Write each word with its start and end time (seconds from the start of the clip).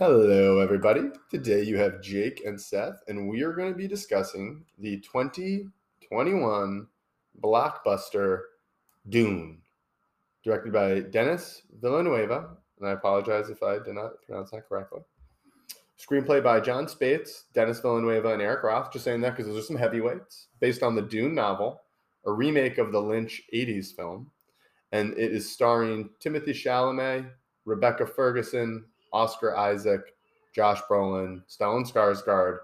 Hello, 0.00 0.60
everybody. 0.60 1.10
Today 1.30 1.62
you 1.62 1.76
have 1.76 2.00
Jake 2.00 2.46
and 2.46 2.58
Seth, 2.58 3.02
and 3.06 3.28
we 3.28 3.42
are 3.42 3.52
going 3.52 3.70
to 3.70 3.76
be 3.76 3.86
discussing 3.86 4.64
the 4.78 4.98
2021 5.00 6.86
blockbuster 7.44 8.38
Dune, 9.10 9.58
directed 10.42 10.72
by 10.72 11.00
Denis 11.00 11.60
Villeneuve, 11.82 12.30
and 12.30 12.88
I 12.88 12.92
apologize 12.92 13.50
if 13.50 13.62
I 13.62 13.74
did 13.74 13.94
not 13.94 14.12
pronounce 14.24 14.52
that 14.52 14.66
correctly. 14.66 15.02
Screenplay 15.98 16.42
by 16.42 16.60
Jon 16.60 16.86
Spaihts, 16.86 17.42
Denis 17.52 17.80
Villeneuve, 17.80 18.24
and 18.24 18.40
Eric 18.40 18.62
Roth. 18.62 18.90
Just 18.90 19.04
saying 19.04 19.20
that 19.20 19.36
because 19.36 19.52
those 19.52 19.62
are 19.62 19.66
some 19.66 19.76
heavyweights. 19.76 20.46
Based 20.60 20.82
on 20.82 20.94
the 20.94 21.02
Dune 21.02 21.34
novel, 21.34 21.82
a 22.24 22.32
remake 22.32 22.78
of 22.78 22.90
the 22.90 23.02
Lynch 23.02 23.42
80s 23.52 23.94
film, 23.94 24.30
and 24.92 25.12
it 25.18 25.30
is 25.30 25.52
starring 25.52 26.08
Timothy 26.20 26.54
Chalamet, 26.54 27.30
Rebecca 27.66 28.06
Ferguson, 28.06 28.86
Oscar 29.12 29.56
Isaac, 29.56 30.00
Josh 30.54 30.80
Brolin, 30.90 31.42
Stellan 31.48 31.90
Skarsgård, 31.90 32.58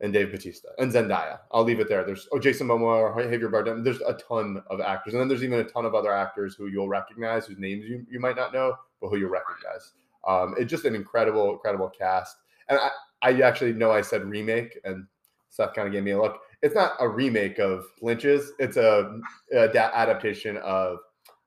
and 0.00 0.12
Dave 0.12 0.30
Bautista 0.30 0.68
and 0.78 0.92
Zendaya. 0.92 1.38
I'll 1.52 1.64
leave 1.64 1.80
it 1.80 1.88
there. 1.88 2.04
There's 2.04 2.28
oh 2.32 2.38
Jason 2.38 2.66
Momoa, 2.66 3.14
Javier 3.14 3.50
Bardem. 3.50 3.84
There's 3.84 4.00
a 4.00 4.14
ton 4.14 4.62
of 4.68 4.80
actors, 4.80 5.14
and 5.14 5.20
then 5.20 5.28
there's 5.28 5.44
even 5.44 5.60
a 5.60 5.64
ton 5.64 5.84
of 5.84 5.94
other 5.94 6.12
actors 6.12 6.54
who 6.54 6.66
you'll 6.66 6.88
recognize, 6.88 7.46
whose 7.46 7.58
names 7.58 7.84
you, 7.84 8.04
you 8.10 8.20
might 8.20 8.36
not 8.36 8.52
know, 8.52 8.74
but 9.00 9.08
who 9.08 9.16
you'll 9.16 9.30
recognize. 9.30 9.92
Um, 10.26 10.54
it's 10.58 10.70
just 10.70 10.84
an 10.84 10.94
incredible, 10.94 11.52
incredible 11.52 11.88
cast. 11.88 12.36
And 12.68 12.78
I, 12.78 12.90
I 13.22 13.40
actually 13.42 13.72
know 13.72 13.92
I 13.92 14.00
said 14.00 14.24
remake, 14.24 14.78
and 14.84 15.06
Seth 15.50 15.74
kind 15.74 15.86
of 15.86 15.92
gave 15.92 16.02
me 16.02 16.12
a 16.12 16.20
look. 16.20 16.40
It's 16.62 16.74
not 16.74 16.92
a 16.98 17.08
remake 17.08 17.58
of 17.58 17.84
Lynch's. 18.02 18.52
It's 18.58 18.76
a, 18.76 19.20
a 19.52 19.68
da- 19.68 19.92
adaptation 19.94 20.56
of 20.58 20.98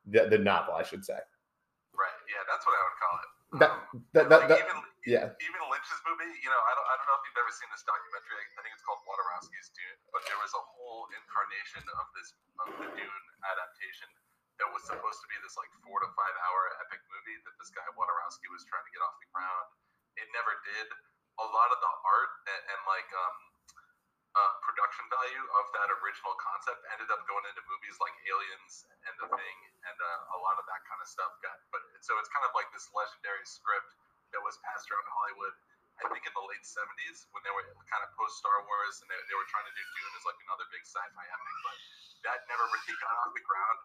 the, 0.06 0.28
the 0.30 0.38
novel, 0.38 0.75
I 0.75 0.84
should 0.84 1.03
say. 1.03 1.14
Right. 1.14 2.17
Yeah, 2.30 2.44
that's 2.50 2.66
what 2.66 2.73
I 2.73 2.81
would 2.86 2.97
call. 3.02 3.06
That 3.56 3.72
Um, 3.72 4.03
that, 4.12 4.28
that, 4.28 4.40
like 4.44 4.52
that 4.52 4.59
even 4.59 4.78
yeah. 5.08 5.31
even 5.40 5.62
Lynch's 5.72 6.02
movie, 6.03 6.28
you 6.44 6.52
know, 6.52 6.62
I 6.67 6.73
don't, 6.76 6.88
I 6.92 6.94
don't 7.00 7.08
know 7.08 7.16
if 7.16 7.23
you've 7.23 7.40
ever 7.40 7.53
seen 7.56 7.72
this 7.72 7.88
documentary. 7.88 8.44
I 8.44 8.59
think 8.59 8.76
it's 8.76 8.84
called 8.84 9.00
Jodorowsky's 9.08 9.72
Dune, 9.72 10.00
but 10.12 10.28
there 10.28 10.36
was 10.44 10.52
a 10.52 10.64
whole 10.76 11.08
incarnation 11.16 11.80
of 11.95 12.06
this 12.12 12.36
of 12.59 12.68
the 12.75 12.88
Dune 12.92 13.25
adaptation 13.48 14.12
that 14.59 14.68
was 14.75 14.84
supposed 14.84 15.23
to 15.23 15.28
be 15.31 15.38
this 15.40 15.56
like 15.56 15.72
four 15.80 16.03
to 16.03 16.09
five 16.12 16.36
hour 16.44 16.62
epic 16.84 17.00
movie 17.08 17.40
that 17.48 17.56
this 17.56 17.72
guy 17.72 17.88
Wadarowski 17.95 18.52
was 18.52 18.68
trying 18.68 18.84
to 18.84 18.92
get 18.92 19.00
off 19.00 19.16
the 19.23 19.30
ground. 19.31 19.68
It 20.20 20.28
never 20.36 20.52
did. 20.68 20.88
A 21.40 21.48
lot 21.56 21.70
of 21.72 21.80
the 21.80 21.94
art 22.03 22.31
and, 22.52 22.62
and 22.75 22.80
like 22.84 23.08
um, 23.16 23.38
uh, 24.36 24.53
production 24.62 25.06
value 25.08 25.45
of 25.64 25.66
that 25.78 25.88
original 26.03 26.36
concept 26.38 26.84
ended 26.92 27.08
up 27.16 27.23
going 27.31 27.45
into 27.48 27.64
movies 27.66 27.95
like 28.03 28.14
Aliens 28.28 28.73
and 29.08 29.14
The 29.23 29.30
Thing, 29.34 29.58
and 29.88 29.98
uh, 29.98 30.36
a 30.36 30.40
lot 30.44 30.59
of 30.59 30.66
that 30.68 30.81
kind 30.86 31.00
of 31.00 31.08
stuff 31.08 31.31
got. 31.42 31.58
But 31.72 31.86
so 32.02 32.17
it's 32.22 32.31
kind 32.31 32.45
of 32.45 32.53
like 32.53 32.70
this 32.73 32.88
legendary 32.94 33.45
script 33.48 33.92
that 34.34 34.42
was 34.44 34.59
passed 34.66 34.88
around 34.92 35.08
Hollywood. 35.09 35.56
I 35.98 36.06
think 36.14 36.30
in 36.30 36.34
the 36.38 36.45
late 36.45 36.62
'70s 36.62 37.26
when 37.34 37.42
they 37.42 37.53
were 37.53 37.66
kind 37.90 38.06
of 38.06 38.14
post 38.14 38.38
Star 38.38 38.53
Wars, 38.70 39.02
and 39.02 39.09
they, 39.09 39.17
they 39.26 39.38
were 39.38 39.50
trying 39.50 39.66
to 39.66 39.73
do 39.73 39.81
Dune 39.81 40.14
as 40.14 40.25
like 40.30 40.38
another 40.45 40.68
big 40.70 40.86
sci-fi 40.86 41.25
epic, 41.25 41.58
but 41.66 41.78
that 42.30 42.40
never 42.45 42.66
really 42.70 42.95
got 43.06 43.18
off 43.25 43.34
the 43.34 43.42
ground, 43.42 43.78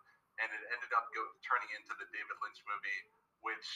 and 0.44 0.48
it 0.52 0.62
ended 0.76 0.92
up 0.92 1.08
go, 1.16 1.24
turning 1.40 1.72
into 1.72 1.96
the 1.96 2.04
David 2.12 2.36
Lynch 2.44 2.60
movie, 2.68 3.00
which 3.40 3.68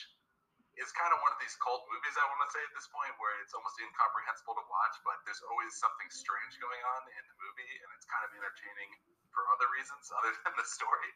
is 0.77 0.93
kind 0.93 1.09
of 1.09 1.19
one 1.25 1.33
of 1.33 1.41
these 1.41 1.57
cult 1.65 1.89
movies 1.89 2.13
I 2.21 2.25
want 2.29 2.45
to 2.45 2.51
say 2.53 2.61
at 2.61 2.73
this 2.77 2.85
point, 2.93 3.09
where 3.17 3.33
it's 3.41 3.57
almost 3.57 3.81
incomprehensible 3.81 4.53
to 4.61 4.65
watch, 4.69 4.95
but 5.09 5.17
there's 5.25 5.41
always 5.49 5.73
something 5.81 6.09
strange 6.13 6.61
going 6.61 6.83
on 6.85 7.03
in 7.17 7.25
the 7.25 7.37
movie, 7.41 7.73
and 7.81 7.89
it's 7.97 8.05
kind 8.05 8.21
of 8.29 8.31
entertaining 8.37 8.93
for 9.33 9.49
other 9.57 9.69
reasons 9.73 10.13
other 10.21 10.33
than 10.45 10.53
the 10.61 10.67
story. 10.69 11.11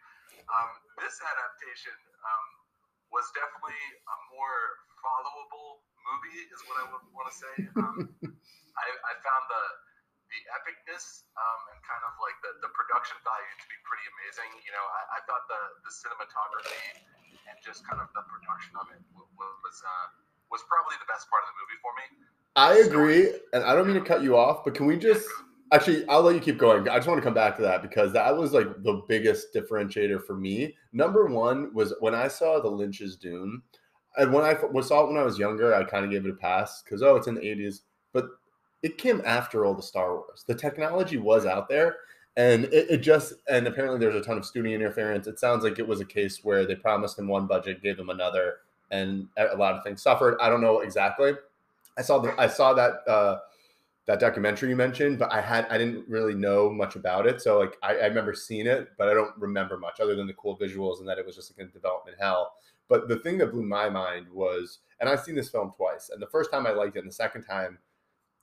Um, 0.48 0.70
this 1.04 1.20
adaptation 1.20 1.96
um, 2.24 2.44
was 3.10 3.26
definitely 3.34 3.78
a 4.06 4.16
more 4.34 4.58
followable 5.02 5.82
movie, 6.00 6.46
is 6.50 6.60
what 6.66 6.76
I 6.80 6.84
would 6.94 7.04
want 7.14 7.26
to 7.30 7.36
say. 7.36 7.54
Um, 7.80 8.10
I, 8.78 8.86
I 8.86 9.12
found 9.20 9.44
the 9.50 9.64
the 10.30 10.40
epicness 10.62 11.26
um, 11.34 11.60
and 11.74 11.78
kind 11.82 12.02
of 12.06 12.14
like 12.22 12.38
the, 12.46 12.54
the 12.62 12.70
production 12.70 13.18
value 13.26 13.54
to 13.58 13.66
be 13.66 13.78
pretty 13.82 14.06
amazing. 14.14 14.50
You 14.62 14.70
know, 14.70 14.86
I, 14.86 15.18
I 15.18 15.20
thought 15.26 15.42
the, 15.50 15.58
the 15.82 15.90
cinematography 15.90 17.02
and 17.50 17.58
just 17.66 17.82
kind 17.82 17.98
of 17.98 18.06
the 18.14 18.22
production 18.30 18.78
of 18.78 18.86
it 18.94 19.02
wa- 19.10 19.26
wa- 19.34 19.58
was 19.66 19.78
uh, 19.82 20.06
was 20.54 20.62
probably 20.70 20.94
the 21.02 21.10
best 21.10 21.26
part 21.26 21.42
of 21.42 21.50
the 21.50 21.56
movie 21.58 21.78
for 21.82 21.92
me. 21.98 22.06
I 22.54 22.72
agree, 22.86 23.34
and 23.54 23.66
I 23.66 23.74
don't 23.74 23.90
mean 23.90 23.98
to 23.98 24.06
cut 24.06 24.22
you 24.22 24.38
off, 24.38 24.62
but 24.62 24.74
can 24.78 24.86
we 24.86 24.94
just 24.98 25.26
actually? 25.72 26.06
I'll 26.08 26.22
let 26.22 26.34
you 26.34 26.40
keep 26.40 26.58
going. 26.58 26.88
I 26.88 26.96
just 26.96 27.08
want 27.08 27.18
to 27.18 27.24
come 27.24 27.34
back 27.34 27.56
to 27.56 27.62
that 27.62 27.82
because 27.82 28.12
that 28.12 28.36
was 28.36 28.52
like 28.52 28.82
the 28.82 29.02
biggest 29.08 29.54
differentiator 29.54 30.24
for 30.24 30.36
me. 30.36 30.76
Number 30.92 31.26
one 31.26 31.72
was 31.74 31.94
when 32.00 32.14
I 32.14 32.28
saw 32.28 32.60
the 32.60 32.68
Lynch's 32.68 33.16
Dune, 33.16 33.62
and 34.16 34.32
when 34.32 34.44
I 34.44 34.54
saw 34.82 35.04
it 35.04 35.08
when 35.08 35.16
I 35.16 35.22
was 35.22 35.38
younger, 35.38 35.74
I 35.74 35.84
kind 35.84 36.04
of 36.04 36.10
gave 36.10 36.24
it 36.24 36.30
a 36.30 36.34
pass 36.34 36.82
because 36.82 37.02
oh, 37.02 37.16
it's 37.16 37.26
in 37.26 37.34
the 37.34 37.40
'80s, 37.40 37.80
but 38.12 38.26
it 38.82 38.98
came 38.98 39.22
after 39.24 39.64
all 39.64 39.74
the 39.74 39.82
Star 39.82 40.14
Wars. 40.14 40.44
The 40.46 40.54
technology 40.54 41.18
was 41.18 41.46
out 41.46 41.68
there, 41.68 41.96
and 42.36 42.64
it, 42.64 42.90
it 42.90 42.96
just 42.98 43.34
and 43.48 43.66
apparently 43.66 43.98
there's 43.98 44.14
a 44.14 44.22
ton 44.22 44.38
of 44.38 44.46
studio 44.46 44.74
interference. 44.74 45.26
It 45.26 45.38
sounds 45.38 45.64
like 45.64 45.78
it 45.78 45.86
was 45.86 46.00
a 46.00 46.04
case 46.04 46.42
where 46.42 46.66
they 46.66 46.74
promised 46.74 47.18
him 47.18 47.28
one 47.28 47.46
budget, 47.46 47.82
gave 47.82 47.98
him 47.98 48.10
another, 48.10 48.56
and 48.90 49.28
a 49.36 49.56
lot 49.56 49.74
of 49.74 49.84
things 49.84 50.02
suffered. 50.02 50.38
I 50.40 50.48
don't 50.48 50.60
know 50.60 50.80
exactly. 50.80 51.32
I 51.98 52.02
saw 52.02 52.18
the 52.18 52.34
I 52.40 52.46
saw 52.46 52.72
that 52.74 53.06
uh, 53.06 53.38
that 54.06 54.20
documentary 54.20 54.70
you 54.70 54.76
mentioned, 54.76 55.18
but 55.18 55.32
I 55.32 55.40
had 55.40 55.66
I 55.70 55.78
didn't 55.78 56.08
really 56.08 56.34
know 56.34 56.70
much 56.70 56.96
about 56.96 57.26
it. 57.26 57.40
So 57.40 57.58
like 57.58 57.76
I, 57.82 57.96
I 57.96 58.06
remember 58.06 58.34
seeing 58.34 58.66
it, 58.66 58.88
but 58.98 59.08
I 59.08 59.14
don't 59.14 59.36
remember 59.38 59.78
much 59.78 60.00
other 60.00 60.16
than 60.16 60.26
the 60.26 60.34
cool 60.34 60.58
visuals 60.58 60.98
and 60.98 61.08
that 61.08 61.18
it 61.18 61.26
was 61.26 61.36
just 61.36 61.56
like 61.56 61.68
a 61.68 61.72
development 61.72 62.16
hell. 62.18 62.54
But 62.88 63.08
the 63.08 63.20
thing 63.20 63.38
that 63.38 63.52
blew 63.52 63.62
my 63.62 63.88
mind 63.88 64.26
was, 64.32 64.80
and 64.98 65.08
I've 65.08 65.20
seen 65.20 65.36
this 65.36 65.50
film 65.50 65.72
twice, 65.76 66.10
and 66.12 66.20
the 66.20 66.26
first 66.26 66.50
time 66.50 66.66
I 66.66 66.70
liked 66.70 66.96
it, 66.96 67.00
and 67.00 67.08
the 67.08 67.14
second 67.14 67.44
time 67.44 67.78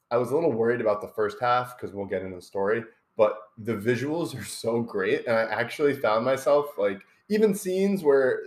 I 0.09 0.17
was 0.17 0.31
a 0.31 0.35
little 0.35 0.53
worried 0.53 0.79
about 0.79 1.01
the 1.01 1.09
first 1.09 1.37
half 1.41 1.77
because 1.77 1.93
we'll 1.93 2.05
get 2.05 2.21
into 2.21 2.37
the 2.37 2.41
story. 2.41 2.83
But 3.17 3.37
the 3.57 3.73
visuals 3.73 4.39
are 4.39 4.45
so 4.45 4.81
great, 4.81 5.25
and 5.27 5.35
I 5.35 5.43
actually 5.43 5.95
found 5.95 6.23
myself 6.23 6.77
like 6.77 7.01
even 7.29 7.53
scenes 7.53 8.03
where 8.03 8.41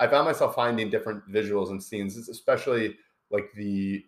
I 0.00 0.06
found 0.06 0.26
myself 0.26 0.54
finding 0.54 0.90
different 0.90 1.26
visuals 1.30 1.70
and 1.70 1.82
scenes, 1.82 2.16
especially 2.28 2.96
like 3.30 3.50
the 3.54 4.04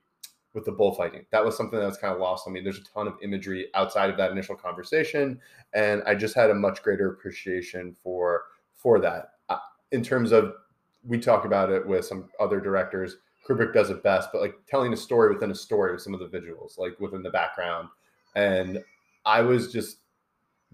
with 0.55 0.65
the 0.65 0.73
bullfighting. 0.73 1.25
That 1.31 1.45
was 1.45 1.57
something 1.57 1.79
that 1.79 1.87
was 1.87 1.97
kind 1.97 2.13
of 2.13 2.21
lost 2.21 2.47
on 2.47 2.53
me. 2.53 2.61
There's 2.61 2.79
a 2.79 2.85
ton 2.85 3.07
of 3.07 3.15
imagery 3.23 3.69
outside 3.75 4.11
of 4.11 4.17
that 4.19 4.31
initial 4.31 4.55
conversation, 4.55 5.41
and 5.73 6.03
I 6.07 6.15
just 6.15 6.35
had 6.35 6.51
a 6.51 6.55
much 6.55 6.83
greater 6.83 7.11
appreciation 7.11 7.95
for 8.03 8.43
for 8.75 8.99
that. 9.01 9.31
Uh, 9.49 9.59
in 9.93 10.03
terms 10.03 10.33
of, 10.33 10.55
we 11.05 11.19
talk 11.19 11.45
about 11.45 11.71
it 11.71 11.87
with 11.87 12.05
some 12.05 12.29
other 12.41 12.61
directors. 12.61 13.17
Kubrick 13.49 13.73
does 13.73 13.91
it 13.91 14.03
best, 14.03 14.31
but 14.33 14.41
like 14.41 14.55
telling 14.69 14.93
a 14.93 14.97
story 14.97 15.33
within 15.33 15.51
a 15.51 15.55
story 15.55 15.93
with 15.93 16.03
some 16.03 16.15
of 16.15 16.21
the 16.21 16.39
visuals, 16.39 16.79
like 16.79 16.99
within 17.01 17.23
the 17.23 17.31
background, 17.31 17.89
and 18.37 18.83
I 19.25 19.41
was 19.41 19.73
just 19.73 19.99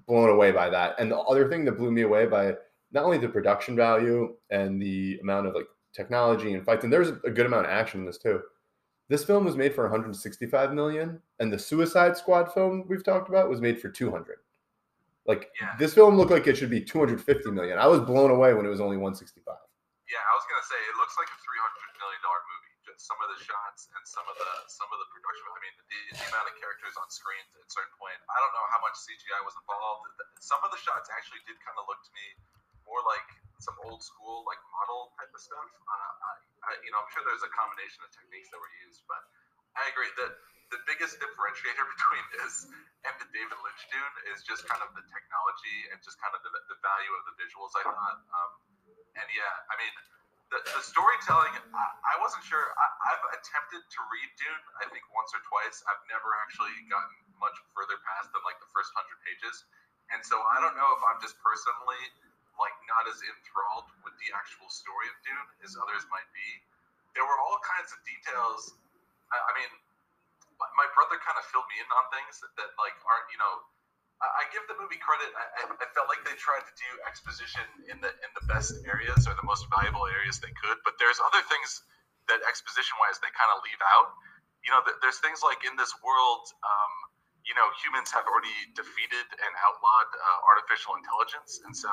blown 0.06 0.30
away 0.30 0.50
by 0.52 0.70
that. 0.70 0.96
And 0.98 1.10
the 1.10 1.18
other 1.18 1.48
thing 1.48 1.64
that 1.66 1.72
blew 1.72 1.90
me 1.90 2.02
away 2.02 2.26
by 2.26 2.54
not 2.92 3.04
only 3.04 3.18
the 3.18 3.28
production 3.28 3.76
value 3.76 4.34
and 4.50 4.80
the 4.80 5.18
amount 5.20 5.46
of 5.46 5.54
like 5.54 5.66
technology 5.92 6.54
and 6.54 6.64
fights, 6.64 6.84
and 6.84 6.92
there's 6.92 7.10
a 7.24 7.30
good 7.30 7.46
amount 7.46 7.66
of 7.66 7.72
action 7.72 8.00
in 8.00 8.06
this 8.06 8.18
too. 8.18 8.40
This 9.08 9.24
film 9.24 9.44
was 9.48 9.56
made 9.56 9.72
for 9.74 9.84
165 9.88 10.76
million, 10.76 11.20
and 11.41 11.48
the 11.52 11.58
Suicide 11.58 12.16
Squad 12.16 12.52
film 12.52 12.84
we've 12.88 13.04
talked 13.04 13.28
about 13.32 13.48
was 13.48 13.60
made 13.60 13.80
for 13.80 13.88
200. 13.88 14.36
Like 15.24 15.48
Yeah. 15.60 15.76
this 15.80 15.92
film 15.96 16.16
looked 16.16 16.30
like 16.32 16.46
it 16.46 16.56
should 16.56 16.69
be 16.72 16.80
250 16.84 17.50
million. 17.52 17.76
I 17.80 17.86
was 17.88 18.00
blown 18.00 18.30
away 18.30 18.52
when 18.52 18.64
it 18.64 18.72
was 18.72 18.80
only 18.84 18.96
165. 19.00 19.44
Yeah, 20.08 20.20
I 20.24 20.32
was 20.36 20.44
gonna 20.48 20.64
say 20.64 20.76
it 20.76 20.96
looks 20.96 21.16
like 21.20 21.28
a 21.28 21.36
three 21.44 21.60
hundred 21.60 21.88
million 22.00 22.20
dollar 22.24 22.41
movie. 22.48 22.72
Just 22.84 23.04
some 23.04 23.20
of 23.20 23.28
the 23.32 23.41
shots 23.44 23.93
and 23.93 24.05
some 24.08 24.25
of 24.28 24.37
the 24.40 24.50
some 24.72 24.88
of 24.88 24.96
the 25.05 25.08
production. 25.12 25.44
I 25.52 25.60
mean, 25.60 25.75
the, 25.84 26.00
the 26.16 26.25
amount 26.32 26.49
of 26.49 26.55
characters 26.56 26.96
on 26.96 27.08
screen 27.12 27.44
at 27.56 27.60
a 27.60 27.69
certain 27.69 27.93
point. 28.00 28.16
I 28.28 28.37
don't 28.40 28.52
know 28.56 28.66
how 28.72 28.81
much 28.81 28.96
CGI 29.05 29.40
was 29.44 29.52
involved. 29.60 30.08
Some 30.40 30.60
of 30.64 30.72
the 30.72 30.81
shots 30.81 31.12
actually 31.12 31.44
did 31.44 31.60
kind 31.60 31.76
of 31.76 31.84
look 31.93 32.00
to 32.08 32.12
me 32.16 32.26
more 32.88 33.05
like 33.05 33.28
some 33.58 33.76
old 33.87 34.02
school 34.02 34.46
like 34.46 34.58
model 34.70 35.14
type 35.19 35.31
of 35.34 35.43
stuff. 35.43 35.69
Uh, 35.87 36.12
I, 36.22 36.32
I, 36.62 36.70
you 36.87 36.90
know, 36.94 37.02
I'm 37.02 37.10
sure 37.10 37.22
there's 37.26 37.44
a 37.44 37.52
combination 37.52 38.02
of 38.06 38.10
techniques 38.14 38.50
that 38.55 38.58
were 38.58 38.75
used, 38.87 39.02
but 39.10 39.22
I 39.75 39.87
agree 39.90 40.10
that 40.22 40.32
the 40.70 40.81
biggest 40.84 41.19
differentiator 41.19 41.84
between 41.96 42.25
this 42.38 42.69
and 43.06 43.14
the 43.19 43.28
David 43.34 43.58
Lynch 43.62 43.82
Dune 43.90 44.16
is 44.34 44.44
just 44.46 44.66
kind 44.69 44.82
of 44.84 44.94
the 44.94 45.05
technology 45.10 45.78
and 45.90 45.99
just 46.02 46.19
kind 46.22 46.34
of 46.34 46.40
the, 46.46 46.52
the 46.70 46.78
value 46.82 47.12
of 47.19 47.22
the 47.31 47.34
visuals. 47.38 47.72
I 47.78 47.82
thought, 47.87 48.19
um, 48.31 48.50
and 49.19 49.26
yeah, 49.34 49.55
I 49.70 49.75
mean, 49.81 49.94
the, 50.49 50.58
the 50.64 50.82
storytelling. 50.82 51.52
I, 51.76 51.84
I 51.84 52.14
wasn't 52.25 52.44
sure. 52.49 52.62
I, 52.62 52.87
I've 53.12 53.25
attempted 53.37 53.82
to 53.84 54.00
read 54.08 54.28
Dune, 54.40 54.64
I 54.81 54.88
think 54.88 55.05
once 55.12 55.32
or 55.37 55.43
twice. 55.44 55.84
I've 55.84 56.00
never 56.08 56.32
actually 56.40 56.72
gotten 56.88 57.16
much 57.37 57.56
further 57.76 58.00
past 58.05 58.32
than 58.32 58.40
like 58.49 58.56
the 58.60 58.70
first 58.72 58.88
hundred 58.96 59.20
pages, 59.28 59.69
and 60.12 60.20
so 60.25 60.40
I 60.40 60.60
don't 60.64 60.76
know 60.76 60.88
if 60.96 61.02
I'm 61.05 61.20
just 61.20 61.37
personally 61.44 62.00
like 62.58 62.75
not 62.90 63.06
as 63.06 63.19
enthralled 63.22 63.88
with 64.02 64.14
the 64.19 64.28
actual 64.34 64.69
story 64.69 65.06
of 65.08 65.16
Dune 65.22 65.49
as 65.62 65.78
others 65.78 66.05
might 66.10 66.28
be. 66.34 66.49
There 67.14 67.25
were 67.25 67.38
all 67.38 67.58
kinds 67.64 67.90
of 67.94 67.99
details. 68.05 68.75
I, 69.31 69.38
I 69.38 69.52
mean, 69.58 69.70
my, 70.58 70.69
my 70.75 70.88
brother 70.93 71.16
kind 71.22 71.38
of 71.38 71.46
filled 71.49 71.66
me 71.70 71.78
in 71.78 71.88
on 71.88 72.05
things 72.10 72.43
that, 72.43 72.52
that 72.58 72.70
like 72.76 72.94
aren't 73.06 73.26
you 73.31 73.38
know. 73.38 73.55
I, 74.19 74.26
I 74.26 74.43
give 74.50 74.66
the 74.66 74.75
movie 74.78 74.99
credit. 74.99 75.31
I, 75.34 75.70
I, 75.70 75.87
felt 75.94 76.10
like 76.10 76.22
they 76.26 76.34
tried 76.38 76.66
to 76.66 76.75
do 76.75 76.90
exposition 77.06 77.62
in 77.90 78.02
the 78.02 78.10
in 78.10 78.31
the 78.34 78.44
best 78.50 78.82
areas 78.87 79.26
or 79.26 79.34
the 79.38 79.46
most 79.46 79.66
valuable 79.70 80.06
areas 80.10 80.43
they 80.43 80.52
could, 80.58 80.78
but 80.82 80.99
there's 80.99 81.22
other 81.22 81.43
things 81.46 81.87
that 82.28 82.44
exposition 82.44 82.94
wise 83.00 83.19
they 83.25 83.32
kind 83.34 83.50
of 83.55 83.64
leave 83.64 83.81
out. 83.99 84.14
You 84.62 84.70
know, 84.75 84.84
th- 84.84 85.00
there's 85.00 85.19
things 85.25 85.40
like 85.40 85.64
in 85.64 85.75
this 85.81 85.90
world, 86.05 86.44
um, 86.60 86.93
you 87.43 87.56
know, 87.56 87.64
humans 87.81 88.12
have 88.12 88.28
already 88.28 88.52
defeated 88.76 89.26
and 89.32 89.52
outlawed 89.64 90.10
uh, 90.12 90.50
artificial 90.52 90.99
intelligence, 91.00 91.64
and 91.64 91.72
so 91.72 91.90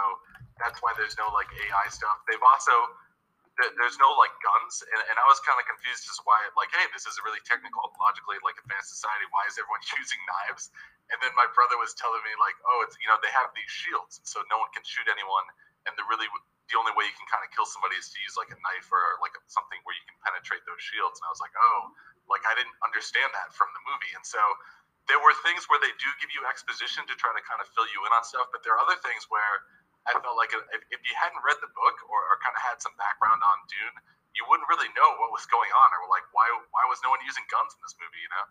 that's 0.60 0.80
why 0.80 0.96
there's 0.96 1.16
no 1.20 1.28
like 1.36 1.50
AI 1.52 1.88
stuff. 1.92 2.24
They've 2.28 2.44
also 2.44 2.74
there's 3.56 3.96
no 4.04 4.12
like 4.20 4.36
guns, 4.44 4.84
and, 4.84 5.00
and 5.08 5.16
I 5.16 5.26
was 5.32 5.40
kind 5.48 5.56
of 5.56 5.64
confused 5.64 6.04
as 6.12 6.20
why 6.28 6.36
like, 6.60 6.76
hey, 6.76 6.84
this 6.92 7.08
is 7.08 7.16
a 7.16 7.24
really 7.24 7.40
technical, 7.48 7.88
logically 8.04 8.36
like 8.44 8.60
advanced 8.60 8.92
society. 8.92 9.24
Why 9.32 9.48
is 9.48 9.56
everyone 9.56 9.80
using 10.02 10.20
knives? 10.28 10.76
And 11.08 11.18
then 11.24 11.32
my 11.40 11.48
brother 11.56 11.80
was 11.80 11.96
telling 11.96 12.20
me 12.28 12.36
like, 12.36 12.58
oh, 12.68 12.84
it's 12.84 13.00
you 13.00 13.08
know 13.08 13.16
they 13.24 13.32
have 13.32 13.56
these 13.56 13.72
shields, 13.72 14.20
so 14.28 14.44
no 14.52 14.60
one 14.60 14.68
can 14.76 14.84
shoot 14.84 15.08
anyone, 15.08 15.48
and 15.88 15.96
the 15.96 16.04
really 16.12 16.28
the 16.68 16.76
only 16.76 16.92
way 16.98 17.08
you 17.08 17.16
can 17.16 17.30
kind 17.32 17.46
of 17.46 17.50
kill 17.56 17.68
somebody 17.68 17.96
is 17.96 18.12
to 18.12 18.18
use 18.26 18.36
like 18.36 18.52
a 18.52 18.60
knife 18.60 18.90
or 18.92 19.00
like 19.24 19.38
something 19.48 19.80
where 19.88 19.96
you 19.96 20.04
can 20.04 20.18
penetrate 20.26 20.66
those 20.68 20.82
shields. 20.82 21.22
And 21.22 21.30
I 21.30 21.32
was 21.32 21.40
like, 21.40 21.54
oh, 21.56 21.94
like 22.28 22.44
I 22.44 22.58
didn't 22.60 22.76
understand 22.84 23.32
that 23.38 23.56
from 23.56 23.72
the 23.72 23.82
movie, 23.88 24.12
and 24.20 24.26
so 24.28 24.42
there 25.08 25.22
were 25.22 25.32
things 25.46 25.70
where 25.70 25.80
they 25.80 25.94
do 26.02 26.10
give 26.20 26.34
you 26.34 26.42
exposition 26.50 27.06
to 27.08 27.14
try 27.16 27.30
to 27.32 27.44
kind 27.46 27.62
of 27.64 27.70
fill 27.72 27.88
you 27.94 28.02
in 28.04 28.12
on 28.12 28.26
stuff, 28.26 28.50
but 28.52 28.66
there 28.66 28.74
are 28.76 28.82
other 28.82 28.98
things 29.06 29.30
where 29.30 29.64
I 30.06 30.14
felt 30.22 30.38
like 30.38 30.54
if, 30.54 30.62
if 30.94 31.02
you 31.02 31.14
hadn't 31.18 31.42
read 31.42 31.58
the 31.62 31.72
book 31.74 31.98
or, 32.06 32.20
or 32.22 32.38
kind 32.42 32.54
of 32.54 32.62
had 32.62 32.78
some 32.78 32.94
background 32.98 33.42
on 33.42 33.58
Dune, 33.66 33.96
you 34.38 34.46
wouldn't 34.50 34.70
really 34.70 34.92
know 34.94 35.10
what 35.18 35.32
was 35.34 35.46
going 35.50 35.72
on, 35.72 35.88
or 35.96 36.06
like 36.12 36.28
why 36.32 36.46
why 36.72 36.84
was 36.88 37.00
no 37.02 37.10
one 37.10 37.20
using 37.26 37.44
guns 37.50 37.74
in 37.74 37.82
this 37.82 37.96
movie? 37.98 38.22
You 38.22 38.32
know. 38.34 38.46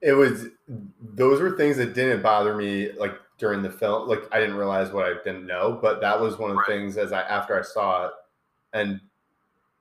It 0.00 0.14
was 0.14 0.52
those 1.00 1.40
were 1.40 1.56
things 1.56 1.76
that 1.78 1.94
didn't 1.94 2.22
bother 2.22 2.54
me 2.54 2.92
like 2.92 3.14
during 3.38 3.62
the 3.62 3.70
film. 3.70 4.08
Like 4.08 4.22
I 4.32 4.40
didn't 4.40 4.56
realize 4.56 4.92
what 4.92 5.06
I 5.06 5.14
didn't 5.24 5.46
know, 5.46 5.78
but 5.80 6.00
that 6.00 6.20
was 6.20 6.38
one 6.38 6.50
of 6.50 6.56
the 6.56 6.60
right. 6.60 6.68
things 6.68 6.96
as 6.96 7.12
I 7.12 7.22
after 7.22 7.58
I 7.58 7.62
saw 7.62 8.06
it, 8.06 8.12
and 8.72 9.00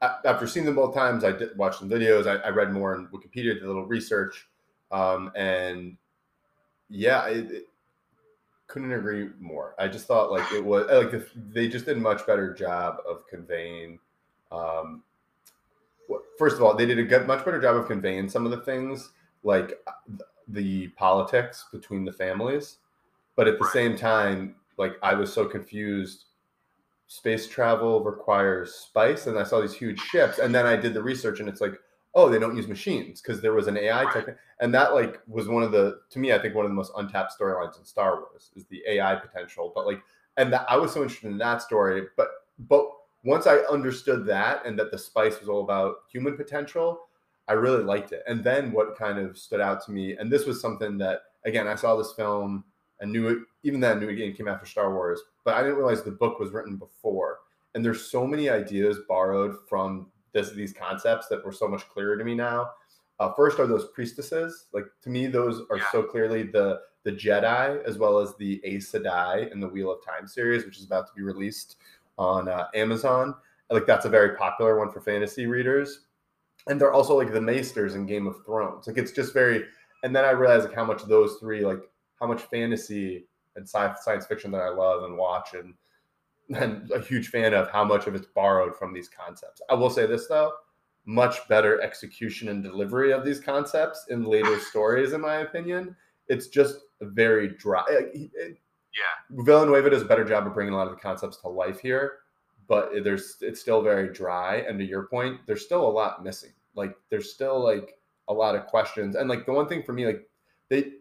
after 0.02 0.48
seeing 0.48 0.66
them 0.66 0.76
both 0.76 0.94
times, 0.94 1.24
I 1.24 1.32
did 1.32 1.58
watch 1.58 1.80
some 1.80 1.90
videos. 1.90 2.28
I, 2.28 2.36
I 2.46 2.50
read 2.50 2.72
more 2.72 2.96
on 2.96 3.08
Wikipedia, 3.08 3.54
did 3.56 3.64
a 3.64 3.68
little 3.68 3.86
research, 3.86 4.48
um, 4.92 5.32
and 5.36 5.98
yeah, 6.90 7.26
it, 7.28 7.52
it, 7.52 7.68
couldn't 8.68 8.92
agree 8.92 9.30
more. 9.40 9.76
I 9.80 9.88
just 9.88 10.06
thought 10.06 10.32
like 10.32 10.52
it 10.52 10.64
was 10.64 10.88
like 10.88 11.12
the, 11.12 11.26
they 11.36 11.68
just 11.68 11.86
did 11.86 11.98
a 11.98 12.02
much 12.02 12.26
better 12.28 12.54
job 12.54 12.98
of 13.08 13.26
conveying. 13.28 14.00
Um, 14.52 15.04
first 16.38 16.58
of 16.58 16.64
all, 16.64 16.76
they 16.76 16.86
did 16.86 17.00
a 17.00 17.04
good, 17.04 17.28
much 17.28 17.44
better 17.44 17.62
job 17.62 17.76
of 17.76 17.88
conveying 17.88 18.30
some 18.30 18.46
of 18.46 18.52
the 18.52 18.62
things 18.62 19.12
like 19.44 19.80
the 20.48 20.88
politics 20.90 21.66
between 21.72 22.06
the 22.06 22.12
families, 22.12 22.78
but 23.36 23.48
at 23.48 23.60
the 23.60 23.68
same 23.68 23.98
time, 23.98 24.56
like 24.78 24.94
I 25.02 25.14
was 25.14 25.32
so 25.34 25.46
confused. 25.46 26.26
Space 27.10 27.48
travel 27.48 28.04
requires 28.04 28.74
spice, 28.74 29.28
and 29.28 29.40
I 29.40 29.44
saw 29.44 29.62
these 29.62 29.74
huge 29.74 30.00
ships, 30.00 30.40
and 30.40 30.54
then 30.54 30.66
I 30.66 30.76
did 30.76 30.94
the 30.94 31.02
research, 31.02 31.40
and 31.40 31.48
it's 31.48 31.62
like, 31.62 31.80
oh, 32.18 32.28
they 32.28 32.40
don't 32.40 32.58
use 32.58 32.68
machines 32.68 33.22
because 33.22 33.42
there 33.42 33.54
was 33.54 33.68
an 33.68 33.78
AI 33.78 34.04
right. 34.04 34.26
tech, 34.26 34.36
and 34.60 34.74
that 34.74 34.96
like 34.96 35.22
was 35.28 35.48
one 35.48 35.62
of 35.62 35.72
the 35.72 36.00
to 36.10 36.20
me, 36.20 36.34
I 36.34 36.40
think 36.40 36.56
one 36.56 36.66
of 36.66 36.72
the 36.72 36.76
most 36.76 36.92
untapped 36.98 37.32
storylines 37.40 37.78
in 37.78 37.86
Star 37.86 38.16
Wars 38.16 38.50
is 38.56 38.66
the 38.66 38.82
AI 38.90 39.16
potential. 39.16 39.72
But 39.74 39.86
like, 39.86 40.02
and 40.36 40.52
that 40.52 40.66
I 40.68 40.78
was 40.78 40.92
so 40.92 41.04
interested 41.04 41.30
in 41.30 41.38
that 41.38 41.62
story, 41.62 42.08
but 42.18 42.30
but 42.68 42.90
once 43.24 43.46
I 43.46 43.58
understood 43.70 44.26
that 44.26 44.66
and 44.66 44.78
that 44.80 44.90
the 44.90 44.98
spice 44.98 45.40
was 45.40 45.48
all 45.48 45.64
about 45.64 45.98
human 46.12 46.36
potential, 46.36 47.02
I 47.48 47.54
really 47.54 47.84
liked 47.84 48.12
it. 48.12 48.24
And 48.28 48.44
then 48.44 48.72
what 48.72 48.98
kind 48.98 49.20
of 49.20 49.38
stood 49.38 49.62
out 49.62 49.86
to 49.86 49.92
me, 49.92 50.18
and 50.18 50.32
this 50.32 50.48
was 50.48 50.60
something 50.60 50.98
that 50.98 51.20
again 51.46 51.68
I 51.68 51.76
saw 51.76 51.96
this 51.96 52.14
film 52.14 52.64
and 53.00 53.12
knew 53.12 53.28
it 53.28 53.38
even 53.62 53.80
then 53.80 54.00
knew 54.00 54.10
it 54.10 54.38
came 54.38 54.48
after 54.48 54.66
Star 54.66 54.92
Wars, 54.92 55.22
but 55.46 55.54
I 55.54 55.62
didn't 55.62 55.78
realize 55.78 56.02
the 56.02 56.10
book 56.10 56.40
was 56.40 56.50
written 56.50 56.78
before. 56.78 57.38
And 57.76 57.86
there's 57.86 58.10
so 58.10 58.26
many 58.26 58.50
ideas 58.50 58.98
borrowed 59.08 59.56
from 59.70 60.08
this, 60.38 60.52
these 60.52 60.74
concepts 60.74 61.28
that 61.28 61.44
were 61.46 61.52
so 61.52 61.68
much 61.68 61.88
clearer 61.90 62.18
to 62.18 62.24
me 62.24 62.36
now. 62.36 62.72
Uh, 63.20 63.34
first 63.34 63.60
are 63.60 63.68
those 63.68 63.88
priestesses. 63.94 64.68
Like 64.74 64.86
to 65.02 65.10
me, 65.10 65.28
those 65.28 65.64
are 65.72 65.78
yeah. 65.78 65.86
so 65.92 66.04
clearly 66.04 66.44
the 66.44 66.82
the 67.04 67.12
Jedi 67.12 67.84
as 67.86 67.98
well 67.98 68.20
as 68.20 68.36
the 68.36 68.62
Aes 68.66 68.92
Sedai 68.92 69.52
in 69.52 69.60
the 69.60 69.68
Wheel 69.68 69.92
of 69.92 70.04
Time 70.06 70.28
series, 70.28 70.66
which 70.66 70.78
is 70.78 70.86
about 70.86 71.08
to 71.08 71.14
be 71.16 71.22
released 71.22 71.78
on 72.18 72.50
uh, 72.50 72.68
Amazon. 72.76 73.34
Like 73.70 73.86
that's 73.86 74.06
a 74.06 74.10
very 74.10 74.36
popular 74.36 74.78
one 74.78 74.92
for 74.92 75.02
fantasy 75.02 75.46
readers 75.46 76.02
and 76.68 76.80
they're 76.80 76.94
also 76.94 77.16
like 77.16 77.32
the 77.32 77.42
maesters 77.42 77.96
in 77.96 78.06
Game 78.06 78.28
of 78.28 78.44
Thrones. 78.46 78.88
Like 78.88 78.98
it's 78.98 79.12
just 79.12 79.34
very. 79.34 79.66
And 80.04 80.16
then 80.16 80.26
I 80.26 80.32
realized 80.32 80.66
like 80.66 80.76
how 80.76 80.86
much 80.86 81.04
those 81.04 81.38
three, 81.40 81.66
like 81.66 81.82
how 82.20 82.28
much 82.28 82.42
fantasy 82.44 83.26
and 83.56 83.68
sci- 83.68 83.96
science 84.02 84.26
fiction 84.26 84.52
that 84.52 84.62
I 84.62 84.70
love 84.70 85.04
and 85.04 85.18
watch, 85.18 85.54
and 85.54 85.74
and 86.56 86.90
a 86.92 87.02
huge 87.02 87.30
fan 87.30 87.54
of 87.54 87.70
how 87.70 87.84
much 87.84 88.08
of 88.08 88.16
it's 88.16 88.28
borrowed 88.28 88.76
from 88.76 88.94
these 88.94 89.10
concepts. 89.10 89.62
I 89.70 89.74
will 89.74 89.90
say 89.90 90.06
this 90.06 90.28
though, 90.28 90.54
much 91.06 91.48
better 91.48 91.82
execution 91.82 92.50
and 92.50 92.64
delivery 92.64 93.12
of 93.12 93.26
these 93.26 93.40
concepts 93.40 94.06
in 94.10 94.24
later 94.24 94.60
stories, 94.70 95.14
in 95.14 95.22
my 95.22 95.38
opinion. 95.38 95.96
It's 96.28 96.48
just 96.48 96.80
very 97.02 97.50
dry. 97.50 97.86
It, 97.90 98.32
yeah, 98.34 99.44
Villanueva 99.44 99.90
does 99.90 100.02
a 100.02 100.06
better 100.06 100.26
job 100.26 100.48
of 100.48 100.54
bringing 100.54 100.74
a 100.74 100.78
lot 100.78 100.88
of 100.88 100.96
the 100.96 101.00
concepts 101.00 101.38
to 101.38 101.50
life 101.50 101.80
here 101.80 102.20
but 102.68 102.92
there's 103.04 103.38
it's 103.42 103.62
still 103.62 103.82
very 103.82 104.12
dry. 104.12 104.58
And 104.58 104.78
to 104.80 104.86
your 104.86 105.04
point, 105.08 105.40
there's 105.46 105.64
still 105.64 105.88
a 105.88 105.90
lot 105.90 106.24
missing. 106.24 106.52
Like 106.76 106.96
there's 107.10 107.34
still 107.34 107.64
like 107.64 107.96
a 108.28 108.34
lot 108.34 108.56
of 108.56 108.68
questions. 108.68 109.16
And 109.16 109.30
like 109.30 109.46
the 109.46 109.54
one 109.54 109.68
thing 109.68 109.84
for 109.84 109.94
me, 109.94 110.06
like 110.06 110.30
they 110.70 110.92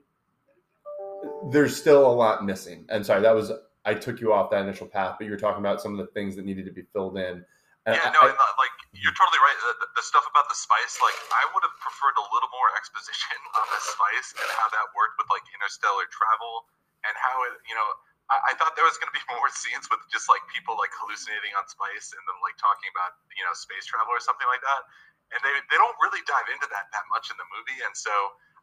there's 1.51 1.77
still 1.77 2.07
a 2.07 2.13
lot 2.13 2.45
missing. 2.45 2.87
And 2.89 3.05
sorry, 3.05 3.23
that 3.23 3.35
was 3.35 3.53
I 3.87 3.95
took 3.95 4.19
you 4.19 4.35
off 4.35 4.51
that 4.51 4.67
initial 4.67 4.91
path, 4.91 5.15
but 5.17 5.25
you 5.25 5.33
were 5.33 5.39
talking 5.39 5.63
about 5.63 5.79
some 5.79 5.95
of 5.95 6.03
the 6.03 6.11
things 6.11 6.35
that 6.35 6.45
needed 6.45 6.67
to 6.67 6.75
be 6.75 6.83
filled 6.91 7.15
in. 7.17 7.47
And 7.87 7.95
yeah, 7.95 8.11
no, 8.11 8.19
I, 8.27 8.35
uh, 8.35 8.55
like 8.59 8.75
you're 8.91 9.15
totally 9.15 9.39
right. 9.39 9.55
The, 9.79 9.87
the, 9.95 10.03
stuff 10.03 10.27
about 10.27 10.51
the 10.51 10.59
spice, 10.59 10.99
like 10.99 11.15
I 11.31 11.47
would 11.55 11.63
have 11.63 11.77
preferred 11.79 12.19
a 12.19 12.27
little 12.35 12.51
more 12.51 12.75
exposition 12.75 13.39
on 13.63 13.67
the 13.71 13.79
spice 13.79 14.35
and 14.43 14.49
how 14.59 14.67
that 14.75 14.91
worked 14.99 15.23
with 15.23 15.31
like 15.31 15.47
interstellar 15.55 16.11
travel 16.11 16.67
and 17.07 17.15
how 17.15 17.47
it, 17.47 17.63
you 17.71 17.79
know, 17.79 17.87
I, 18.27 18.51
I 18.51 18.53
thought 18.59 18.75
there 18.75 18.87
was 18.87 18.99
going 18.99 19.15
to 19.15 19.15
be 19.15 19.23
more 19.39 19.47
scenes 19.55 19.87
with 19.87 20.03
just 20.11 20.27
like 20.27 20.43
people 20.51 20.75
like 20.75 20.91
hallucinating 20.99 21.55
on 21.55 21.63
spice 21.71 22.11
and 22.11 22.23
then 22.27 22.37
like 22.43 22.59
talking 22.59 22.91
about 22.91 23.23
you 23.39 23.47
know 23.47 23.55
space 23.55 23.87
travel 23.87 24.11
or 24.11 24.19
something 24.19 24.51
like 24.51 24.67
that. 24.67 24.83
And 25.31 25.39
they 25.47 25.55
they 25.71 25.79
don't 25.79 25.95
really 26.03 26.27
dive 26.27 26.51
into 26.51 26.67
that 26.75 26.91
that 26.91 27.07
much 27.07 27.31
in 27.31 27.39
the 27.39 27.47
movie. 27.55 27.87
And 27.87 27.95
so 27.95 28.11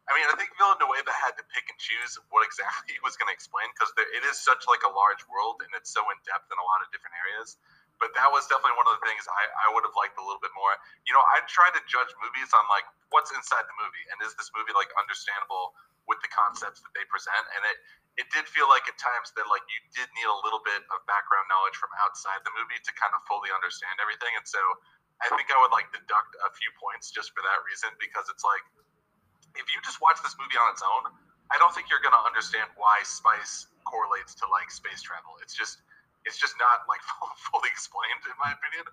I 0.08 0.12
mean 0.12 0.28
I 0.28 0.36
think 0.36 0.52
Villanueva 0.60 1.12
had 1.12 1.34
to 1.40 1.44
pick 1.52 1.64
and 1.68 1.78
choose 1.80 2.20
what 2.28 2.44
exactly 2.44 2.96
he 2.96 3.00
was 3.00 3.16
going 3.16 3.32
to 3.32 3.36
explain 3.36 3.68
because 3.72 3.92
it 3.96 4.22
is 4.28 4.36
such 4.36 4.68
like 4.68 4.84
a 4.84 4.92
large 4.92 5.24
world 5.28 5.64
and 5.64 5.70
it's 5.72 5.92
so 5.92 6.04
in 6.12 6.18
depth 6.28 6.48
in 6.52 6.58
a 6.60 6.66
lot 6.66 6.84
of 6.84 6.92
different 6.92 7.16
areas. 7.24 7.56
But 8.02 8.10
that 8.18 8.26
was 8.26 8.44
definitely 8.50 8.74
one 8.74 8.90
of 8.90 8.98
the 8.98 9.04
things 9.06 9.22
I, 9.30 9.44
I 9.64 9.66
would 9.70 9.86
have 9.86 9.94
liked 9.94 10.18
a 10.18 10.24
little 10.24 10.42
bit 10.42 10.50
more. 10.58 10.74
You 11.06 11.14
know, 11.14 11.22
I 11.22 11.40
try 11.46 11.70
to 11.70 11.80
judge 11.86 12.10
movies 12.18 12.50
on 12.50 12.66
like 12.66 12.84
what's 13.14 13.30
inside 13.30 13.64
the 13.70 13.76
movie 13.78 14.04
and 14.10 14.18
is 14.20 14.34
this 14.34 14.50
movie 14.50 14.74
like 14.74 14.90
understandable 14.98 15.78
with 16.10 16.20
the 16.20 16.28
concepts 16.28 16.82
that 16.82 16.92
they 16.92 17.06
present. 17.08 17.44
And 17.56 17.62
it 17.64 17.78
it 18.14 18.26
did 18.30 18.46
feel 18.46 18.70
like 18.70 18.86
at 18.86 18.94
times 18.94 19.34
that 19.34 19.46
like 19.50 19.66
you 19.66 19.80
did 19.90 20.06
need 20.14 20.28
a 20.30 20.38
little 20.46 20.62
bit 20.62 20.86
of 20.94 21.02
background 21.10 21.50
knowledge 21.50 21.74
from 21.74 21.90
outside 22.06 22.42
the 22.46 22.54
movie 22.54 22.78
to 22.78 22.92
kind 22.94 23.10
of 23.10 23.22
fully 23.26 23.50
understand 23.50 23.98
everything. 23.98 24.30
And 24.38 24.46
so 24.46 24.60
I 25.22 25.30
think 25.34 25.50
I 25.50 25.58
would 25.58 25.74
like 25.74 25.90
deduct 25.90 26.34
a 26.46 26.50
few 26.54 26.70
points 26.78 27.10
just 27.10 27.34
for 27.34 27.42
that 27.42 27.58
reason 27.66 27.90
because 27.98 28.30
it's 28.30 28.46
like 28.46 28.62
if 29.54 29.66
you 29.72 29.78
just 29.82 30.02
watch 30.02 30.18
this 30.22 30.34
movie 30.38 30.58
on 30.58 30.70
its 30.74 30.82
own, 30.82 31.10
I 31.52 31.58
don't 31.60 31.70
think 31.74 31.90
you're 31.92 32.02
going 32.02 32.16
to 32.16 32.24
understand 32.24 32.70
why 32.74 33.04
spice 33.06 33.68
correlates 33.84 34.34
to 34.42 34.44
like 34.48 34.72
space 34.72 35.04
travel. 35.04 35.36
It's 35.44 35.54
just 35.54 35.84
it's 36.24 36.40
just 36.40 36.56
not 36.56 36.88
like 36.88 37.04
fully 37.50 37.68
explained 37.68 38.24
in 38.26 38.36
my 38.40 38.52
opinion. 38.52 38.88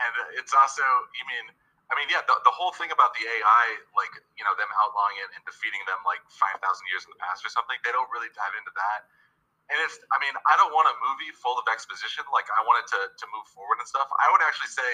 And 0.00 0.14
it's 0.40 0.56
also, 0.56 0.82
you 1.12 1.24
mean 1.28 1.52
I 1.90 1.98
mean, 1.98 2.06
yeah, 2.06 2.22
the, 2.22 2.38
the 2.46 2.54
whole 2.54 2.70
thing 2.70 2.94
about 2.94 3.18
the 3.18 3.26
AI, 3.26 3.66
like, 3.98 4.14
you 4.38 4.46
know, 4.46 4.54
them 4.54 4.70
outlawing 4.78 5.18
it 5.26 5.34
and 5.34 5.42
defeating 5.42 5.82
them 5.90 5.98
like 6.06 6.22
5,000 6.30 6.62
years 6.86 7.02
in 7.02 7.10
the 7.10 7.18
past 7.18 7.42
or 7.42 7.50
something, 7.50 7.74
they 7.82 7.90
don't 7.90 8.06
really 8.14 8.30
dive 8.30 8.54
into 8.54 8.70
that. 8.78 9.10
And 9.74 9.78
it's, 9.82 9.98
I 10.14 10.18
mean, 10.22 10.34
I 10.46 10.54
don't 10.54 10.70
want 10.70 10.86
a 10.86 10.94
movie 11.02 11.34
full 11.34 11.58
of 11.58 11.66
exposition. 11.66 12.22
Like, 12.30 12.46
I 12.54 12.62
wanted 12.62 12.86
to, 12.94 13.00
to 13.10 13.24
move 13.34 13.42
forward 13.50 13.82
and 13.82 13.86
stuff. 13.90 14.06
I 14.22 14.30
would 14.30 14.42
actually 14.42 14.70
say, 14.70 14.86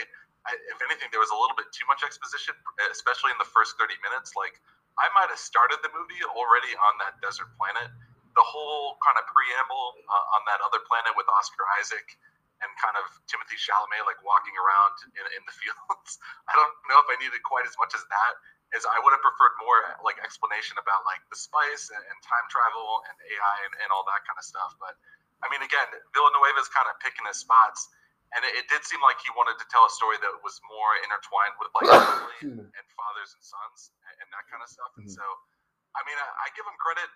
I, 0.49 0.57
if 0.73 0.81
anything, 0.89 1.13
there 1.13 1.21
was 1.21 1.33
a 1.33 1.37
little 1.37 1.57
bit 1.57 1.69
too 1.69 1.85
much 1.85 2.01
exposition, 2.01 2.57
especially 2.89 3.33
in 3.33 3.41
the 3.41 3.49
first 3.49 3.77
30 3.77 3.93
minutes. 4.01 4.33
Like, 4.33 4.57
I 4.97 5.12
might 5.12 5.29
have 5.29 5.41
started 5.41 5.81
the 5.85 5.93
movie 5.93 6.21
already 6.33 6.73
on 6.76 6.97
that 7.05 7.21
desert 7.21 7.53
planet. 7.61 7.93
The 8.37 8.45
whole 8.45 9.00
kind 9.00 9.17
of 9.17 9.25
preamble 9.29 9.97
uh, 10.09 10.35
on 10.37 10.43
that 10.49 10.61
other 10.65 10.81
planet 10.85 11.17
with 11.17 11.29
Oscar 11.29 11.65
Isaac 11.81 12.17
and 12.65 12.69
kind 12.81 12.97
of 12.97 13.05
Timothy 13.29 13.61
Chalamet 13.61 14.05
like 14.09 14.21
walking 14.25 14.57
around 14.57 14.97
in, 15.12 15.25
in 15.37 15.43
the 15.45 15.55
fields. 15.57 16.21
I 16.50 16.57
don't 16.57 16.73
know 16.88 17.00
if 17.00 17.09
I 17.12 17.17
needed 17.21 17.41
quite 17.45 17.69
as 17.69 17.76
much 17.76 17.93
as 17.93 18.05
that 18.09 18.35
as 18.75 18.83
I 18.83 18.99
would 18.99 19.15
have 19.15 19.23
preferred 19.23 19.55
more 19.62 19.95
like 20.03 20.19
explanation 20.19 20.75
about 20.81 21.07
like 21.07 21.23
the 21.31 21.38
spice 21.38 21.93
and, 21.93 22.03
and 22.03 22.19
time 22.25 22.47
travel 22.50 23.07
and 23.07 23.15
AI 23.23 23.57
and, 23.69 23.75
and, 23.87 23.88
all 23.95 24.03
that 24.11 24.26
kind 24.26 24.35
of 24.35 24.43
stuff. 24.43 24.75
But 24.83 24.99
I 25.45 25.47
mean, 25.55 25.62
again, 25.62 25.87
Villanueva 26.11 26.59
is 26.59 26.71
kind 26.75 26.91
of 26.91 26.99
picking 26.99 27.23
his 27.31 27.38
spots, 27.38 27.87
and 28.35 28.42
it, 28.42 28.52
it, 28.59 28.66
did 28.66 28.83
seem 28.83 28.99
like 29.04 29.16
he 29.23 29.30
wanted 29.38 29.54
to 29.61 29.66
tell 29.71 29.87
a 29.87 29.92
story 29.92 30.18
that 30.18 30.35
was 30.42 30.59
more 30.66 30.90
intertwined 31.06 31.54
with 31.62 31.71
like 31.78 31.88
family 32.42 32.66
and 32.66 32.87
fathers 32.99 33.30
and 33.38 33.42
sons 33.45 33.95
and, 33.95 34.14
and, 34.25 34.28
that 34.35 34.45
kind 34.50 34.61
of 34.61 34.68
stuff. 34.68 34.90
And 34.99 35.06
mm-hmm. 35.06 35.14
so, 35.14 35.25
I 35.95 36.02
mean, 36.04 36.18
I, 36.18 36.26
I 36.26 36.47
give 36.59 36.66
him 36.66 36.75
credit. 36.83 37.06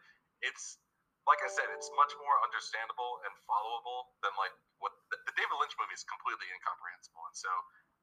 It's 0.47 0.79
like 1.29 1.43
I 1.45 1.51
said, 1.51 1.69
it's 1.75 1.91
much 1.99 2.15
more 2.23 2.37
understandable 2.47 3.21
and 3.27 3.33
followable 3.45 4.15
than 4.25 4.33
like 4.41 4.55
what 4.81 4.95
the, 5.13 5.19
the 5.29 5.35
David 5.37 5.57
Lynch 5.61 5.77
movie 5.77 5.99
is 5.99 6.07
completely 6.07 6.49
incomprehensible. 6.49 7.21
And 7.29 7.37
so 7.37 7.51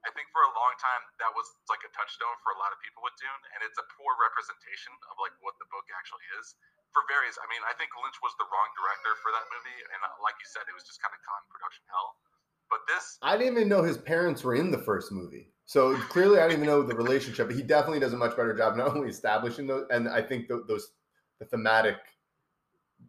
I 0.06 0.14
think 0.14 0.30
for 0.30 0.46
a 0.46 0.54
long 0.54 0.74
time 0.78 1.04
that 1.18 1.32
was 1.34 1.50
like 1.72 1.82
a 1.82 1.92
touchstone 1.98 2.38
for 2.46 2.54
a 2.54 2.60
lot 2.62 2.70
of 2.70 2.78
people 2.86 3.02
with 3.02 3.18
Dune, 3.18 3.44
and 3.58 3.66
it's 3.66 3.80
a 3.82 3.86
poor 3.98 4.14
representation 4.22 4.94
of 5.10 5.18
like 5.18 5.34
what 5.42 5.58
the 5.58 5.68
book 5.74 5.88
actually 5.98 6.28
is. 6.38 6.54
For 6.94 7.04
various, 7.10 7.36
I 7.42 7.46
mean, 7.52 7.62
I 7.68 7.76
think 7.76 7.92
Lynch 7.98 8.16
was 8.24 8.34
the 8.40 8.48
wrong 8.48 8.70
director 8.78 9.14
for 9.20 9.34
that 9.34 9.46
movie, 9.52 9.80
and 9.92 10.00
uh, 10.06 10.24
like 10.24 10.38
you 10.40 10.48
said, 10.48 10.64
it 10.70 10.76
was 10.78 10.86
just 10.86 11.02
kind 11.02 11.12
of 11.12 11.20
con 11.26 11.42
production 11.52 11.84
hell. 11.92 12.16
But 12.70 12.80
this, 12.88 13.18
I 13.22 13.38
didn't 13.38 13.54
even 13.54 13.70
know 13.70 13.84
his 13.84 13.98
parents 13.98 14.44
were 14.44 14.56
in 14.56 14.72
the 14.72 14.78
first 14.78 15.12
movie. 15.12 15.52
So 15.66 15.98
clearly, 15.98 16.40
I 16.40 16.48
didn't 16.48 16.64
even 16.64 16.68
know 16.68 16.82
the 16.82 16.96
relationship. 16.96 17.48
But 17.48 17.56
he 17.56 17.64
definitely 17.64 18.00
does 18.00 18.14
a 18.14 18.18
much 18.18 18.36
better 18.36 18.56
job 18.56 18.76
not 18.76 18.96
only 18.96 19.10
establishing 19.10 19.68
those, 19.68 19.86
and 19.90 20.08
I 20.08 20.22
think 20.22 20.48
th- 20.48 20.62
those 20.68 20.92
the 21.40 21.46
thematic. 21.46 21.98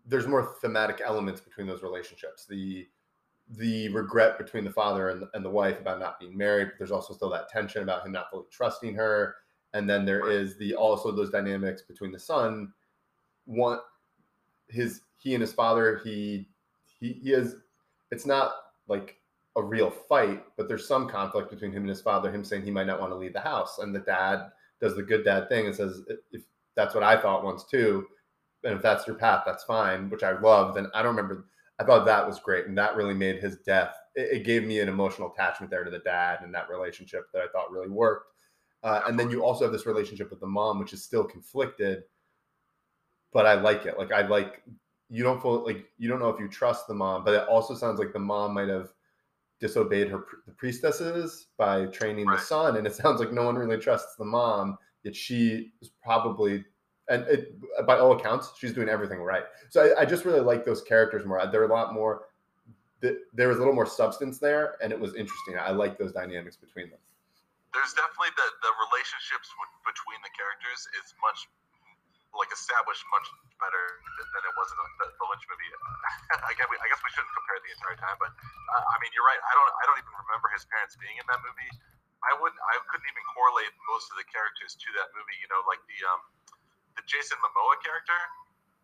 There's 0.06 0.26
more 0.26 0.56
thematic 0.60 1.00
elements 1.04 1.40
between 1.40 1.66
those 1.66 1.82
relationships. 1.82 2.46
The 2.46 2.86
the 3.50 3.88
regret 3.90 4.38
between 4.38 4.64
the 4.64 4.70
father 4.70 5.08
and, 5.08 5.24
and 5.34 5.44
the 5.44 5.50
wife 5.50 5.80
about 5.80 6.00
not 6.00 6.20
being 6.20 6.36
married. 6.36 6.66
But 6.66 6.78
there's 6.78 6.90
also 6.90 7.14
still 7.14 7.30
that 7.30 7.48
tension 7.48 7.82
about 7.82 8.04
him 8.04 8.12
not 8.12 8.30
fully 8.30 8.44
trusting 8.50 8.94
her. 8.94 9.36
And 9.72 9.88
then 9.88 10.04
there 10.04 10.30
is 10.30 10.56
the 10.58 10.74
also 10.74 11.12
those 11.12 11.30
dynamics 11.30 11.82
between 11.82 12.12
the 12.12 12.18
son. 12.18 12.72
One, 13.44 13.78
his 14.68 15.02
he 15.18 15.34
and 15.34 15.40
his 15.40 15.52
father. 15.52 16.00
He 16.02 16.48
he 16.98 17.12
he 17.12 17.32
is. 17.32 17.56
It's 18.10 18.26
not 18.26 18.52
like 18.88 19.17
a 19.58 19.62
real 19.62 19.90
fight, 19.90 20.44
but 20.56 20.68
there's 20.68 20.86
some 20.86 21.08
conflict 21.08 21.50
between 21.50 21.72
him 21.72 21.82
and 21.82 21.88
his 21.88 22.00
father. 22.00 22.30
Him 22.30 22.44
saying 22.44 22.62
he 22.62 22.70
might 22.70 22.86
not 22.86 23.00
want 23.00 23.12
to 23.12 23.16
leave 23.16 23.32
the 23.32 23.40
house, 23.40 23.78
and 23.78 23.94
the 23.94 24.00
dad 24.00 24.50
does 24.80 24.96
the 24.96 25.02
good 25.02 25.24
dad 25.24 25.48
thing 25.48 25.66
and 25.66 25.74
says, 25.74 26.02
"If 26.32 26.42
that's 26.74 26.94
what 26.94 27.04
I 27.04 27.20
thought 27.20 27.44
once 27.44 27.64
too, 27.64 28.06
and 28.64 28.74
if 28.74 28.82
that's 28.82 29.06
your 29.06 29.16
path, 29.16 29.42
that's 29.44 29.64
fine." 29.64 30.10
Which 30.10 30.22
I 30.22 30.38
loved, 30.38 30.78
and 30.78 30.88
I 30.94 31.02
don't 31.02 31.16
remember 31.16 31.46
I 31.78 31.84
thought 31.84 32.04
that 32.06 32.26
was 32.26 32.40
great, 32.40 32.66
and 32.66 32.76
that 32.76 32.96
really 32.96 33.14
made 33.14 33.40
his 33.40 33.58
death. 33.58 33.94
It, 34.16 34.38
it, 34.38 34.44
gave 34.44 34.64
me 34.64 34.80
an 34.80 34.88
emotional 34.88 35.32
attachment 35.32 35.70
there 35.70 35.84
to 35.84 35.90
the 35.90 36.00
dad 36.00 36.40
and 36.42 36.52
that 36.54 36.68
relationship 36.68 37.26
that 37.32 37.42
I 37.42 37.46
thought 37.52 37.70
really 37.70 37.88
worked. 37.88 38.32
Uh, 38.82 39.02
and 39.06 39.18
then 39.18 39.30
you 39.30 39.44
also 39.44 39.64
have 39.64 39.72
this 39.72 39.86
relationship 39.86 40.30
with 40.30 40.40
the 40.40 40.46
mom, 40.46 40.78
which 40.80 40.92
is 40.92 41.04
still 41.04 41.24
conflicted, 41.24 42.02
but 43.32 43.46
I 43.46 43.54
like 43.54 43.86
it. 43.86 43.96
Like 43.96 44.12
I 44.12 44.22
like 44.22 44.62
you 45.08 45.22
don't 45.22 45.40
feel 45.40 45.64
like 45.64 45.86
you 45.98 46.08
don't 46.08 46.20
know 46.20 46.28
if 46.28 46.40
you 46.40 46.48
trust 46.48 46.86
the 46.86 46.94
mom, 46.94 47.24
but 47.24 47.34
it 47.34 47.48
also 47.48 47.74
sounds 47.74 47.98
like 47.98 48.12
the 48.12 48.18
mom 48.18 48.54
might 48.54 48.68
have 48.68 48.90
disobeyed 49.60 50.08
her 50.08 50.24
the 50.46 50.52
priestesses 50.52 51.48
by 51.56 51.86
training 51.86 52.26
right. 52.26 52.38
the 52.38 52.44
son, 52.44 52.76
and 52.76 52.86
it 52.86 52.94
sounds 52.94 53.20
like 53.20 53.32
no 53.32 53.44
one 53.44 53.56
really 53.56 53.78
trusts 53.78 54.16
the 54.16 54.24
mom. 54.24 54.78
Yet 55.04 55.14
she 55.14 55.72
is 55.80 55.90
probably 56.02 56.64
and 57.08 57.24
it, 57.24 57.56
by 57.86 57.98
all 57.98 58.12
accounts, 58.12 58.52
she's 58.58 58.72
doing 58.72 58.88
everything 58.88 59.20
right. 59.20 59.44
So 59.70 59.80
I, 59.80 60.02
I, 60.02 60.04
just 60.04 60.24
really 60.24 60.40
like 60.40 60.64
those 60.64 60.82
characters 60.82 61.24
more. 61.24 61.40
They're 61.50 61.64
a 61.64 61.72
lot 61.72 61.94
more. 61.94 62.28
There 63.00 63.48
was 63.48 63.56
a 63.56 63.60
little 63.60 63.74
more 63.74 63.86
substance 63.86 64.38
there, 64.38 64.76
and 64.82 64.92
it 64.92 65.00
was 65.00 65.14
interesting. 65.14 65.56
I 65.56 65.70
like 65.70 65.96
those 65.96 66.12
dynamics 66.12 66.56
between 66.56 66.90
them. 66.90 66.98
There's 67.72 67.94
definitely 67.94 68.34
the 68.36 68.48
the 68.60 68.72
relationships 68.90 69.48
between 69.86 70.20
the 70.20 70.32
characters 70.36 70.84
is 71.00 71.14
much 71.22 71.48
like 72.36 72.52
established 72.52 73.02
much 73.08 73.26
better 73.56 73.84
than 74.04 74.42
it 74.44 74.54
was 74.54 74.68
in 74.70 74.78
the, 75.00 75.06
the 75.16 75.26
Lynch 75.26 75.44
movie. 75.48 75.70
I 76.48 76.52
guess 76.54 76.68
we, 76.68 76.76
I 76.76 76.86
guess 76.86 77.00
we 77.00 77.10
shouldn't 77.12 77.32
compare 77.32 77.58
the 77.64 77.72
entire 77.72 77.98
time, 77.98 78.18
but 78.20 78.32
uh, 78.32 78.84
I 78.92 78.96
mean, 79.00 79.10
you're 79.16 79.24
right. 79.24 79.40
I 79.40 79.52
don't 79.56 79.72
I 79.72 79.84
don't 79.88 79.98
even 80.00 80.14
remember 80.28 80.52
his 80.52 80.64
parents 80.68 80.94
being 81.00 81.16
in 81.16 81.26
that 81.28 81.40
movie. 81.40 81.72
I 82.22 82.34
wouldn't 82.36 82.58
I 82.60 82.76
couldn't 82.90 83.08
even 83.08 83.24
correlate 83.32 83.72
most 83.88 84.10
of 84.12 84.18
the 84.20 84.26
characters 84.28 84.76
to 84.76 84.88
that 85.00 85.08
movie. 85.16 85.38
You 85.40 85.48
know, 85.48 85.62
like 85.64 85.80
the 85.88 85.98
um 86.04 86.20
the 86.98 87.04
Jason 87.06 87.38
Momoa 87.40 87.78
character, 87.80 88.18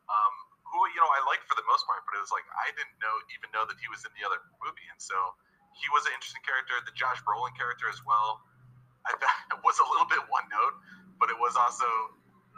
um, 0.07 0.35
who 0.71 0.79
you 0.95 0.99
know 1.03 1.11
I 1.11 1.21
liked 1.27 1.45
for 1.51 1.59
the 1.59 1.67
most 1.67 1.85
part, 1.85 2.07
but 2.07 2.17
it 2.17 2.23
was 2.23 2.33
like 2.33 2.47
I 2.55 2.71
didn't 2.73 2.97
know 3.03 3.15
even 3.35 3.51
know 3.53 3.67
that 3.67 3.77
he 3.77 3.91
was 3.91 4.07
in 4.07 4.13
the 4.17 4.25
other 4.25 4.41
movie, 4.63 4.87
and 4.89 4.99
so 5.03 5.17
he 5.75 5.87
was 5.91 6.07
an 6.07 6.15
interesting 6.15 6.43
character. 6.47 6.79
The 6.87 6.95
Josh 6.95 7.21
Brolin 7.27 7.53
character 7.59 7.91
as 7.91 7.99
well, 8.07 8.41
I 9.05 9.13
thought 9.21 9.61
was 9.67 9.77
a 9.83 9.87
little 9.91 10.07
bit 10.07 10.23
one 10.31 10.47
note, 10.49 10.75
but 11.19 11.29
it 11.29 11.37
was 11.37 11.59
also. 11.59 11.87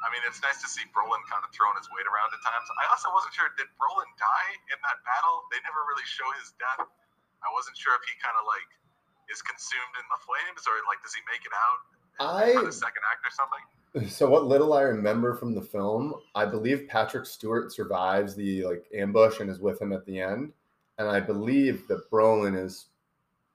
I 0.04 0.12
mean, 0.12 0.20
it's 0.28 0.44
nice 0.44 0.60
to 0.60 0.68
see 0.68 0.84
Brolin 0.92 1.24
kind 1.26 1.40
of 1.40 1.48
throwing 1.56 1.76
his 1.80 1.88
weight 1.88 2.04
around 2.04 2.28
at 2.32 2.40
times. 2.44 2.68
I 2.76 2.84
also 2.92 3.08
wasn't 3.16 3.32
sure 3.32 3.48
did 3.56 3.68
Brolin 3.80 4.10
die 4.20 4.52
in 4.68 4.78
that 4.84 5.00
battle? 5.08 5.48
They 5.48 5.60
never 5.64 5.80
really 5.88 6.04
show 6.04 6.28
his 6.36 6.52
death. 6.60 6.84
I 6.84 7.48
wasn't 7.56 7.80
sure 7.80 7.96
if 7.96 8.04
he 8.04 8.12
kind 8.20 8.36
of 8.36 8.44
like 8.44 8.68
is 9.32 9.42
consumed 9.42 9.94
in 9.96 10.06
the 10.12 10.20
flames 10.22 10.62
or 10.68 10.74
like 10.86 11.00
does 11.02 11.14
he 11.16 11.22
make 11.26 11.42
it 11.42 11.54
out 11.54 11.80
I, 12.20 12.52
for 12.54 12.66
the 12.66 12.72
second 12.72 13.02
act 13.08 13.24
or 13.24 13.32
something? 13.32 13.64
So 14.10 14.28
what 14.28 14.46
little 14.46 14.74
I 14.74 14.82
remember 14.82 15.34
from 15.34 15.54
the 15.54 15.62
film, 15.62 16.14
I 16.34 16.44
believe 16.44 16.86
Patrick 16.88 17.24
Stewart 17.24 17.72
survives 17.72 18.34
the 18.34 18.64
like 18.64 18.84
ambush 18.94 19.40
and 19.40 19.48
is 19.48 19.58
with 19.58 19.80
him 19.80 19.92
at 19.92 20.04
the 20.04 20.20
end, 20.20 20.52
and 20.98 21.08
I 21.08 21.18
believe 21.18 21.88
that 21.88 22.10
Brolin 22.10 22.62
is 22.62 22.86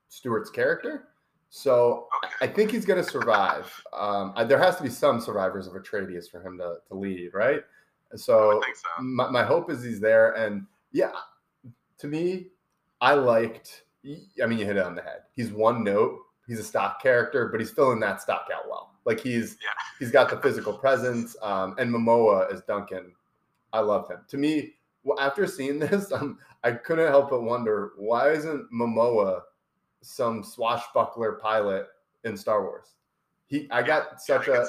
Stewart's 0.09 0.49
character. 0.49 1.09
So 1.53 2.07
I 2.39 2.47
think 2.47 2.71
he's 2.71 2.85
going 2.85 3.03
to 3.03 3.09
survive. 3.09 3.69
Um, 3.91 4.31
I, 4.37 4.45
there 4.45 4.57
has 4.57 4.77
to 4.77 4.83
be 4.83 4.89
some 4.89 5.19
survivors 5.19 5.67
of 5.67 5.73
Atreides 5.73 6.31
for 6.31 6.41
him 6.41 6.57
to, 6.59 6.77
to 6.87 6.95
lead, 6.95 7.33
right? 7.33 7.61
So, 8.15 8.61
so. 8.73 9.03
My, 9.03 9.29
my 9.29 9.43
hope 9.43 9.69
is 9.69 9.83
he's 9.83 9.99
there. 9.99 10.31
And 10.31 10.65
yeah, 10.93 11.11
to 11.97 12.07
me, 12.07 12.47
I 13.01 13.15
liked. 13.15 13.83
I 14.41 14.45
mean, 14.45 14.59
you 14.59 14.65
hit 14.65 14.77
it 14.77 14.83
on 14.83 14.95
the 14.95 15.01
head. 15.01 15.23
He's 15.35 15.51
one 15.51 15.83
note. 15.83 16.19
He's 16.47 16.57
a 16.57 16.63
stock 16.63 17.03
character, 17.03 17.49
but 17.49 17.59
he's 17.59 17.69
filling 17.69 17.99
that 17.99 18.21
stock 18.21 18.47
out 18.55 18.69
well. 18.69 18.93
Like 19.03 19.19
he's 19.19 19.57
yeah. 19.61 19.69
he's 19.99 20.09
got 20.09 20.29
the 20.29 20.37
physical 20.37 20.71
presence. 20.71 21.35
Um, 21.41 21.75
and 21.77 21.93
Momoa 21.93 22.51
as 22.51 22.61
Duncan, 22.61 23.11
I 23.73 23.81
love 23.81 24.09
him. 24.09 24.19
To 24.29 24.37
me, 24.37 24.75
well, 25.03 25.19
after 25.19 25.45
seeing 25.45 25.79
this, 25.79 26.13
um, 26.13 26.39
I 26.63 26.71
couldn't 26.71 27.09
help 27.09 27.29
but 27.29 27.43
wonder 27.43 27.91
why 27.97 28.29
isn't 28.31 28.71
Momoa 28.71 29.41
some 30.01 30.43
swashbuckler 30.43 31.33
pilot 31.33 31.87
in 32.23 32.35
Star 32.37 32.63
Wars? 32.63 32.95
He, 33.47 33.67
I 33.71 33.81
got 33.81 34.21
such 34.21 34.47
yeah, 34.47 34.63
a 34.63 34.67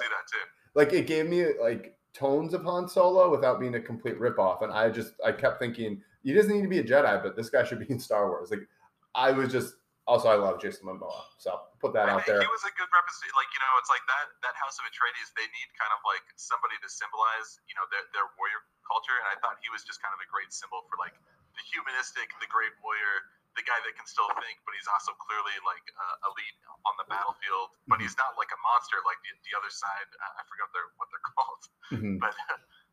like 0.74 0.92
it 0.92 1.06
gave 1.06 1.28
me 1.28 1.46
like 1.60 1.96
tones 2.12 2.52
of 2.54 2.64
Han 2.64 2.88
Solo 2.88 3.30
without 3.30 3.60
being 3.60 3.74
a 3.76 3.80
complete 3.80 4.18
ripoff, 4.18 4.62
and 4.62 4.72
I 4.72 4.90
just 4.90 5.14
I 5.24 5.32
kept 5.32 5.60
thinking 5.60 6.02
he 6.22 6.32
doesn't 6.32 6.52
need 6.52 6.62
to 6.62 6.68
be 6.68 6.78
a 6.78 6.84
Jedi, 6.84 7.22
but 7.22 7.36
this 7.36 7.50
guy 7.50 7.64
should 7.64 7.78
be 7.78 7.90
in 7.90 7.98
Star 7.98 8.28
Wars. 8.28 8.50
Like 8.50 8.66
I 9.14 9.30
was 9.30 9.52
just 9.52 9.76
also, 10.02 10.26
I 10.26 10.34
love 10.34 10.58
Jason 10.58 10.90
Momoa, 10.90 11.30
so 11.38 11.62
put 11.78 11.94
that 11.94 12.10
I 12.10 12.18
out 12.18 12.26
there. 12.26 12.42
He 12.42 12.50
was 12.50 12.66
a 12.66 12.74
good 12.74 12.90
representative. 12.90 13.38
Like 13.38 13.46
you 13.54 13.62
know, 13.62 13.72
it's 13.78 13.86
like 13.86 14.02
that 14.10 14.34
that 14.42 14.54
House 14.58 14.74
of 14.82 14.84
Atreides. 14.90 15.30
They 15.38 15.46
need 15.46 15.68
kind 15.78 15.94
of 15.94 16.02
like 16.02 16.26
somebody 16.34 16.74
to 16.82 16.88
symbolize, 16.90 17.62
you 17.70 17.78
know, 17.78 17.86
their 17.86 18.02
their 18.10 18.26
warrior 18.34 18.66
culture. 18.82 19.14
And 19.14 19.30
I 19.30 19.38
thought 19.38 19.62
he 19.62 19.70
was 19.70 19.86
just 19.86 20.02
kind 20.02 20.10
of 20.10 20.18
a 20.18 20.26
great 20.26 20.50
symbol 20.50 20.82
for 20.90 20.98
like 20.98 21.14
the 21.54 21.62
humanistic, 21.70 22.34
the 22.42 22.50
great 22.50 22.74
warrior, 22.82 23.30
the 23.54 23.64
guy 23.64 23.76
that 23.85 23.94
can 23.97 24.09
still 24.09 24.28
think, 24.40 24.56
but 24.64 24.73
he's 24.73 24.88
also 24.88 25.12
clearly 25.21 25.56
like 25.64 25.85
uh, 25.92 26.28
elite 26.32 26.59
on 26.88 26.94
the 26.97 27.06
battlefield. 27.09 27.76
But 27.87 28.00
mm-hmm. 28.00 28.09
he's 28.09 28.16
not 28.16 28.37
like 28.40 28.49
a 28.52 28.61
monster 28.64 28.99
like 29.04 29.21
the, 29.25 29.32
the 29.44 29.52
other 29.56 29.73
side. 29.73 30.09
Uh, 30.16 30.40
I 30.40 30.42
forgot 30.49 30.68
their, 30.73 30.88
what 30.97 31.09
they're 31.12 31.28
called, 31.37 31.62
mm-hmm. 31.92 32.16
but. 32.23 32.35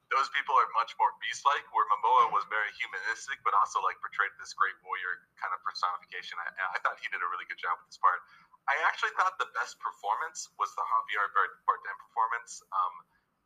those 0.09 0.25
people 0.33 0.57
are 0.57 0.65
much 0.73 0.89
more 0.97 1.13
beast-like, 1.21 1.61
where 1.69 1.85
Momoa 1.93 2.33
was 2.33 2.41
very 2.49 2.73
humanistic, 2.81 3.37
but 3.45 3.53
also 3.53 3.77
like 3.85 3.93
portrayed 4.01 4.33
this 4.41 4.57
great 4.57 4.73
warrior 4.81 5.21
kind 5.37 5.53
of 5.53 5.61
personification. 5.61 6.33
I, 6.41 6.49
I 6.73 6.77
thought 6.81 6.97
he 6.97 7.05
did 7.13 7.21
a 7.21 7.29
really 7.29 7.45
good 7.45 7.61
job 7.61 7.77
with 7.77 7.93
this 7.93 8.01
part. 8.01 8.17
I 8.65 8.75
actually 8.89 9.13
thought 9.17 9.37
the 9.37 9.49
best 9.53 9.77
performance 9.77 10.49
was 10.57 10.73
the 10.73 10.81
Javier 10.81 11.29
Bardem 11.33 11.97
performance, 12.09 12.61
um, 12.73 12.93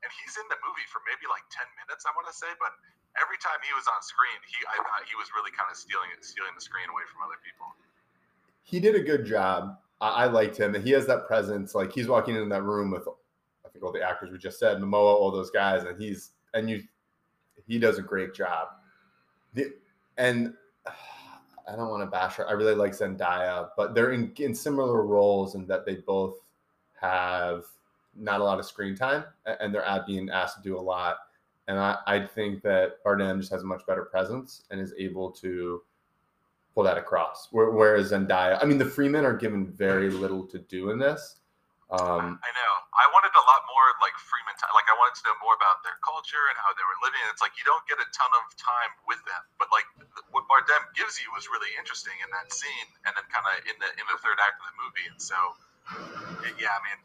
and 0.03 0.09
he's 0.23 0.39
in 0.39 0.47
the 0.47 0.59
movie 0.63 0.87
for 0.87 1.03
maybe 1.03 1.27
like 1.27 1.43
ten 1.51 1.67
minutes, 1.83 2.07
I 2.07 2.15
want 2.15 2.31
to 2.31 2.35
say, 2.35 2.51
but 2.59 2.71
every 3.21 3.37
time 3.37 3.59
he 3.61 3.73
was 3.73 3.85
on 3.89 4.01
screen, 4.01 4.37
he 4.45 4.57
I 4.65 4.77
thought 4.77 5.05
he 5.05 5.15
was 5.15 5.29
really 5.35 5.51
kind 5.53 5.69
of 5.69 5.77
stealing 5.77 6.09
it, 6.15 6.23
stealing 6.25 6.53
the 6.55 6.63
screen 6.63 6.89
away 6.89 7.03
from 7.11 7.21
other 7.25 7.39
people. 7.43 7.67
He 8.63 8.79
did 8.79 8.95
a 8.95 9.03
good 9.03 9.25
job. 9.25 9.77
I, 10.01 10.23
I 10.23 10.25
liked 10.25 10.57
him. 10.57 10.73
He 10.73 10.91
has 10.91 11.05
that 11.07 11.27
presence. 11.27 11.75
Like 11.75 11.91
he's 11.91 12.07
walking 12.07 12.35
in 12.35 12.49
that 12.49 12.63
room 12.63 12.91
with, 12.91 13.07
I 13.65 13.69
think 13.69 13.83
all 13.83 13.91
the 13.91 14.01
actors 14.01 14.31
we 14.31 14.37
just 14.37 14.59
said, 14.59 14.77
Momoa, 14.77 15.13
all 15.13 15.31
those 15.31 15.51
guys, 15.51 15.83
and 15.83 15.99
he's 16.01 16.31
and 16.53 16.69
you 16.69 16.83
he 17.67 17.79
does 17.79 17.97
a 17.97 18.01
great 18.01 18.33
job. 18.33 18.69
The, 19.53 19.73
and 20.17 20.53
I 21.67 21.77
don't 21.77 21.89
want 21.89 22.03
to 22.03 22.11
bash 22.11 22.35
her. 22.35 22.49
I 22.49 22.53
really 22.53 22.75
like 22.75 22.91
Zendaya, 22.91 23.69
but 23.77 23.95
they're 23.95 24.11
in, 24.11 24.33
in 24.37 24.53
similar 24.53 25.05
roles 25.05 25.55
in 25.55 25.65
that 25.67 25.85
they 25.85 25.95
both 25.95 26.39
have 26.99 27.63
not 28.15 28.41
a 28.41 28.43
lot 28.43 28.59
of 28.59 28.65
screen 28.65 28.95
time 28.95 29.23
and 29.45 29.73
they're 29.73 30.03
being 30.05 30.29
asked 30.29 30.57
to 30.57 30.63
do 30.63 30.77
a 30.77 30.81
lot. 30.81 31.17
And 31.67 31.79
I, 31.79 31.97
I 32.05 32.19
think 32.25 32.61
that 32.63 33.03
Bardem 33.03 33.39
just 33.39 33.51
has 33.51 33.63
a 33.63 33.65
much 33.65 33.85
better 33.87 34.03
presence 34.03 34.63
and 34.69 34.81
is 34.81 34.93
able 34.97 35.31
to 35.43 35.81
pull 36.75 36.83
that 36.83 36.97
across. 36.97 37.47
Whereas 37.51 38.11
Zendaya, 38.11 38.59
I 38.61 38.65
mean, 38.65 38.77
the 38.77 38.89
Fremen 38.89 39.23
are 39.23 39.37
given 39.37 39.71
very 39.71 40.09
little 40.09 40.43
to 40.47 40.59
do 40.59 40.89
in 40.89 40.99
this. 40.99 41.37
Um, 41.93 42.41
I 42.41 42.51
know. 42.57 42.73
I 42.97 43.05
wanted 43.13 43.29
a 43.37 43.43
lot 43.45 43.61
more 43.69 43.87
like 44.01 44.17
Fremen 44.17 44.57
time. 44.57 44.73
Like 44.73 44.89
I 44.89 44.97
wanted 44.97 45.13
to 45.21 45.23
know 45.29 45.37
more 45.45 45.53
about 45.53 45.85
their 45.85 45.93
culture 46.01 46.41
and 46.49 46.57
how 46.57 46.73
they 46.73 46.81
were 46.81 46.99
living. 47.05 47.21
It's 47.29 47.45
like 47.45 47.53
you 47.53 47.61
don't 47.69 47.85
get 47.85 48.01
a 48.01 48.07
ton 48.09 48.33
of 48.33 48.49
time 48.57 48.97
with 49.05 49.21
them, 49.29 49.45
but 49.61 49.69
like 49.69 49.85
what 50.33 50.49
Bardem 50.49 50.89
gives 50.97 51.21
you 51.21 51.29
was 51.37 51.45
really 51.53 51.69
interesting 51.77 52.17
in 52.25 52.29
that 52.33 52.49
scene, 52.49 52.89
and 53.05 53.13
then 53.13 53.25
kind 53.29 53.45
of 53.45 53.61
in 53.69 53.77
the 53.77 53.89
in 53.93 54.05
the 54.09 54.17
third 54.25 54.41
act 54.41 54.57
of 54.57 54.65
the 54.73 54.75
movie. 54.81 55.05
And 55.05 55.21
so, 55.21 55.37
yeah, 56.57 56.73
I 56.73 56.81
mean, 56.81 56.99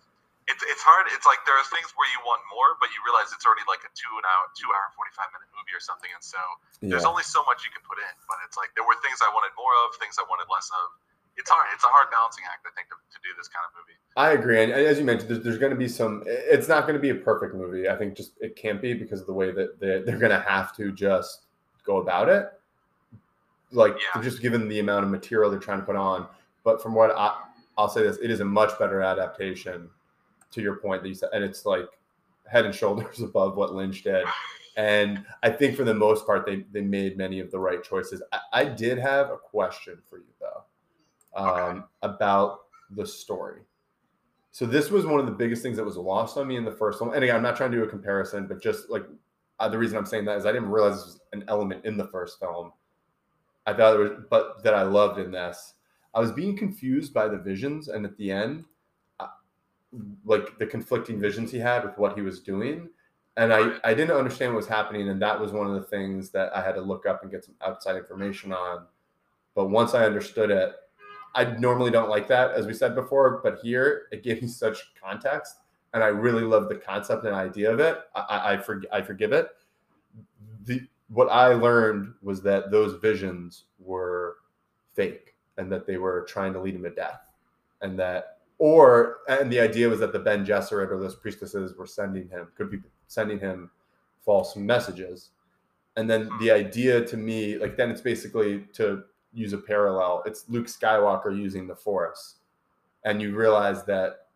it's 0.49 0.65
it's 0.65 0.83
hard. 0.83 1.07
It's 1.13 1.29
like 1.29 1.45
there 1.45 1.55
are 1.55 1.69
things 1.69 1.93
where 1.95 2.09
you 2.11 2.21
want 2.25 2.41
more, 2.49 2.75
but 2.81 2.89
you 2.91 2.99
realize 3.05 3.31
it's 3.31 3.45
already 3.45 3.69
like 3.69 3.85
a 3.85 3.93
two 3.93 4.13
an 4.17 4.25
hour, 4.25 4.45
two 4.57 4.69
hour, 4.73 4.89
forty 4.97 5.13
five 5.13 5.29
minute 5.31 5.49
movie 5.53 5.77
or 5.77 5.81
something. 5.85 6.09
And 6.09 6.25
so 6.25 6.41
yeah. 6.81 6.97
there's 6.97 7.07
only 7.07 7.23
so 7.23 7.45
much 7.45 7.63
you 7.63 7.71
can 7.71 7.85
put 7.85 8.01
in. 8.01 8.15
But 8.27 8.41
it's 8.49 8.57
like 8.57 8.73
there 8.75 8.89
were 8.89 8.97
things 9.05 9.21
I 9.21 9.29
wanted 9.31 9.53
more 9.55 9.73
of, 9.85 9.95
things 10.01 10.17
I 10.17 10.25
wanted 10.27 10.49
less 10.49 10.73
of 10.73 10.87
it's 11.39 11.51
hard. 11.51 11.67
It's 11.73 11.85
a 11.85 11.89
hard 11.89 12.11
balancing 12.11 12.45
act, 12.51 12.67
I 12.67 12.75
think, 12.75 12.89
to, 12.89 12.97
to 12.97 13.19
do 13.23 13.31
this 13.39 13.47
kind 13.49 13.63
of 13.63 13.71
movie. 13.79 13.97
I 14.17 14.33
agree, 14.33 14.63
and 14.63 14.73
as 14.73 14.99
you 14.99 15.05
mentioned, 15.05 15.31
there's, 15.31 15.45
there's 15.45 15.59
going 15.59 15.71
to 15.71 15.79
be 15.79 15.89
some. 15.89 16.25
It's 16.27 16.67
not 16.67 16.83
going 16.83 16.95
to 16.95 17.01
be 17.01 17.11
a 17.11 17.15
perfect 17.15 17.55
movie. 17.55 17.89
I 17.89 17.97
think 17.97 18.17
just 18.17 18.33
it 18.41 18.57
can't 18.57 18.83
be 18.83 18.93
because 18.93 19.21
of 19.21 19.27
the 19.27 19.33
way 19.33 19.53
that 19.53 19.79
they're, 19.79 20.03
they're 20.03 20.19
going 20.19 20.33
to 20.33 20.41
have 20.41 20.75
to 20.77 20.91
just 20.93 21.47
go 21.85 21.99
about 21.99 22.29
it. 22.29 22.51
Like 23.71 23.97
Yeah. 24.15 24.23
just 24.23 24.43
given 24.43 24.69
the 24.69 24.81
amount 24.81 25.05
of 25.05 25.11
material 25.11 25.51
they're 25.51 25.61
trying 25.61 25.81
to 25.81 25.87
put 25.87 25.97
on. 25.97 26.27
But 26.65 26.83
from 26.83 26.95
what 26.95 27.13
I, 27.17 27.37
I'll 27.77 27.89
say, 27.89 28.03
this 28.03 28.19
it 28.19 28.31
is 28.31 28.41
a 28.41 28.45
much 28.45 28.77
better 28.79 29.03
adaptation. 29.03 29.89
To 30.53 30.63
your 30.63 30.77
point, 30.77 31.03
that 31.03 31.09
you 31.09 31.15
said, 31.15 31.31
and 31.33 31.45
it's 31.45 31.67
like 31.67 31.87
head 32.47 32.65
and 32.65 32.75
shoulders 32.75 33.21
above 33.23 33.57
what 33.57 33.75
Lynch 33.75 34.03
did. 34.03 34.25
And 34.77 35.25
I 35.43 35.51
think 35.51 35.77
for 35.77 35.85
the 35.85 35.95
most 35.95 36.25
part, 36.27 36.47
they 36.47 36.65
they 36.73 36.81
made 36.81 37.17
many 37.19 37.41
of 37.41 37.51
the 37.51 37.59
right 37.59 37.83
choices. 37.83 38.23
I, 38.33 38.41
I 38.53 38.65
did 38.65 38.99
have 38.99 39.31
a 39.31 39.37
question 39.37 39.99
for 40.09 40.19
you 40.19 40.33
though, 40.41 40.63
um, 41.37 41.49
Okay. 41.49 41.81
about 42.03 42.61
the 42.91 43.07
story. 43.07 43.63
So 44.51 44.67
this 44.67 44.91
was 44.91 45.05
one 45.05 45.21
of 45.21 45.27
the 45.27 45.33
biggest 45.33 45.63
things 45.63 45.77
that 45.77 45.85
was 45.85 45.97
lost 45.97 46.37
on 46.37 46.49
me 46.49 46.57
in 46.57 46.65
the 46.65 46.73
first 46.73 47.01
one. 47.01 47.15
And 47.15 47.23
again, 47.23 47.37
I'm 47.37 47.43
not 47.43 47.57
trying 47.57 47.71
to 47.71 47.77
do 47.77 47.85
a 47.85 47.89
comparison, 47.89 48.47
but 48.47 48.63
just 48.63 48.89
like 48.89 49.05
uh, 49.61 49.69
the 49.69 49.79
reason 49.79 49.99
I'm 49.99 50.07
saying 50.07 50.25
that 50.25 50.39
is 50.39 50.47
I 50.47 50.53
didn't 50.53 50.71
realize 50.71 50.95
this 50.97 51.05
was 51.05 51.21
an 51.33 51.45
element 51.49 51.85
in 51.85 51.97
the 51.97 52.09
first 52.09 52.39
film. 52.41 52.73
I 53.67 53.75
thought 53.75 53.97
it 53.97 53.99
was, 53.99 54.11
but 54.31 54.63
that 54.65 54.75
I 54.75 54.83
loved 54.83 55.19
in 55.19 55.31
this. 55.31 55.75
I 56.15 56.21
was 56.21 56.33
being 56.33 56.57
confused 56.57 57.13
by 57.13 57.29
the 57.29 57.37
visions, 57.37 57.89
and 57.89 58.05
at 58.07 58.17
the 58.17 58.31
end, 58.31 58.65
like 60.25 60.59
the 60.59 60.67
conflicting 60.67 61.19
visions 61.19 61.51
he 61.51 61.59
had 61.59 61.85
with 61.85 61.97
what 61.99 62.15
he 62.15 62.23
was 62.23 62.41
doing, 62.41 62.89
and 63.37 63.53
I 63.53 63.79
I 63.85 63.95
didn't 63.95 64.17
understand 64.17 64.53
what 64.53 64.59
was 64.59 64.69
happening, 64.69 65.09
and 65.09 65.21
that 65.23 65.41
was 65.41 65.53
one 65.53 65.67
of 65.67 65.75
the 65.75 65.87
things 65.87 66.31
that 66.31 66.55
I 66.55 66.63
had 66.63 66.75
to 66.75 66.81
look 66.81 67.07
up 67.07 67.23
and 67.23 67.31
get 67.31 67.45
some 67.45 67.55
outside 67.63 67.97
information 67.97 68.53
on. 68.53 68.87
But 69.55 69.71
once 69.71 69.95
I 69.95 70.05
understood 70.05 70.51
it, 70.51 70.73
I 71.35 71.45
normally 71.59 71.91
don't 71.91 72.09
like 72.09 72.29
that, 72.29 72.53
as 72.53 72.67
we 72.67 72.75
said 72.75 72.95
before, 72.95 73.41
but 73.43 73.59
here 73.63 74.09
it 74.13 74.23
gave 74.23 74.43
me 74.43 74.49
such 74.49 74.93
context, 75.01 75.57
and 75.95 76.03
I 76.03 76.09
really 76.09 76.43
love 76.43 76.69
the 76.69 76.77
concept 76.77 77.25
and 77.25 77.35
idea 77.35 77.73
of 77.73 77.81
it. 77.81 77.99
I, 78.15 78.21
I, 78.21 78.53
I, 78.53 78.57
forg 78.57 78.85
I 78.93 79.03
forgive 79.03 79.33
it. 79.33 79.49
The 80.65 80.83
what 81.09 81.29
I 81.29 81.55
learned 81.55 82.13
was 82.23 82.43
that 82.43 82.71
those 82.71 83.01
visions 83.01 83.65
were 83.79 84.37
fake, 84.95 85.37
and 85.57 85.71
that 85.73 85.87
they 85.87 85.97
were 85.97 86.27
trying 86.29 86.53
to 86.53 86.61
lead 86.61 86.75
him 86.75 86.83
to 86.83 86.91
death, 86.91 87.33
and 87.83 87.99
that, 87.99 88.38
or 88.59 89.19
and 89.29 89.51
the 89.51 89.61
idea 89.61 89.89
was 89.89 90.01
that 90.01 90.13
the 90.13 90.19
Bene 90.19 90.45
Gesserit 90.45 90.91
or 90.91 90.99
those 90.99 91.15
priestesses 91.15 91.77
were 91.77 91.87
sending 91.87 92.29
him 92.29 92.49
could 92.57 92.71
be 92.71 92.79
sending 93.07 93.39
him 93.39 93.71
false 94.25 94.57
messages, 94.57 95.31
and 95.97 96.11
then 96.11 96.27
hmm. 96.27 96.39
the 96.39 96.51
idea 96.51 97.05
to 97.05 97.17
me, 97.17 97.57
like 97.59 97.77
then 97.77 97.91
it's 97.91 98.01
basically 98.01 98.65
to 98.75 99.05
use 99.33 99.53
a 99.53 99.59
parallel. 99.59 100.23
It's 100.27 100.45
Luke 100.49 100.67
Skywalker 100.67 101.37
using 101.37 101.67
the 101.67 101.77
Force, 101.77 102.37
and 103.05 103.23
you 103.23 103.35
realize 103.35 103.85
that 103.85 104.27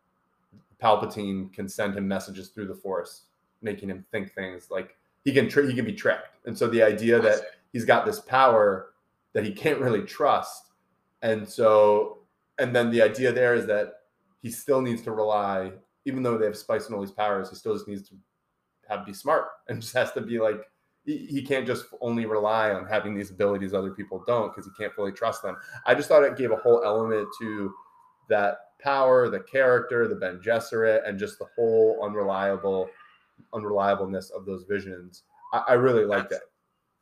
Palpatine 0.81 1.51
can 1.53 1.67
send 1.67 1.95
him 1.95 2.07
messages 2.07 2.49
through 2.49 2.67
the 2.67 2.75
Force, 2.75 3.23
making 3.61 3.89
him 3.89 4.05
think 4.11 4.33
things 4.33 4.69
like 4.71 4.95
he 5.25 5.33
can 5.33 5.49
tr- 5.49 5.63
he 5.63 5.75
can 5.75 5.85
be 5.85 5.93
tricked. 5.93 6.37
And 6.45 6.57
so 6.57 6.67
the 6.67 6.81
idea 6.81 7.19
that 7.19 7.41
he's 7.73 7.85
got 7.85 8.05
this 8.05 8.21
power 8.21 8.91
that 9.33 9.43
he 9.43 9.51
can't 9.51 9.79
really 9.79 10.03
trust, 10.03 10.71
and 11.21 11.47
so 11.47 12.19
and 12.59 12.73
then 12.73 12.89
the 12.89 13.01
idea 13.01 13.33
there 13.33 13.55
is 13.55 13.65
that 13.65 14.02
he 14.43 14.51
still 14.51 14.81
needs 14.81 15.01
to 15.01 15.11
rely, 15.11 15.71
even 16.05 16.21
though 16.21 16.37
they 16.37 16.45
have 16.45 16.57
spice 16.57 16.85
and 16.85 16.93
all 16.93 17.01
these 17.01 17.11
powers, 17.11 17.49
he 17.49 17.55
still 17.55 17.73
just 17.73 17.87
needs 17.87 18.07
to 18.09 18.15
have 18.87 19.05
be 19.05 19.13
smart 19.13 19.45
and 19.69 19.81
just 19.81 19.95
has 19.95 20.11
to 20.11 20.21
be 20.21 20.39
like 20.39 20.61
he, 21.05 21.17
he 21.17 21.41
can't 21.41 21.65
just 21.65 21.85
only 22.01 22.25
rely 22.25 22.71
on 22.71 22.85
having 22.85 23.15
these 23.15 23.31
abilities 23.31 23.73
other 23.73 23.91
people 23.91 24.23
don't 24.27 24.53
because 24.53 24.65
he 24.65 24.71
can't 24.77 24.93
fully 24.93 25.11
trust 25.11 25.41
them. 25.41 25.57
I 25.85 25.95
just 25.95 26.07
thought 26.07 26.23
it 26.23 26.37
gave 26.37 26.51
a 26.51 26.57
whole 26.57 26.83
element 26.83 27.27
to 27.39 27.73
that 28.29 28.57
power, 28.81 29.29
the 29.29 29.39
character, 29.39 30.07
the 30.07 30.15
Bene 30.15 30.39
Gesserit, 30.39 31.07
and 31.07 31.17
just 31.17 31.39
the 31.39 31.47
whole 31.55 31.99
unreliable 32.03 32.89
unreliableness 33.53 34.31
of 34.31 34.45
those 34.45 34.63
visions. 34.63 35.23
I, 35.53 35.63
I 35.69 35.73
really 35.73 36.05
liked 36.05 36.31
it. 36.31 36.41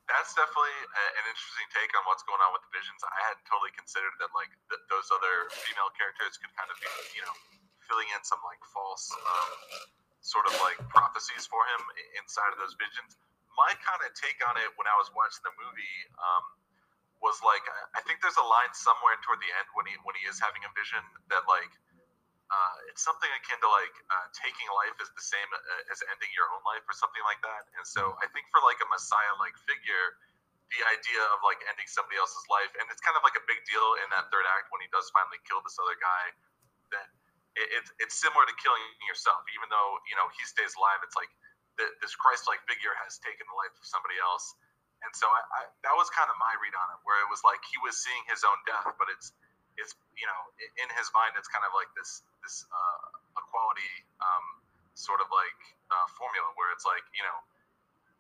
That's 0.07 0.33
definitely 0.33 0.77
a, 0.91 1.03
an 1.17 1.25
interesting 1.29 1.67
take 1.73 1.91
on 1.97 2.03
what's 2.05 2.20
visions. 2.71 2.99
I 3.05 3.19
hadn't 3.31 3.43
totally 3.47 3.71
considered 3.75 4.15
that, 4.23 4.31
like 4.35 4.51
th- 4.71 4.83
those 4.91 5.07
other 5.11 5.51
female 5.67 5.91
characters 5.95 6.35
could 6.39 6.51
kind 6.55 6.67
of 6.71 6.77
be, 6.79 6.89
you 7.15 7.23
know, 7.23 7.35
filling 7.87 8.07
in 8.15 8.21
some 8.23 8.39
like 8.47 8.59
false, 8.71 9.11
um, 9.13 9.49
sort 10.23 10.47
of 10.47 10.53
like 10.63 10.79
prophecies 10.91 11.45
for 11.47 11.61
him 11.75 11.81
inside 12.19 12.49
of 12.55 12.59
those 12.61 12.73
visions. 12.79 13.15
My 13.53 13.71
kind 13.83 14.01
of 14.07 14.11
take 14.15 14.39
on 14.47 14.55
it 14.57 14.71
when 14.79 14.87
I 14.87 14.95
was 14.95 15.11
watching 15.11 15.43
the 15.43 15.53
movie 15.59 15.97
um, 16.17 16.45
was 17.19 17.37
like, 17.43 17.63
I- 17.67 17.99
I 17.99 18.01
think 18.07 18.23
there's 18.23 18.39
a 18.39 18.47
line 18.47 18.71
somewhere 18.73 19.19
toward 19.21 19.39
the 19.43 19.51
end 19.59 19.67
when 19.75 19.85
he 19.85 19.95
when 20.07 20.15
he 20.15 20.23
is 20.25 20.39
having 20.39 20.63
a 20.65 20.71
vision 20.73 21.03
that 21.31 21.45
like. 21.47 21.71
Uh, 22.51 22.75
it's 22.91 22.99
something 22.99 23.31
akin 23.31 23.55
to 23.63 23.69
like 23.71 23.95
uh, 24.11 24.27
taking 24.35 24.67
life 24.75 24.91
is 24.99 25.07
the 25.15 25.23
same 25.23 25.47
uh, 25.55 25.87
as 25.95 26.03
ending 26.11 26.27
your 26.35 26.51
own 26.51 26.59
life 26.67 26.83
or 26.83 26.91
something 26.91 27.23
like 27.23 27.39
that. 27.47 27.63
And 27.79 27.87
so 27.87 28.11
I 28.19 28.27
think 28.35 28.43
for 28.51 28.59
like 28.59 28.75
a 28.83 28.87
messiah 28.91 29.31
like 29.39 29.55
figure, 29.63 30.19
the 30.71 30.81
idea 30.87 31.21
of 31.35 31.43
like 31.43 31.59
ending 31.67 31.87
somebody 31.87 32.15
else's 32.15 32.47
life, 32.47 32.71
and 32.79 32.87
it's 32.87 33.03
kind 33.03 33.15
of 33.19 33.23
like 33.27 33.35
a 33.35 33.43
big 33.43 33.59
deal 33.67 33.99
in 34.03 34.07
that 34.15 34.31
third 34.31 34.47
act 34.47 34.71
when 34.71 34.79
he 34.79 34.89
does 34.89 35.11
finally 35.11 35.39
kill 35.43 35.59
this 35.63 35.75
other 35.75 35.99
guy. 35.99 36.23
That 36.95 37.07
it, 37.59 37.67
it's 37.75 37.91
it's 37.99 38.15
similar 38.15 38.47
to 38.47 38.55
killing 38.59 38.83
yourself, 39.07 39.43
even 39.51 39.67
though 39.67 39.99
you 40.07 40.15
know 40.15 40.31
he 40.31 40.43
stays 40.47 40.71
alive. 40.79 41.03
It's 41.03 41.15
like 41.19 41.31
th- 41.75 41.95
this 41.99 42.15
Christ-like 42.15 42.63
figure 42.67 42.95
has 43.03 43.19
taken 43.19 43.43
the 43.51 43.57
life 43.59 43.75
of 43.75 43.83
somebody 43.83 44.15
else, 44.23 44.55
and 45.03 45.11
so 45.11 45.27
I, 45.27 45.41
I 45.43 45.61
that 45.83 45.95
was 45.99 46.07
kind 46.15 46.31
of 46.31 46.39
my 46.39 46.55
read 46.63 46.75
on 46.75 46.87
it, 46.95 46.99
where 47.03 47.19
it 47.19 47.27
was 47.27 47.43
like 47.43 47.59
he 47.67 47.75
was 47.83 47.99
seeing 47.99 48.23
his 48.31 48.47
own 48.47 48.59
death, 48.63 48.87
but 48.99 49.11
it's 49.11 49.35
it's 49.75 49.91
you 50.15 50.27
know 50.27 50.41
in 50.79 50.87
his 50.95 51.11
mind 51.11 51.35
it's 51.35 51.51
kind 51.51 51.63
of 51.67 51.75
like 51.75 51.91
this 51.99 52.23
this 52.43 52.63
uh, 52.71 53.03
equality 53.39 53.91
um, 54.23 54.45
sort 54.95 55.19
of 55.19 55.27
like 55.31 55.59
uh, 55.91 56.07
formula 56.15 56.47
where 56.55 56.71
it's 56.71 56.87
like 56.87 57.03
you 57.15 57.23
know 57.23 57.37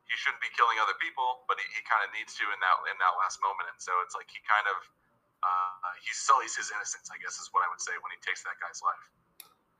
he 0.07 0.10
shouldn't 0.21 0.43
be 0.45 0.53
killing 0.53 0.77
other 0.77 0.93
people, 1.01 1.41
but 1.49 1.57
he, 1.57 1.65
he 1.73 1.81
kind 1.89 2.05
of 2.05 2.13
needs 2.13 2.37
to 2.37 2.45
in 2.53 2.59
that 2.61 2.77
in 2.93 2.97
that 3.01 3.17
last 3.17 3.41
moment, 3.41 3.73
and 3.73 3.79
so 3.81 3.89
it's 4.05 4.13
like 4.13 4.29
he 4.29 4.37
kind 4.45 4.69
of 4.69 4.77
uh, 5.41 5.91
he 5.97 6.13
sullies 6.13 6.53
his 6.53 6.69
innocence, 6.69 7.09
I 7.09 7.17
guess 7.17 7.41
is 7.41 7.49
what 7.49 7.65
I 7.65 7.69
would 7.73 7.81
say 7.81 7.97
when 8.05 8.13
he 8.13 8.19
takes 8.21 8.45
that 8.45 8.61
guy's 8.61 8.81
life. 8.85 9.03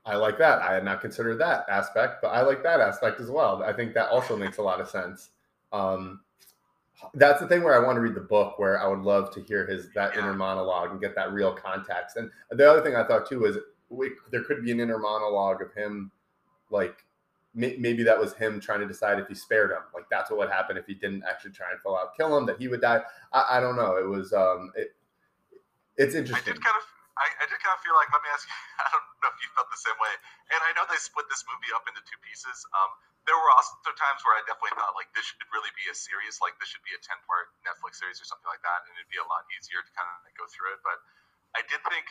I 0.04 0.18
like 0.18 0.36
that. 0.38 0.58
I 0.58 0.74
had 0.74 0.84
not 0.84 1.00
considered 1.00 1.38
that 1.38 1.64
aspect, 1.70 2.18
but 2.22 2.28
I 2.28 2.42
like 2.42 2.62
that 2.64 2.80
aspect 2.80 3.20
as 3.20 3.30
well. 3.30 3.62
I 3.62 3.72
think 3.72 3.94
that 3.94 4.10
also 4.10 4.36
makes 4.36 4.58
a 4.58 4.62
lot 4.62 4.80
of 4.80 4.90
sense. 4.90 5.30
Um, 5.72 6.20
that's 7.14 7.40
the 7.40 7.46
thing 7.46 7.62
where 7.62 7.74
I 7.74 7.84
want 7.84 7.96
to 7.96 8.00
read 8.00 8.14
the 8.14 8.20
book, 8.20 8.58
where 8.58 8.80
I 8.80 8.86
would 8.88 9.02
love 9.02 9.32
to 9.34 9.40
hear 9.40 9.66
his 9.66 9.90
that 9.94 10.16
inner 10.16 10.34
monologue 10.34 10.90
and 10.90 11.00
get 11.00 11.14
that 11.14 11.32
real 11.32 11.52
context. 11.52 12.16
And 12.16 12.30
the 12.50 12.68
other 12.68 12.82
thing 12.82 12.96
I 12.96 13.04
thought 13.06 13.28
too 13.28 13.40
was 13.40 13.58
we, 13.90 14.10
there 14.30 14.42
could 14.42 14.64
be 14.64 14.72
an 14.72 14.80
inner 14.80 14.98
monologue 14.98 15.62
of 15.62 15.72
him, 15.72 16.10
like 16.70 17.04
maybe 17.54 18.02
that 18.02 18.18
was 18.18 18.32
him 18.32 18.60
trying 18.60 18.80
to 18.80 18.88
decide 18.88 19.20
if 19.20 19.28
he 19.28 19.34
spared 19.34 19.70
him. 19.70 19.84
Like 19.92 20.08
that's 20.10 20.30
what 20.30 20.38
would 20.40 20.50
happen 20.50 20.76
if 20.76 20.86
he 20.86 20.94
didn't 20.94 21.24
actually 21.28 21.52
try 21.52 21.70
and 21.70 21.80
full 21.80 21.96
out 21.96 22.16
kill 22.16 22.32
him, 22.36 22.46
that 22.46 22.56
he 22.56 22.68
would 22.68 22.80
die. 22.80 23.04
I, 23.32 23.58
I 23.58 23.60
don't 23.60 23.76
know. 23.76 23.96
It 24.00 24.08
was 24.08 24.32
um, 24.32 24.72
it, 24.74 24.96
it's 25.96 26.14
I 26.16 26.24
interesting. 26.24 26.56
did 26.56 26.64
kind 26.64 26.78
of 26.80 26.84
I, 27.12 27.28
I 27.38 27.46
did 27.46 27.60
kind 27.60 27.76
of 27.76 27.80
feel 27.84 27.92
like 27.92 28.08
let 28.08 28.24
me 28.24 28.30
ask 28.32 28.48
you 28.48 28.56
I 28.82 28.88
don't 28.88 29.06
know 29.20 29.30
if 29.30 29.38
you 29.44 29.48
felt 29.52 29.68
the 29.68 29.82
same 29.84 29.98
way, 30.00 30.12
and 30.56 30.60
I 30.64 30.72
know 30.72 30.88
they 30.88 30.96
split 30.96 31.28
this 31.28 31.44
movie 31.44 31.72
up 31.76 31.84
into 31.84 32.00
two 32.08 32.16
pieces. 32.24 32.64
Um, 32.72 32.90
there 33.28 33.36
were 33.36 33.52
also 33.54 33.76
times 33.94 34.24
where 34.26 34.34
I 34.34 34.42
definitely 34.48 34.74
thought 34.74 34.96
like 34.96 35.12
this 35.12 35.28
should 35.28 35.44
really 35.52 35.70
be 35.76 35.86
a 35.92 35.96
series, 35.96 36.40
like 36.40 36.56
this 36.58 36.72
should 36.72 36.82
be 36.82 36.96
a 36.96 37.00
ten 37.04 37.20
part 37.28 37.52
Netflix 37.62 38.00
series 38.00 38.18
or 38.18 38.26
something 38.26 38.48
like 38.48 38.64
that, 38.64 38.88
and 38.88 38.96
it'd 38.96 39.12
be 39.12 39.20
a 39.20 39.28
lot 39.28 39.44
easier 39.54 39.84
to 39.84 39.90
kind 39.92 40.08
of 40.08 40.24
go 40.34 40.48
through 40.48 40.72
it. 40.72 40.80
But 40.80 40.98
I 41.52 41.62
did 41.68 41.84
think 41.86 42.06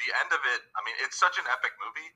the 0.00 0.10
end 0.24 0.32
of 0.32 0.40
it. 0.56 0.60
I 0.72 0.80
mean, 0.82 0.96
it's 1.04 1.20
such 1.20 1.36
an 1.36 1.46
epic 1.52 1.76
movie, 1.78 2.10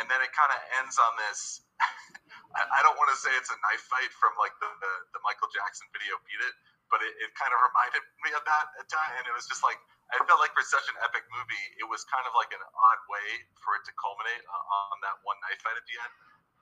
and 0.00 0.08
then 0.08 0.18
it 0.24 0.32
kind 0.32 0.50
of 0.50 0.60
ends 0.80 0.96
on 0.96 1.12
this. 1.28 1.62
I, 2.52 2.80
don't 2.84 2.98
want 3.00 3.08
to 3.12 3.18
say 3.18 3.32
it's 3.38 3.48
a 3.48 3.58
knife 3.64 3.84
fight 3.88 4.12
from 4.12 4.36
like 4.36 4.52
the, 4.60 4.68
the, 4.68 4.92
the 5.16 5.20
Michael 5.24 5.48
Jackson 5.48 5.88
video 5.92 6.20
"Beat 6.28 6.40
It," 6.40 6.54
but 6.92 7.00
it, 7.00 7.12
it 7.24 7.30
kind 7.38 7.50
of 7.50 7.58
reminded 7.64 8.02
me 8.20 8.30
of 8.36 8.44
that 8.44 8.66
at 8.76 8.86
time, 8.92 9.12
and 9.16 9.24
it 9.24 9.34
was 9.34 9.48
just 9.48 9.64
like 9.64 9.80
I 10.12 10.20
felt 10.28 10.44
like 10.44 10.52
for 10.52 10.60
such 10.60 10.84
an 10.92 10.96
epic 11.00 11.24
movie, 11.32 11.66
it 11.80 11.88
was 11.88 12.04
kind 12.04 12.24
of 12.28 12.36
like 12.36 12.52
an 12.52 12.60
odd 12.60 13.00
way 13.08 13.48
for 13.64 13.80
it 13.80 13.82
to 13.88 13.92
culminate 13.96 14.44
uh, 14.44 14.92
on 14.92 15.00
that 15.00 15.16
one 15.24 15.40
knife 15.40 15.64
fight 15.64 15.72
at 15.72 15.86
the 15.88 15.96
end. 15.96 16.12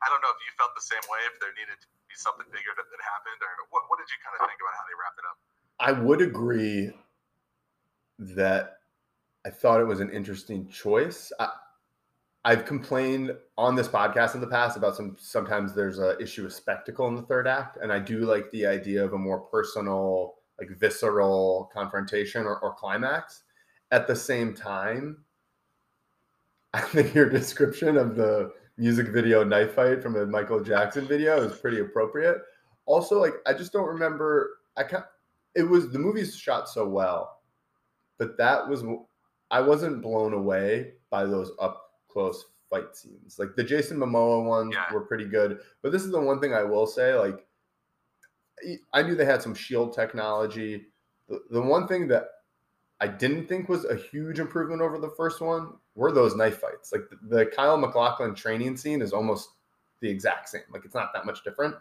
I 0.00 0.06
don't 0.06 0.22
know 0.22 0.30
if 0.30 0.40
you 0.46 0.54
felt 0.54 0.72
the 0.78 0.86
same 0.86 1.02
way, 1.10 1.18
if 1.26 1.34
there 1.42 1.50
needed 1.58 1.76
to 1.76 1.88
be 2.06 2.14
something 2.14 2.46
bigger 2.54 2.72
that, 2.78 2.86
that 2.86 3.02
happened, 3.02 3.42
or 3.42 3.52
what, 3.74 3.90
what 3.90 3.98
did 3.98 4.06
you 4.06 4.18
kind 4.22 4.38
of 4.38 4.46
think 4.46 4.62
about 4.62 4.74
how 4.78 4.84
they 4.86 4.96
wrapped 4.96 5.18
it 5.18 5.26
up? 5.26 5.38
I 5.82 5.90
would 5.98 6.22
agree 6.22 6.94
that 8.38 8.80
I 9.44 9.50
thought 9.50 9.82
it 9.82 9.90
was 9.90 10.00
an 10.00 10.14
interesting 10.14 10.70
choice. 10.70 11.34
I, 11.42 11.50
I've 12.44 12.64
complained 12.64 13.32
on 13.58 13.74
this 13.74 13.88
podcast 13.88 14.34
in 14.34 14.40
the 14.40 14.46
past 14.46 14.76
about 14.76 14.96
some 14.96 15.16
sometimes 15.18 15.74
there's 15.74 15.98
a 15.98 16.18
issue 16.18 16.46
of 16.46 16.52
spectacle 16.54 17.06
in 17.08 17.14
the 17.14 17.22
third 17.22 17.46
act, 17.46 17.76
and 17.82 17.92
I 17.92 17.98
do 17.98 18.20
like 18.20 18.50
the 18.50 18.66
idea 18.66 19.04
of 19.04 19.12
a 19.12 19.18
more 19.18 19.40
personal, 19.40 20.36
like 20.58 20.70
visceral 20.78 21.70
confrontation 21.72 22.46
or, 22.46 22.58
or 22.60 22.74
climax. 22.74 23.42
At 23.90 24.06
the 24.06 24.16
same 24.16 24.54
time, 24.54 25.18
I 26.74 26.80
think 26.80 27.14
your 27.14 27.28
description 27.28 27.98
of 27.98 28.16
the 28.16 28.52
music 28.78 29.08
video 29.08 29.44
knife 29.44 29.74
fight 29.74 30.02
from 30.02 30.16
a 30.16 30.24
Michael 30.24 30.62
Jackson 30.62 31.06
video 31.06 31.42
is 31.42 31.58
pretty 31.58 31.80
appropriate. 31.80 32.38
Also, 32.86 33.20
like 33.20 33.34
I 33.46 33.52
just 33.52 33.72
don't 33.72 33.86
remember. 33.86 34.60
I 34.78 34.84
can 34.84 35.04
It 35.54 35.64
was 35.64 35.90
the 35.92 35.98
movie's 35.98 36.34
shot 36.34 36.70
so 36.70 36.88
well, 36.88 37.40
but 38.16 38.38
that 38.38 38.66
was 38.66 38.82
I 39.50 39.60
wasn't 39.60 40.00
blown 40.00 40.32
away 40.32 40.94
by 41.10 41.26
those 41.26 41.52
up 41.60 41.89
close 42.12 42.46
fight 42.68 42.96
scenes. 42.96 43.38
Like 43.38 43.56
the 43.56 43.64
Jason 43.64 43.98
Momoa 43.98 44.44
ones 44.44 44.74
Yeah. 44.74 44.92
were 44.92 45.00
pretty 45.00 45.24
good, 45.24 45.60
but 45.82 45.92
this 45.92 46.02
is 46.04 46.10
the 46.10 46.20
one 46.20 46.40
thing 46.40 46.54
I 46.54 46.62
will 46.62 46.86
say. 46.86 47.14
Like, 47.14 47.46
I 48.92 49.02
knew 49.02 49.14
they 49.14 49.24
had 49.24 49.42
some 49.42 49.54
shield 49.54 49.92
technology. 49.94 50.86
The, 51.28 51.42
the 51.50 51.62
one 51.62 51.88
thing 51.88 52.06
that 52.08 52.26
I 53.00 53.08
didn't 53.08 53.46
think 53.46 53.68
was 53.68 53.86
a 53.86 53.96
huge 53.96 54.38
improvement 54.38 54.82
over 54.82 54.98
the 54.98 55.08
first 55.16 55.40
one 55.40 55.72
were 55.94 56.12
those 56.12 56.36
knife 56.36 56.58
fights. 56.60 56.92
Like 56.92 57.08
the, 57.08 57.36
the 57.36 57.46
Kyle 57.46 57.78
MacLachlan 57.78 58.34
training 58.34 58.76
scene 58.76 59.00
is 59.00 59.12
almost 59.12 59.50
the 60.00 60.08
exact 60.08 60.50
same. 60.50 60.62
Like 60.70 60.84
it's 60.84 60.94
not 60.94 61.12
that 61.14 61.24
much 61.24 61.42
different. 61.42 61.74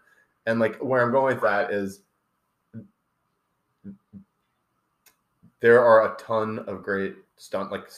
And 0.45 0.59
like 0.59 0.77
where 0.77 1.03
I'm 1.03 1.11
going 1.11 1.35
with 1.35 1.43
that 1.43 1.71
is 1.71 2.01
there 5.59 5.83
are 5.83 6.13
a 6.13 6.17
ton 6.17 6.59
of 6.59 6.83
great 6.83 7.15
stunt 7.35 7.71
like 7.71 7.89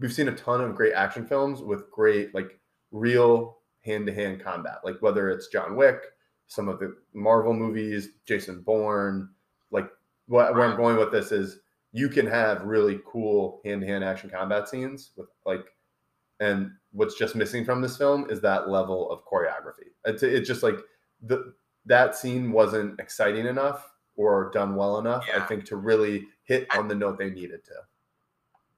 we've 0.00 0.12
seen 0.12 0.28
a 0.28 0.34
ton 0.34 0.60
of 0.60 0.74
great 0.74 0.92
action 0.94 1.26
films 1.26 1.62
with 1.62 1.90
great 1.90 2.34
like 2.34 2.58
real 2.90 3.58
hand-to-hand 3.84 4.42
combat 4.42 4.78
like 4.84 5.00
whether 5.00 5.30
it's 5.30 5.48
john 5.48 5.76
wick 5.76 6.02
some 6.46 6.68
of 6.68 6.78
the 6.78 6.96
marvel 7.14 7.52
movies 7.52 8.10
jason 8.26 8.60
bourne 8.62 9.28
like 9.70 9.88
what, 10.26 10.54
where 10.54 10.64
i'm 10.64 10.76
going 10.76 10.96
with 10.96 11.12
this 11.12 11.32
is 11.32 11.60
you 11.92 12.08
can 12.08 12.26
have 12.26 12.62
really 12.62 13.00
cool 13.06 13.60
hand-to-hand 13.64 14.04
action 14.04 14.30
combat 14.30 14.68
scenes 14.68 15.10
with 15.16 15.28
like 15.46 15.64
and 16.40 16.70
what's 16.92 17.16
just 17.16 17.36
missing 17.36 17.64
from 17.64 17.80
this 17.80 17.96
film 17.96 18.28
is 18.30 18.40
that 18.40 18.70
level 18.70 19.10
of 19.10 19.24
choreography. 19.26 19.90
It's, 20.06 20.22
it's 20.22 20.48
just 20.48 20.62
like 20.62 20.78
the 21.22 21.54
that 21.86 22.16
scene 22.16 22.50
wasn't 22.50 22.98
exciting 22.98 23.46
enough 23.46 23.90
or 24.16 24.50
done 24.52 24.74
well 24.74 24.98
enough 24.98 25.26
i 25.34 25.40
think 25.40 25.64
to 25.64 25.76
really 25.76 26.26
hit 26.44 26.66
on 26.76 26.88
the 26.88 26.94
note 26.94 27.18
they 27.18 27.30
needed 27.30 27.64
to 27.64 27.72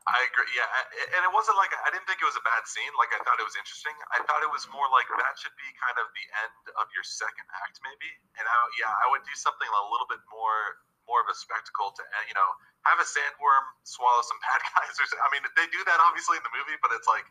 I 0.03 0.19
agree. 0.27 0.51
Yeah, 0.51 0.67
and 1.15 1.23
it 1.23 1.31
wasn't 1.31 1.55
like 1.62 1.71
I 1.71 1.91
didn't 1.95 2.11
think 2.11 2.19
it 2.19 2.27
was 2.27 2.35
a 2.35 2.43
bad 2.43 2.67
scene. 2.67 2.91
Like 2.99 3.15
I 3.15 3.23
thought 3.23 3.38
it 3.38 3.47
was 3.47 3.55
interesting. 3.55 3.95
I 4.11 4.19
thought 4.27 4.43
it 4.43 4.51
was 4.51 4.67
more 4.75 4.91
like 4.91 5.07
that 5.07 5.35
should 5.38 5.55
be 5.55 5.69
kind 5.79 5.95
of 6.03 6.11
the 6.11 6.27
end 6.43 6.62
of 6.75 6.91
your 6.91 7.07
second 7.07 7.47
act, 7.62 7.79
maybe. 7.87 8.11
And 8.38 8.45
I, 8.51 8.57
yeah, 8.83 8.91
I 8.91 9.07
would 9.15 9.23
do 9.23 9.35
something 9.38 9.71
a 9.71 9.85
little 9.95 10.11
bit 10.11 10.19
more, 10.27 10.83
more 11.07 11.23
of 11.23 11.31
a 11.31 11.37
spectacle 11.38 11.95
to, 11.95 12.03
uh, 12.03 12.25
you 12.27 12.35
know, 12.35 12.49
have 12.91 12.99
a 12.99 13.07
sandworm 13.07 13.65
swallow 13.87 14.27
some 14.27 14.43
bad 14.51 14.61
guys. 14.75 14.95
Or 14.99 15.07
I 15.23 15.29
mean, 15.31 15.47
they 15.55 15.71
do 15.71 15.81
that 15.87 15.99
obviously 16.03 16.35
in 16.35 16.45
the 16.45 16.55
movie, 16.55 16.75
but 16.83 16.91
it's 16.99 17.07
like 17.07 17.27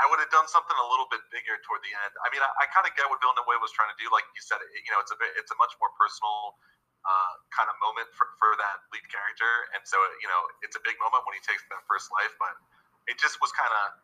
I 0.00 0.04
would 0.08 0.20
have 0.20 0.32
done 0.32 0.48
something 0.48 0.76
a 0.76 0.88
little 0.92 1.08
bit 1.08 1.24
bigger 1.32 1.56
toward 1.64 1.80
the 1.80 1.92
end. 1.92 2.12
I 2.24 2.28
mean, 2.32 2.40
I, 2.44 2.48
I 2.60 2.64
kind 2.72 2.84
of 2.84 2.92
get 2.96 3.08
what 3.08 3.20
Villeneuve 3.20 3.60
was 3.60 3.72
trying 3.72 3.92
to 3.92 3.98
do. 4.00 4.08
Like 4.12 4.24
you 4.32 4.44
said, 4.44 4.60
it, 4.60 4.68
you 4.84 4.92
know, 4.92 5.00
it's 5.00 5.12
a 5.12 5.18
bit, 5.20 5.32
it's 5.40 5.52
a 5.52 5.58
much 5.60 5.72
more 5.80 5.92
personal 5.96 6.56
uh, 7.06 7.32
kind 7.54 7.70
of 7.70 7.78
moment 7.78 8.10
for, 8.12 8.26
for 8.42 8.50
that 8.58 8.82
lead 8.90 9.06
character. 9.06 9.48
And 9.78 9.86
so, 9.86 9.94
you 10.18 10.26
know, 10.26 10.42
it's 10.66 10.74
a 10.74 10.82
big 10.82 10.98
moment 10.98 11.22
when 11.22 11.38
he 11.38 11.42
takes 11.46 11.62
that 11.70 11.86
first 11.86 12.10
life, 12.10 12.34
but 12.42 12.58
it 13.06 13.16
just 13.22 13.38
was 13.38 13.54
kind 13.54 13.70
of 13.70 14.02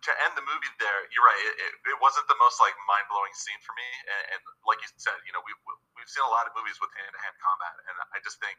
to 0.00 0.12
end 0.24 0.32
the 0.32 0.40
movie 0.48 0.72
there. 0.80 1.04
You're 1.12 1.28
right. 1.28 1.42
It, 1.44 1.54
it, 1.60 1.72
it 1.92 1.98
wasn't 2.00 2.24
the 2.24 2.38
most 2.40 2.56
like 2.56 2.72
mind 2.88 3.04
blowing 3.12 3.36
scene 3.36 3.60
for 3.60 3.76
me. 3.76 3.84
And, 4.08 4.24
and 4.32 4.40
like 4.64 4.80
you 4.80 4.88
said, 4.96 5.12
you 5.28 5.32
know, 5.36 5.44
we've, 5.44 5.60
we've 5.92 6.08
seen 6.08 6.24
a 6.24 6.32
lot 6.32 6.48
of 6.48 6.56
movies 6.56 6.80
with 6.80 6.88
hand 6.96 7.12
to 7.12 7.20
hand 7.20 7.36
combat. 7.36 7.74
And 7.84 7.96
I 8.16 8.18
just 8.24 8.40
think 8.40 8.56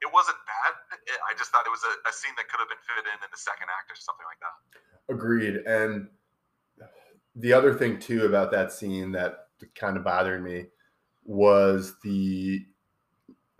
it 0.00 0.08
wasn't 0.08 0.40
bad. 0.48 0.72
It, 1.04 1.20
I 1.28 1.36
just 1.36 1.52
thought 1.52 1.68
it 1.68 1.74
was 1.74 1.84
a, 1.84 1.92
a 2.08 2.12
scene 2.16 2.32
that 2.40 2.48
could 2.48 2.64
have 2.64 2.72
been 2.72 2.80
fit 2.80 3.04
in 3.04 3.18
in 3.20 3.28
the 3.28 3.36
second 3.36 3.68
act 3.68 3.92
or 3.92 3.98
something 4.00 4.24
like 4.24 4.40
that. 4.40 4.56
Agreed. 5.12 5.60
And 5.68 6.08
the 7.36 7.52
other 7.52 7.76
thing 7.76 8.00
too 8.00 8.24
about 8.24 8.48
that 8.56 8.72
scene 8.72 9.12
that 9.12 9.52
kind 9.76 10.00
of 10.00 10.04
bothered 10.04 10.40
me 10.40 10.72
was 11.24 11.96
the 12.02 12.64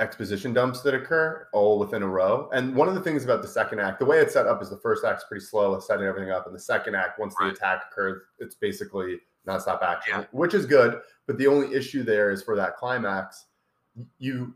exposition 0.01 0.53
dumps 0.53 0.81
that 0.83 0.93
occur 0.95 1.47
all 1.53 1.79
within 1.79 2.03
a 2.03 2.07
row. 2.07 2.49
And 2.53 2.75
one 2.75 2.89
of 2.89 2.95
the 2.95 3.01
things 3.01 3.25
about 3.25 3.43
the 3.43 3.49
second 3.49 3.81
act, 3.81 4.01
the 4.01 4.05
way 4.05 4.19
it's 4.19 4.33
set 4.33 4.47
up 4.47 4.61
is 4.61 4.69
the 4.69 4.77
first 4.77 5.05
act's 5.05 5.25
pretty 5.29 5.45
slow, 5.45 5.79
setting 5.79 6.05
everything 6.07 6.31
up. 6.31 6.47
And 6.47 6.55
the 6.55 6.59
second 6.61 6.97
act, 6.97 7.19
once 7.19 7.35
the 7.37 7.47
attack 7.47 7.85
occurs, 7.93 8.23
it's 8.41 8.57
basically 8.57 9.21
nonstop 9.47 9.83
action, 9.83 10.15
Yeah. 10.21 10.25
which 10.33 10.53
is 10.53 10.67
good. 10.67 11.01
But 11.27 11.39
the 11.39 11.47
only 11.47 11.73
issue 11.75 12.03
there 12.03 12.31
is 12.31 12.43
for 12.43 12.57
that 12.57 12.77
climax, 12.77 13.47
you 14.19 14.55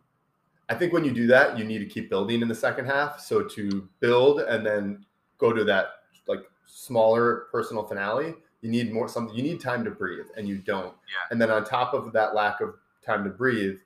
I 0.71 0.75
think 0.75 0.93
when 0.93 1.03
you 1.03 1.13
do 1.13 1.27
that, 1.29 1.57
you 1.57 1.65
need 1.65 1.79
to 1.79 1.87
keep 1.87 2.11
building 2.11 2.43
in 2.43 2.49
the 2.49 2.55
second 2.55 2.85
half. 2.85 3.21
So 3.21 3.43
to 3.43 3.89
build 4.01 4.41
and 4.41 4.67
then 4.67 5.07
go 5.39 5.51
to 5.53 5.65
that 5.65 5.87
like 6.27 6.41
smaller 6.67 7.47
personal 7.51 7.85
finale, 7.85 8.35
you 8.61 8.71
need 8.71 8.93
more 8.93 9.09
something. 9.09 9.35
You 9.35 9.43
need 9.43 9.61
time 9.63 9.83
to 9.85 9.91
breathe, 9.91 10.27
and 10.37 10.47
you 10.47 10.59
don't. 10.59 10.93
Yeah. 11.07 11.27
And 11.31 11.41
then 11.41 11.51
on 11.51 11.65
top 11.65 11.95
of 11.95 12.13
that 12.13 12.35
lack 12.35 12.61
of 12.61 12.75
time 13.09 13.25
to 13.25 13.31
breathe, 13.31 13.79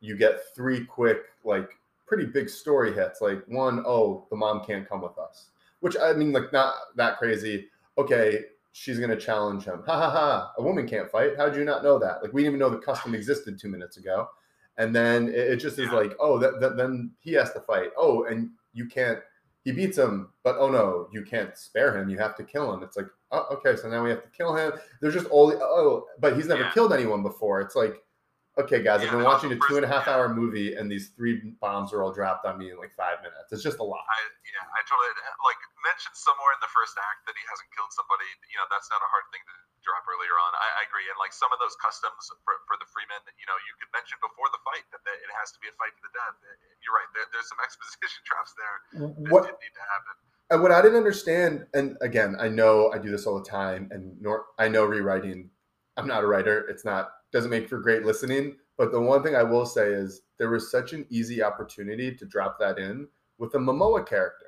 you 0.00 0.16
get 0.16 0.54
three 0.54 0.84
quick, 0.84 1.18
like 1.44 1.68
pretty 2.06 2.26
big 2.26 2.48
story 2.48 2.92
hits. 2.94 3.20
Like 3.20 3.42
one, 3.48 3.82
oh, 3.86 4.26
the 4.30 4.36
mom 4.36 4.64
can't 4.64 4.88
come 4.88 5.02
with 5.02 5.18
us, 5.18 5.46
which 5.80 5.96
I 6.00 6.12
mean, 6.12 6.32
like 6.32 6.52
not 6.52 6.74
that 6.96 7.18
crazy. 7.18 7.68
Okay, 7.98 8.44
she's 8.72 8.98
gonna 8.98 9.16
challenge 9.16 9.64
him. 9.64 9.82
Ha 9.86 9.96
ha 9.98 10.10
ha! 10.10 10.52
A 10.58 10.62
woman 10.62 10.86
can't 10.88 11.10
fight. 11.10 11.36
How 11.36 11.46
did 11.46 11.56
you 11.56 11.64
not 11.64 11.82
know 11.82 11.98
that? 11.98 12.22
Like 12.22 12.32
we 12.32 12.42
didn't 12.42 12.54
even 12.54 12.60
know 12.60 12.70
the 12.70 12.78
custom 12.84 13.14
existed 13.14 13.58
two 13.58 13.68
minutes 13.68 13.96
ago. 13.96 14.28
And 14.78 14.96
then 14.96 15.28
it, 15.28 15.34
it 15.34 15.56
just 15.56 15.78
is 15.78 15.90
like, 15.90 16.14
oh, 16.18 16.38
that, 16.38 16.58
that 16.60 16.78
then 16.78 17.10
he 17.20 17.34
has 17.34 17.52
to 17.52 17.60
fight. 17.60 17.90
Oh, 17.96 18.24
and 18.24 18.48
you 18.72 18.86
can't. 18.86 19.18
He 19.64 19.70
beats 19.70 19.98
him, 19.98 20.30
but 20.42 20.56
oh 20.58 20.70
no, 20.70 21.08
you 21.12 21.22
can't 21.22 21.56
spare 21.56 21.96
him. 21.96 22.08
You 22.08 22.18
have 22.18 22.34
to 22.36 22.42
kill 22.42 22.72
him. 22.72 22.82
It's 22.82 22.96
like, 22.96 23.06
oh, 23.30 23.46
okay, 23.52 23.76
so 23.80 23.88
now 23.88 24.02
we 24.02 24.10
have 24.10 24.22
to 24.22 24.30
kill 24.30 24.56
him. 24.56 24.72
There's 25.00 25.14
just 25.14 25.26
all 25.26 25.46
the 25.46 25.58
oh, 25.60 26.06
but 26.18 26.34
he's 26.36 26.46
never 26.48 26.62
Yeah. 26.62 26.72
killed 26.72 26.92
anyone 26.92 27.22
before. 27.22 27.60
It's 27.60 27.76
like, 27.76 28.02
okay, 28.58 28.84
guys, 28.84 29.00
I've 29.00 29.12
been 29.12 29.24
watching 29.24 29.52
a 29.52 29.58
two 29.68 29.80
and 29.80 29.84
a 29.84 29.90
half 29.90 30.04
yeah. 30.04 30.14
hour 30.16 30.28
movie, 30.28 30.76
and 30.76 30.90
these 30.90 31.12
three 31.16 31.40
bombs 31.60 31.92
are 31.92 32.04
all 32.04 32.12
dropped 32.12 32.44
on 32.44 32.60
me 32.60 32.68
in 32.68 32.76
like 32.76 32.92
five 32.92 33.24
minutes. 33.24 33.48
It's 33.48 33.64
just 33.64 33.80
a 33.80 33.86
lot. 33.86 34.04
I 34.04 34.20
yeah, 34.44 34.64
I 34.68 34.80
totally 34.84 35.12
like 35.40 35.60
mentioned 35.80 36.16
somewhere 36.16 36.52
in 36.52 36.60
the 36.60 36.72
first 36.72 36.94
act 37.00 37.24
that 37.24 37.36
he 37.36 37.44
hasn't 37.48 37.68
killed 37.72 37.92
somebody. 37.96 38.28
You 38.52 38.60
know, 38.60 38.68
that's 38.68 38.92
not 38.92 39.00
a 39.00 39.08
hard 39.08 39.24
thing 39.32 39.40
to 39.40 39.54
drop 39.80 40.04
earlier 40.04 40.36
on. 40.36 40.50
I, 40.52 40.68
I 40.78 40.82
agree, 40.84 41.08
and 41.08 41.16
like 41.16 41.32
some 41.32 41.48
of 41.50 41.58
those 41.58 41.74
customs 41.80 42.28
for, 42.44 42.60
for 42.68 42.76
the 42.76 42.88
Fremen, 42.92 43.24
you 43.40 43.48
know, 43.48 43.56
you 43.64 43.72
could 43.80 43.90
mention 43.96 44.20
before 44.20 44.52
the 44.52 44.60
fight 44.62 44.84
that 44.92 45.00
they, 45.08 45.16
it 45.16 45.32
has 45.40 45.50
to 45.56 45.58
be 45.64 45.72
a 45.72 45.74
fight 45.80 45.96
to 45.96 46.02
the 46.04 46.12
death. 46.12 46.36
You're 46.84 46.96
right. 46.96 47.10
There, 47.16 47.26
there's 47.32 47.48
some 47.48 47.60
exposition 47.66 48.20
traps 48.28 48.52
there 48.54 48.76
that 49.00 49.32
What 49.32 49.48
did 49.48 49.56
need 49.64 49.74
to 49.74 49.84
happen. 49.88 50.14
and 50.52 50.58
what 50.60 50.70
I 50.70 50.84
didn't 50.84 51.00
understand, 51.00 51.64
and 51.72 51.96
again, 52.04 52.36
I 52.36 52.52
know 52.52 52.92
I 52.92 53.00
do 53.00 53.08
this 53.08 53.24
all 53.24 53.40
the 53.40 53.48
time, 53.48 53.88
and 53.88 54.20
nor 54.20 54.52
I 54.60 54.68
know 54.68 54.84
rewriting. 54.84 55.48
I'm 55.96 56.08
not 56.08 56.24
a 56.24 56.26
writer. 56.26 56.64
It's 56.72 56.84
not 56.84 57.12
doesn't 57.32 57.50
make 57.50 57.68
for 57.68 57.78
great 57.80 58.04
listening. 58.04 58.56
But 58.76 58.92
the 58.92 59.00
one 59.00 59.22
thing 59.22 59.34
I 59.36 59.42
will 59.42 59.66
say 59.66 59.88
is 59.92 60.22
there 60.38 60.50
was 60.50 60.70
such 60.70 60.92
an 60.92 61.06
easy 61.10 61.42
opportunity 61.42 62.14
to 62.14 62.24
drop 62.24 62.58
that 62.60 62.78
in 62.78 63.08
with 63.38 63.52
the 63.52 63.58
Momoa 63.58 64.06
character 64.06 64.46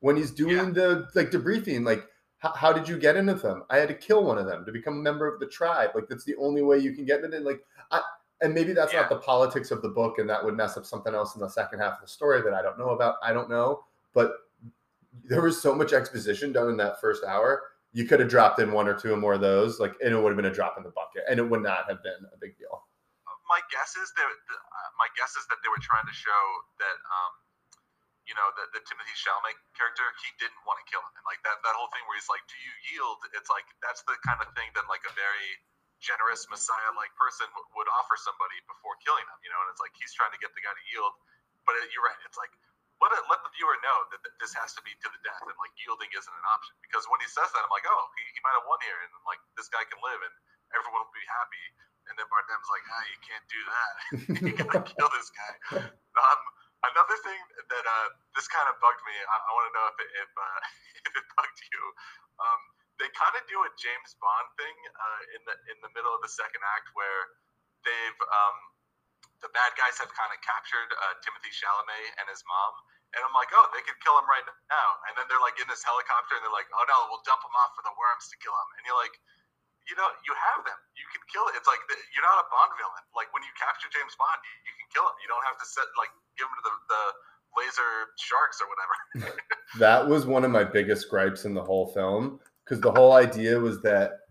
when 0.00 0.16
he's 0.16 0.30
doing 0.30 0.56
Yeah. 0.56 0.70
the 0.70 1.08
like 1.14 1.30
debriefing. 1.30 1.84
Like, 1.84 2.06
how, 2.38 2.52
how 2.52 2.72
did 2.72 2.88
you 2.88 2.98
get 2.98 3.16
into 3.16 3.34
them? 3.34 3.64
I 3.70 3.78
had 3.78 3.88
to 3.88 3.94
kill 3.94 4.24
one 4.24 4.38
of 4.38 4.46
them 4.46 4.64
to 4.66 4.72
become 4.72 4.98
a 4.98 5.02
member 5.02 5.26
of 5.26 5.40
the 5.40 5.46
tribe. 5.46 5.90
Like 5.94 6.08
that's 6.08 6.24
the 6.24 6.36
only 6.36 6.62
way 6.62 6.78
you 6.78 6.92
can 6.94 7.04
get 7.04 7.24
into 7.24 7.36
it. 7.38 7.44
Like, 7.44 7.60
I 7.90 8.02
and 8.42 8.52
maybe 8.52 8.72
that's 8.72 8.92
Yeah. 8.92 9.02
not 9.02 9.08
the 9.10 9.16
politics 9.16 9.70
of 9.70 9.80
the 9.80 9.88
book, 9.88 10.18
and 10.18 10.28
that 10.28 10.44
would 10.44 10.54
mess 10.56 10.76
up 10.76 10.84
something 10.84 11.14
else 11.14 11.34
in 11.34 11.40
the 11.40 11.48
second 11.48 11.78
half 11.78 11.94
of 11.94 12.00
the 12.02 12.08
story 12.08 12.42
that 12.42 12.52
I 12.52 12.62
don't 12.62 12.78
know 12.78 12.90
about. 12.90 13.16
I 13.22 13.32
don't 13.32 13.48
know, 13.48 13.84
but 14.12 14.32
there 15.24 15.40
was 15.40 15.60
so 15.62 15.74
much 15.74 15.92
exposition 15.92 16.52
done 16.52 16.68
in 16.68 16.76
that 16.78 17.00
first 17.00 17.24
hour. 17.24 17.62
You 17.94 18.04
could 18.04 18.20
have 18.20 18.28
dropped 18.28 18.58
in 18.58 18.72
one 18.74 18.88
or 18.90 18.98
two 18.98 19.14
or 19.14 19.16
more 19.16 19.34
of 19.38 19.40
those, 19.40 19.78
like, 19.78 19.94
and 20.02 20.12
it 20.12 20.18
would 20.18 20.30
have 20.34 20.36
been 20.36 20.50
a 20.50 20.54
drop 20.54 20.74
in 20.76 20.82
the 20.82 20.90
bucket, 20.90 21.22
and 21.30 21.38
it 21.38 21.46
would 21.46 21.62
not 21.62 21.86
have 21.88 22.02
been 22.02 22.26
a 22.34 22.38
big 22.42 22.58
deal. 22.58 22.82
my 23.48 23.62
guess 23.70 23.94
is 23.94 24.10
that 24.18 24.26
uh, 24.26 24.90
my 24.98 25.06
guess 25.14 25.38
is 25.38 25.46
that 25.48 25.62
they 25.62 25.70
were 25.70 25.80
trying 25.80 26.04
to 26.04 26.16
show 26.16 26.42
that 26.82 26.98
um, 27.06 27.32
you 28.28 28.34
know 28.36 28.48
the, 28.56 28.64
the 28.76 28.82
Timothy 28.84 29.14
Chalamet 29.16 29.56
character 29.76 30.04
he 30.20 30.28
didn't 30.40 30.60
want 30.64 30.80
to 30.80 30.86
kill 30.88 31.00
him 31.04 31.12
and 31.16 31.24
like 31.28 31.40
that 31.44 31.60
that 31.64 31.74
whole 31.76 31.88
thing 31.92 32.02
where 32.08 32.16
he's 32.16 32.28
like 32.28 32.44
do 32.48 32.56
you 32.60 32.72
yield 32.92 33.20
it's 33.36 33.48
like 33.52 33.64
that's 33.84 34.02
the 34.08 34.16
kind 34.24 34.40
of 34.40 34.48
thing 34.56 34.68
that 34.76 34.88
like 34.88 35.04
a 35.08 35.12
very 35.16 35.48
generous 36.00 36.44
messiah 36.52 36.92
like 36.96 37.12
person 37.16 37.48
w- 37.52 37.68
would 37.76 37.88
offer 37.96 38.16
somebody 38.20 38.56
before 38.68 38.96
killing 39.04 39.24
them, 39.28 39.38
you 39.44 39.50
know 39.52 39.60
and 39.64 39.68
it's 39.72 39.80
like 39.80 39.92
he's 39.96 40.12
trying 40.16 40.32
to 40.32 40.40
get 40.40 40.52
the 40.56 40.62
guy 40.64 40.72
to 40.72 40.84
yield 40.92 41.12
but 41.68 41.76
it, 41.80 41.88
you're 41.92 42.04
right 42.04 42.18
it's 42.24 42.36
like 42.40 42.52
let 43.04 43.12
it, 43.12 43.22
let 43.28 43.44
the 43.44 43.52
viewer 43.52 43.76
know 43.84 43.98
that, 44.10 44.24
this 44.40 44.56
has 44.56 44.72
to 44.76 44.82
be 44.84 44.92
to 45.04 45.08
the 45.12 45.20
death 45.20 45.44
and 45.44 45.56
like 45.60 45.72
yielding 45.76 46.08
isn't 46.16 46.36
an 46.36 46.46
option 46.48 46.72
because 46.80 47.04
when 47.12 47.20
he 47.20 47.28
says 47.28 47.48
that 47.52 47.60
I'm 47.60 47.72
like 47.72 47.84
oh 47.84 48.04
he, 48.16 48.22
he 48.32 48.40
might 48.40 48.56
have 48.56 48.64
won 48.64 48.80
here 48.80 48.96
and 49.04 49.12
like 49.28 49.40
this 49.60 49.68
guy 49.68 49.84
can 49.84 50.00
live 50.00 50.20
and 50.20 50.34
everyone 50.72 51.04
will 51.04 51.16
be 51.16 51.24
happy 51.28 51.64
and 52.08 52.14
then 52.20 52.26
Bardem's 52.28 52.68
like, 52.68 52.84
ah, 52.84 53.04
you 53.08 53.18
can't 53.24 53.46
do 53.48 53.60
that. 53.64 53.94
you 54.44 54.52
gotta 54.52 54.84
kill 54.96 55.10
this 55.16 55.28
guy. 55.32 55.54
Um, 55.88 56.40
another 56.92 57.16
thing 57.24 57.40
that 57.72 57.84
uh, 57.84 58.08
this 58.36 58.48
kind 58.48 58.68
of 58.68 58.76
bugged 58.80 59.00
me. 59.08 59.16
I, 59.16 59.36
I 59.40 59.50
want 59.56 59.66
to 59.68 59.72
know 59.72 59.86
if 59.88 59.98
it, 60.00 60.10
if, 60.20 60.30
uh, 60.36 60.60
if 61.08 61.12
it 61.16 61.24
bugged 61.36 61.60
you. 61.72 61.82
Um, 62.44 62.60
they 63.00 63.10
kind 63.16 63.34
of 63.34 63.42
do 63.50 63.58
a 63.58 63.70
James 63.74 64.14
Bond 64.22 64.48
thing 64.54 64.76
uh, 64.94 65.20
in 65.34 65.42
the 65.50 65.54
in 65.74 65.78
the 65.82 65.90
middle 65.98 66.14
of 66.14 66.22
the 66.22 66.30
second 66.30 66.62
act 66.62 66.86
where 66.94 67.20
they've 67.82 68.20
um, 68.30 68.56
the 69.42 69.50
bad 69.50 69.74
guys 69.74 69.98
have 69.98 70.14
kind 70.14 70.30
of 70.30 70.38
captured 70.46 70.90
uh, 70.94 71.14
Timothy 71.26 71.50
Chalamet 71.50 72.06
and 72.22 72.30
his 72.30 72.46
mom. 72.46 72.72
And 73.14 73.22
I'm 73.22 73.34
like, 73.34 73.50
oh, 73.54 73.70
they 73.70 73.82
could 73.86 73.98
kill 74.02 74.18
him 74.18 74.26
right 74.26 74.42
now. 74.68 74.88
And 75.06 75.14
then 75.14 75.30
they're 75.30 75.42
like 75.42 75.54
in 75.62 75.70
this 75.70 75.86
helicopter, 75.86 76.34
and 76.34 76.42
they're 76.42 76.54
like, 76.54 76.68
oh 76.74 76.84
no, 76.90 76.98
we'll 77.10 77.22
dump 77.22 77.42
him 77.46 77.54
off 77.62 77.72
for 77.78 77.86
the 77.86 77.94
worms 77.94 78.26
to 78.30 78.36
kill 78.42 78.54
him. 78.54 78.68
And 78.78 78.82
you're 78.84 78.98
like, 78.98 79.14
you 79.88 79.94
know, 79.94 80.08
you 80.24 80.32
have 80.32 80.64
them. 80.64 80.78
You 80.96 81.06
can 81.12 81.22
kill 81.28 81.44
it. 81.52 81.56
It's 81.60 81.68
like 81.68 81.80
the, 81.86 81.96
you're 82.16 82.24
not 82.24 82.40
a 82.40 82.46
Bond 82.48 82.72
villain. 82.80 83.04
Like 83.12 83.28
when 83.36 83.44
you 83.44 83.52
capture 83.56 83.88
James 83.92 84.16
Bond, 84.16 84.40
you, 84.40 84.52
you 84.64 84.74
can 84.80 84.88
kill 84.96 85.06
him. 85.06 85.16
You 85.20 85.28
don't 85.28 85.44
have 85.44 85.60
to 85.60 85.66
set 85.68 85.86
like 86.00 86.12
give 86.40 86.48
him 86.48 86.56
to 86.56 86.64
the, 86.64 86.74
the 86.88 87.02
laser 87.54 87.90
sharks 88.16 88.58
or 88.64 88.66
whatever. 88.66 88.96
that 89.78 90.02
was 90.02 90.26
one 90.26 90.42
of 90.42 90.50
my 90.50 90.64
biggest 90.64 91.12
gripes 91.12 91.44
in 91.44 91.52
the 91.52 91.62
whole 91.62 91.92
film 91.92 92.40
because 92.64 92.80
the 92.80 92.90
whole 92.90 93.12
idea 93.12 93.58
was 93.60 93.80
that 93.82 94.24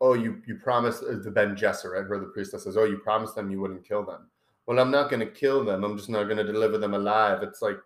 oh 0.00 0.12
you 0.14 0.42
you 0.46 0.60
promised 0.60 1.02
uh, 1.02 1.16
the 1.24 1.30
Bene 1.30 1.56
Gesserit 1.56 2.08
where 2.08 2.20
the 2.20 2.30
priestess 2.30 2.64
says 2.64 2.76
oh 2.76 2.84
you 2.84 2.98
promised 2.98 3.34
them 3.34 3.50
you 3.50 3.60
wouldn't 3.60 3.86
kill 3.86 4.04
them. 4.04 4.28
Well, 4.66 4.78
I'm 4.78 4.90
not 4.90 5.08
going 5.08 5.20
to 5.20 5.32
kill 5.32 5.64
them. 5.64 5.82
I'm 5.82 5.96
just 5.96 6.10
not 6.10 6.24
going 6.24 6.36
to 6.36 6.44
deliver 6.44 6.76
them 6.76 6.92
alive. 6.92 7.42
It's 7.42 7.62
like 7.62 7.78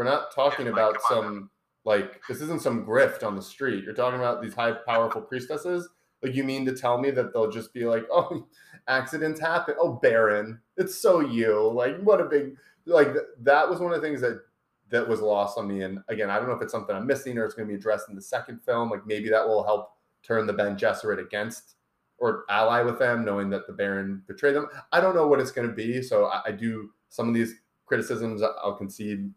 we're 0.00 0.04
not 0.04 0.34
talking 0.34 0.64
yeah, 0.64 0.72
about 0.72 0.96
some 1.10 1.50
like 1.84 2.22
this 2.26 2.40
isn't 2.40 2.62
some 2.62 2.86
grift 2.86 3.22
on 3.22 3.36
the 3.36 3.42
street. 3.42 3.84
You're 3.84 3.92
talking 3.92 4.18
about 4.18 4.40
these 4.40 4.54
high 4.54 4.72
powerful 4.72 5.20
priestesses. 5.20 5.90
Like 6.22 6.34
you 6.34 6.42
mean 6.42 6.64
to 6.64 6.74
tell 6.74 6.96
me 6.96 7.10
that 7.10 7.34
they'll 7.34 7.50
just 7.50 7.74
be 7.74 7.84
like, 7.84 8.06
oh, 8.10 8.46
accidents 8.88 9.38
happen. 9.38 9.74
Oh, 9.78 10.00
Baron, 10.02 10.58
it's 10.78 10.94
so 11.02 11.20
you. 11.20 11.70
Like 11.70 12.00
what 12.00 12.18
a 12.18 12.24
big 12.24 12.56
like 12.86 13.08
that 13.42 13.68
was 13.68 13.78
one 13.78 13.92
of 13.92 14.00
the 14.00 14.06
things 14.06 14.22
that 14.22 14.40
that 14.88 15.06
was 15.06 15.20
lost 15.20 15.58
on 15.58 15.68
me. 15.68 15.82
And 15.82 15.98
again, 16.08 16.30
I 16.30 16.38
don't 16.38 16.48
know 16.48 16.54
if 16.54 16.62
it's 16.62 16.72
something 16.72 16.96
I'm 16.96 17.06
missing 17.06 17.36
or 17.36 17.44
it's 17.44 17.52
going 17.52 17.68
to 17.68 17.72
be 17.72 17.78
addressed 17.78 18.08
in 18.08 18.14
the 18.14 18.22
second 18.22 18.62
film. 18.64 18.88
Like 18.88 19.06
maybe 19.06 19.28
that 19.28 19.46
will 19.46 19.64
help 19.64 19.90
turn 20.22 20.46
the 20.46 20.54
Bene 20.54 20.76
Gesserit 20.76 21.20
against 21.22 21.74
or 22.16 22.44
ally 22.48 22.80
with 22.80 22.98
them, 22.98 23.22
knowing 23.22 23.50
that 23.50 23.66
the 23.66 23.74
Baron 23.74 24.22
betrayed 24.26 24.56
them. 24.56 24.68
I 24.92 25.02
don't 25.02 25.14
know 25.14 25.26
what 25.26 25.40
it's 25.40 25.52
going 25.52 25.68
to 25.68 25.74
be. 25.74 26.00
So 26.00 26.24
I, 26.24 26.40
I 26.46 26.52
do 26.52 26.88
some 27.10 27.28
of 27.28 27.34
these 27.34 27.56
criticisms 27.84 28.40
I'll 28.40 28.76
concede 28.76 29.30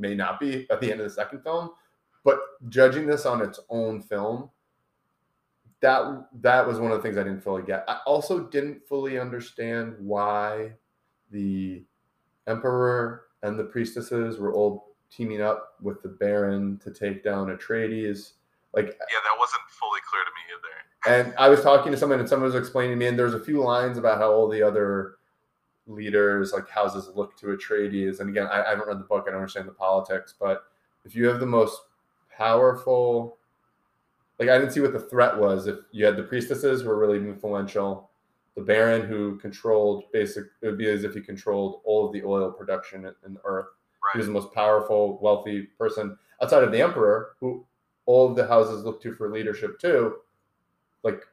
may 0.00 0.14
not 0.14 0.40
be 0.40 0.66
at 0.70 0.80
the 0.80 0.90
end 0.90 1.00
of 1.00 1.06
the 1.06 1.14
second 1.14 1.42
film, 1.42 1.70
but 2.24 2.40
judging 2.68 3.06
this 3.06 3.26
on 3.26 3.40
its 3.42 3.60
own 3.68 4.00
film, 4.00 4.50
that 5.80 6.26
that 6.40 6.66
was 6.66 6.78
one 6.78 6.90
of 6.90 6.98
the 6.98 7.02
things 7.02 7.16
I 7.16 7.22
didn't 7.22 7.42
fully 7.42 7.62
get. 7.62 7.84
I 7.88 7.98
also 8.06 8.46
didn't 8.48 8.86
fully 8.86 9.18
understand 9.18 9.94
why 9.98 10.72
the 11.30 11.84
emperor 12.46 13.26
and 13.42 13.58
the 13.58 13.64
priestesses 13.64 14.38
were 14.38 14.52
all 14.52 14.96
teaming 15.10 15.40
up 15.40 15.74
with 15.80 16.02
the 16.02 16.08
Baron 16.08 16.78
to 16.84 16.90
take 16.90 17.24
down 17.24 17.48
Atreides. 17.48 18.32
Like, 18.74 18.86
yeah, 18.86 18.92
that 18.92 19.38
wasn't 19.38 19.62
fully 19.70 20.00
clear 20.08 20.22
to 20.24 20.30
me 20.36 20.42
either. 20.54 21.24
And 21.24 21.34
I 21.38 21.48
was 21.48 21.62
talking 21.62 21.90
to 21.92 21.98
someone, 21.98 22.20
and 22.20 22.28
someone 22.28 22.46
was 22.52 22.54
explaining 22.54 22.92
to 22.92 22.96
me, 22.96 23.06
and 23.06 23.18
there 23.18 23.24
was 23.24 23.34
a 23.34 23.40
few 23.40 23.62
lines 23.62 23.96
about 23.96 24.18
how 24.18 24.32
all 24.32 24.48
the 24.48 24.62
other 24.62 25.16
leaders, 25.90 26.52
like 26.52 26.68
houses, 26.68 27.08
look 27.14 27.36
to 27.38 27.46
Atreides. 27.46 28.20
And 28.20 28.30
again, 28.30 28.46
I, 28.46 28.62
I 28.62 28.70
haven't 28.70 28.88
read 28.88 29.00
the 29.00 29.04
book; 29.04 29.24
I 29.26 29.30
don't 29.30 29.40
understand 29.40 29.68
the 29.68 29.72
politics. 29.72 30.34
But 30.38 30.64
if 31.04 31.14
you 31.14 31.26
have 31.28 31.40
the 31.40 31.46
most 31.46 31.80
powerful, 32.36 33.38
like 34.38 34.48
I 34.48 34.58
didn't 34.58 34.72
see 34.72 34.80
what 34.80 34.92
the 34.92 35.00
threat 35.00 35.38
was. 35.38 35.66
If 35.66 35.78
you 35.92 36.04
had 36.04 36.16
the 36.16 36.22
priestesses 36.22 36.82
who 36.82 36.88
were 36.88 36.98
really 36.98 37.18
influential, 37.18 38.10
the 38.56 38.62
Baron 38.62 39.02
who 39.02 39.38
controlled 39.38 40.04
basic 40.12 40.44
it 40.62 40.66
would 40.66 40.78
be 40.78 40.88
as 40.88 41.04
if 41.04 41.14
he 41.14 41.20
controlled 41.20 41.80
all 41.84 42.06
of 42.06 42.12
the 42.12 42.22
oil 42.24 42.50
production 42.50 43.04
in 43.26 43.34
the 43.34 43.40
Earth. 43.44 43.66
Right. 44.02 44.12
He 44.12 44.18
was 44.18 44.26
the 44.26 44.32
most 44.32 44.52
powerful, 44.52 45.18
wealthy 45.20 45.62
person 45.78 46.16
outside 46.42 46.64
of 46.64 46.72
the 46.72 46.80
Emperor, 46.80 47.36
who 47.38 47.66
all 48.06 48.28
of 48.28 48.36
the 48.36 48.46
houses 48.46 48.84
look 48.84 49.02
to 49.02 49.14
for 49.14 49.30
leadership 49.30 49.78
too. 49.78 50.16
Like, 51.02 51.26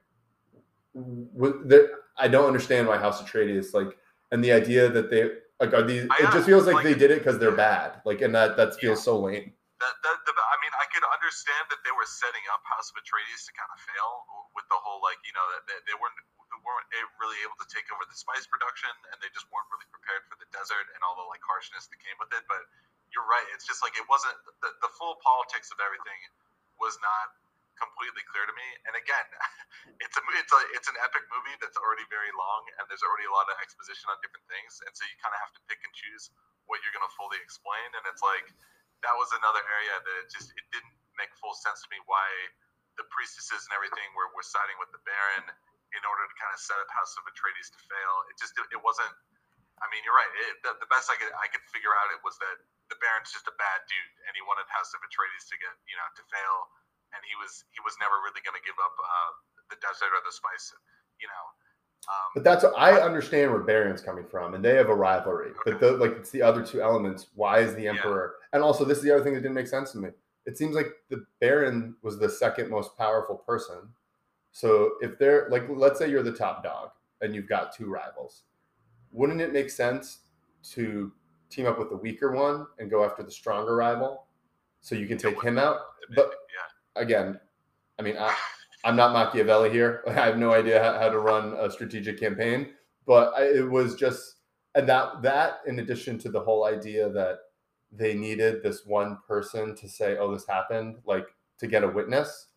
with 0.93 1.67
the 1.67 1.91
I 2.17 2.27
don't 2.27 2.47
understand 2.47 2.87
why 2.87 2.97
House 2.97 3.21
Atreides 3.21 3.73
like, 3.73 3.97
and 4.31 4.43
the 4.43 4.51
idea 4.51 4.89
that 4.89 5.09
they 5.09 5.31
like 5.59 5.73
are 5.73 5.83
these. 5.83 6.05
I 6.11 6.27
it 6.27 6.31
just 6.33 6.45
feels 6.45 6.65
like, 6.65 6.81
like 6.81 6.85
they 6.85 6.97
did 6.97 7.09
it 7.09 7.19
because 7.19 7.39
they're 7.39 7.55
bad. 7.55 8.01
Like, 8.05 8.21
and 8.21 8.33
that 8.35 8.57
that 8.57 8.77
feels 8.77 9.01
yeah. 9.01 9.09
so 9.09 9.19
lame. 9.19 9.53
That, 9.77 9.93
that, 10.01 10.17
the, 10.25 10.33
I 10.33 10.57
mean, 10.65 10.73
I 10.73 10.89
could 10.89 11.05
understand 11.05 11.69
that 11.69 11.85
they 11.85 11.93
were 11.93 12.09
setting 12.09 12.41
up 12.49 12.65
House 12.65 12.89
of 12.89 12.97
Atreides 12.97 13.45
to 13.45 13.53
kind 13.53 13.69
of 13.69 13.77
fail 13.77 14.25
with 14.57 14.65
the 14.73 14.79
whole 14.81 15.05
like, 15.05 15.21
you 15.21 15.29
know, 15.37 15.45
that 15.53 15.69
they, 15.69 15.77
they 15.85 15.97
weren't 16.01 16.17
they 16.49 16.57
weren't 16.65 16.89
really 17.21 17.37
able 17.45 17.57
to 17.61 17.69
take 17.69 17.85
over 17.93 18.01
the 18.09 18.17
spice 18.17 18.49
production, 18.49 18.89
and 19.13 19.21
they 19.21 19.29
just 19.33 19.45
weren't 19.53 19.69
really 19.69 19.85
prepared 19.93 20.25
for 20.25 20.37
the 20.41 20.49
desert 20.49 20.89
and 20.97 20.99
all 21.05 21.13
the 21.13 21.27
like 21.29 21.41
harshness 21.45 21.85
that 21.89 21.99
came 22.01 22.17
with 22.17 22.33
it. 22.33 22.41
But 22.49 22.65
you're 23.13 23.25
right; 23.25 23.45
it's 23.53 23.69
just 23.69 23.85
like 23.85 23.93
it 23.97 24.05
wasn't 24.09 24.37
the, 24.65 24.73
the 24.81 24.91
full 24.97 25.21
politics 25.21 25.69
of 25.69 25.77
everything 25.81 26.19
was 26.81 26.97
not 27.01 27.33
completely 27.77 28.25
clear 28.29 28.45
to 28.45 28.55
me. 28.57 28.67
And 28.89 28.93
again, 28.97 29.27
it's 30.03 30.17
a 30.17 30.21
it's 30.37 30.53
a 30.53 30.61
it's 30.73 30.89
an 30.89 30.97
epic 31.01 31.25
movie 31.31 31.55
that's 31.61 31.77
already 31.77 32.05
very 32.09 32.33
long, 32.33 32.61
and 32.77 32.83
there's 32.89 33.05
already 33.05 33.25
a 33.29 33.33
lot 33.33 33.47
of 33.49 33.57
exposition 33.61 34.09
on 34.11 34.17
different 34.21 34.45
things, 34.51 34.81
and 34.85 34.91
so 34.93 35.05
you 35.05 35.15
kind 35.21 35.33
of 35.33 35.39
have 35.41 35.53
to 35.57 35.61
pick 35.69 35.81
and 35.81 35.93
choose 35.93 36.33
what 36.67 36.83
you're 36.83 36.93
going 36.93 37.05
to 37.05 37.15
fully 37.15 37.39
explain. 37.39 37.87
And 37.95 38.03
it's 38.09 38.21
like 38.21 38.51
that 39.05 39.15
was 39.15 39.29
another 39.37 39.61
area 39.61 39.95
that 40.01 40.21
just 40.33 40.51
it 40.57 40.65
didn't 40.73 40.95
make 41.17 41.29
full 41.37 41.53
sense 41.57 41.81
to 41.85 41.89
me 41.89 42.01
why 42.05 42.25
the 42.97 43.05
priestesses 43.13 43.65
and 43.69 43.73
everything 43.77 44.09
were, 44.17 44.29
were 44.33 44.45
siding 44.45 44.77
with 44.81 44.89
the 44.89 45.01
Baron 45.05 45.45
in 45.93 46.03
order 46.03 46.25
to 46.25 46.35
kind 46.35 46.51
of 46.51 46.59
set 46.59 46.77
up 46.81 46.89
House 46.91 47.15
of 47.15 47.23
Atreides 47.29 47.71
to 47.71 47.79
fail. 47.87 48.13
It 48.33 48.35
just 48.41 48.53
it, 48.57 48.65
it 48.73 48.81
wasn't. 48.81 49.13
I 49.77 49.85
mean, 49.93 50.01
you're 50.01 50.17
right. 50.17 50.33
It, 50.49 50.57
the, 50.65 50.73
the, 50.81 50.89
best 50.89 51.05
I 51.05 51.15
could 51.21 51.29
I 51.37 51.45
could 51.53 51.61
figure 51.69 51.93
out 51.93 52.09
it 52.09 52.21
was 52.25 52.33
that 52.41 52.57
the 52.89 52.97
Baron's 52.97 53.29
just 53.29 53.45
a 53.45 53.55
bad 53.61 53.85
dude, 53.85 54.13
and 54.25 54.33
he 54.33 54.41
wanted 54.41 54.65
House 54.73 54.89
of 54.97 54.99
Atreides 55.05 55.45
to 55.53 55.55
get 55.61 55.73
you 55.85 55.95
know 55.95 56.07
to 56.17 56.23
fail, 56.33 56.55
and 57.17 57.25
he 57.25 57.33
was 57.41 57.65
he 57.73 57.81
was 57.81 57.97
never 57.97 58.21
really 58.21 58.45
going 58.45 58.53
to 58.53 58.61
give 58.61 58.77
up 58.77 58.93
uh, 59.01 59.31
the 59.73 59.77
desert 59.81 60.13
or 60.13 60.21
the 60.21 60.31
spice, 60.31 60.69
you 61.17 61.25
know. 61.25 61.45
Um, 62.07 62.29
but 62.35 62.43
that's 62.43 62.63
what 62.63 62.77
I 62.77 63.01
understand 63.01 63.51
where 63.51 63.59
Baron's 63.59 64.01
coming 64.01 64.25
from, 64.25 64.53
and 64.53 64.63
they 64.63 64.75
have 64.75 64.89
a 64.89 64.95
rivalry. 64.95 65.51
Okay. 65.51 65.71
But 65.71 65.79
the, 65.79 65.91
like 65.97 66.11
it's 66.13 66.29
the 66.29 66.41
other 66.41 66.63
two 66.63 66.81
elements. 66.81 67.27
Why 67.35 67.59
is 67.59 67.75
the 67.75 67.87
Emperor? 67.87 68.35
Yeah. 68.39 68.57
And 68.57 68.63
also, 68.63 68.85
this 68.85 68.99
is 68.99 69.03
the 69.03 69.11
other 69.11 69.23
thing 69.23 69.33
that 69.33 69.41
didn't 69.41 69.55
make 69.55 69.67
sense 69.67 69.91
to 69.91 69.97
me. 69.97 70.09
It 70.45 70.57
seems 70.57 70.75
like 70.75 70.93
the 71.09 71.25
Baron 71.41 71.95
was 72.03 72.19
the 72.19 72.29
second 72.29 72.69
most 72.69 72.95
powerful 72.97 73.35
person. 73.35 73.89
So 74.51 74.91
if 75.01 75.19
they're 75.19 75.47
like, 75.51 75.65
let's 75.69 75.99
say 75.99 76.09
you're 76.09 76.23
the 76.23 76.31
top 76.31 76.63
dog 76.63 76.91
and 77.21 77.35
you've 77.35 77.49
got 77.49 77.75
two 77.75 77.89
rivals, 77.91 78.43
wouldn't 79.11 79.41
it 79.41 79.51
make 79.51 79.69
sense 79.69 80.19
to 80.71 81.11
team 81.49 81.65
up 81.65 81.77
with 81.77 81.89
the 81.89 81.97
weaker 81.97 82.31
one 82.31 82.65
and 82.79 82.89
go 82.89 83.03
after 83.03 83.23
the 83.23 83.31
stronger 83.31 83.75
rival 83.75 84.25
so 84.81 84.95
you 84.95 85.07
can 85.07 85.17
take 85.17 85.41
him 85.41 85.57
out? 85.57 85.79
But 86.15 86.31
again, 86.99 87.39
I 87.99 88.01
mean, 88.01 88.17
I, 88.17 88.33
I'm 88.83 88.95
not 88.95 89.13
Machiavelli 89.13 89.69
here. 89.69 90.03
I 90.07 90.13
have 90.13 90.37
no 90.37 90.53
idea 90.53 90.81
how, 90.81 90.99
how 90.99 91.09
to 91.09 91.19
run 91.19 91.55
a 91.59 91.69
strategic 91.69 92.19
campaign, 92.19 92.69
but 93.05 93.33
I, 93.35 93.43
it 93.43 93.69
was 93.69 93.95
just 93.95 94.35
and 94.75 94.87
that 94.87 95.21
that 95.23 95.61
in 95.65 95.79
addition 95.79 96.19
to 96.19 96.29
the 96.29 96.39
whole 96.39 96.65
idea 96.65 97.09
that 97.09 97.39
they 97.91 98.13
needed 98.13 98.61
this 98.61 98.85
one 98.85 99.17
person 99.27 99.75
to 99.75 99.89
say, 99.89 100.17
"Oh, 100.17 100.31
this 100.31 100.47
happened," 100.47 100.97
like 101.05 101.27
to 101.59 101.67
get 101.67 101.83
a 101.83 101.87
witness. 101.87 102.47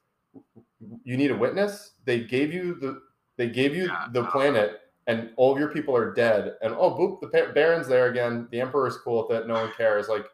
You 1.03 1.17
need 1.17 1.31
a 1.31 1.37
witness. 1.37 1.93
They 2.05 2.21
gave 2.21 2.53
you 2.53 2.75
the 2.75 3.01
they 3.37 3.49
gave 3.49 3.75
you 3.75 3.87
yeah, 3.87 4.07
the 4.13 4.25
planet, 4.25 4.81
and 5.07 5.31
all 5.37 5.53
of 5.53 5.59
your 5.59 5.71
people 5.71 5.97
are 5.97 6.13
dead. 6.13 6.57
And 6.63 6.75
oh, 6.75 6.91
boop, 6.91 7.21
the 7.21 7.53
Baron's 7.55 7.89
there 7.89 8.11
again. 8.11 8.49
The 8.51 8.61
Emperor's 8.61 8.99
cool 8.99 9.27
with 9.27 9.39
it. 9.39 9.47
No 9.49 9.55
one 9.55 9.73
cares. 9.77 10.09
Like, 10.09 10.27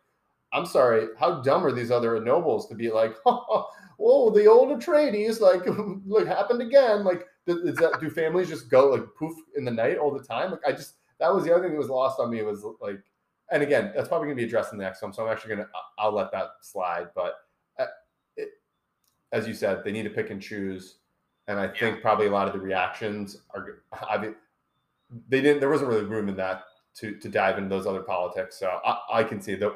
I'm 0.53 0.67
sorry. 0.67 1.09
How 1.19 1.41
dumb 1.41 1.65
are 1.65 1.73
these 1.73 1.93
other 1.93 2.21
nobles 2.21 2.69
to 2.69 2.75
be 2.75 2.91
like, 2.91 3.15
oh, 3.27 3.69
oh, 3.99 4.31
the 4.31 4.47
old 4.47 4.79
Atreides, 4.79 5.41
like, 5.41 5.63
like 6.07 6.27
happened 6.27 6.63
again. 6.63 7.05
Like, 7.05 7.27
is 7.47 7.77
that 7.77 8.01
do 8.01 8.11
families 8.11 8.49
just 8.49 8.69
go 8.69 8.91
like 8.91 9.05
poof 9.19 9.37
in 9.57 9.65
the 9.65 9.71
night 9.71 9.99
all 9.99 10.13
the 10.13 10.23
time? 10.23 10.51
Like, 10.51 10.67
I 10.67 10.73
just 10.73 10.95
that 11.19 11.33
was 11.33 11.45
the 11.45 11.53
other 11.53 11.63
thing 11.63 11.73
that 11.73 11.79
was 11.79 11.89
lost 11.89 12.21
on 12.21 12.31
me 12.31 12.43
was 12.43 12.65
like, 12.81 13.01
and 13.51 13.63
again, 13.63 13.93
that's 13.95 14.09
probably 14.09 14.27
gonna 14.27 14.37
be 14.37 14.45
addressed 14.45 14.73
in 14.73 14.79
the 14.79 14.85
next 14.85 15.01
film. 15.01 15.13
So 15.13 15.25
I'm 15.25 15.33
actually 15.33 15.57
gonna 15.57 15.69
I'll 15.99 16.13
let 16.13 16.33
that 16.33 16.49
slide. 16.63 17.09
But 17.15 17.35
uh, 17.79 17.87
it, 18.37 18.51
as 19.33 19.47
you 19.47 19.55
said, 19.55 19.85
they 19.85 19.93
need 19.93 20.05
to 20.05 20.11
pick 20.11 20.31
and 20.31 20.43
choose, 20.43 20.97
and 21.47 21.59
I 21.59 21.69
think 21.69 22.01
probably 22.01 22.27
a 22.27 22.31
lot 22.31 22.49
of 22.49 22.53
the 22.53 22.61
reactions 22.61 23.39
are. 23.55 23.83
I 24.11 24.19
mean, 24.19 24.35
they 25.29 25.41
didn't. 25.41 25.61
There 25.61 25.71
wasn't 25.71 25.91
really 25.91 26.05
room 26.05 26.29
in 26.29 26.37
that 26.37 26.65
to 26.97 27.17
to 27.17 27.29
dive 27.29 27.59
into 27.59 27.71
those 27.71 27.87
other 27.87 28.03
politics. 28.03 28.59
So 28.59 28.81
I, 28.85 29.21
I 29.21 29.25
can 29.25 29.41
see 29.41 29.55
that. 29.55 29.73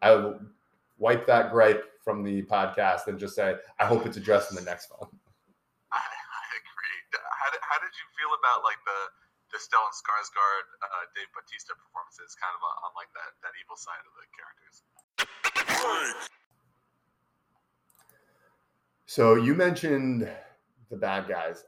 I 0.00 0.12
will 0.14 0.40
wipe 0.98 1.26
that 1.28 1.52
gripe 1.52 1.91
from 2.04 2.22
the 2.22 2.42
podcast 2.42 3.06
and 3.06 3.18
just 3.18 3.34
say, 3.34 3.54
I 3.78 3.86
hope 3.86 4.06
it's 4.06 4.16
addressed 4.16 4.50
in 4.50 4.56
the 4.56 4.66
next 4.66 4.86
film. 4.90 5.08
I, 5.94 6.02
I 6.02 6.44
agree. 6.58 6.98
How 7.14 7.48
did, 7.54 7.62
how 7.62 7.78
did 7.78 7.94
you 7.94 8.06
feel 8.18 8.34
about 8.34 8.66
like 8.66 8.78
the 8.84 9.00
the 9.52 9.60
Stellan 9.60 9.92
Skarsgård, 9.92 10.64
uh, 10.80 11.04
Dave 11.12 11.28
Bautista 11.36 11.76
performances, 11.76 12.32
kind 12.40 12.56
of 12.56 12.64
on 12.64 12.92
like 12.96 13.12
that 13.12 13.36
that 13.44 13.52
evil 13.60 13.76
side 13.76 14.00
of 14.00 14.12
the 14.16 14.24
characters? 14.32 14.76
So 19.04 19.34
you 19.34 19.54
mentioned 19.54 20.26
the 20.90 20.96
bad 20.96 21.28
guys. 21.28 21.64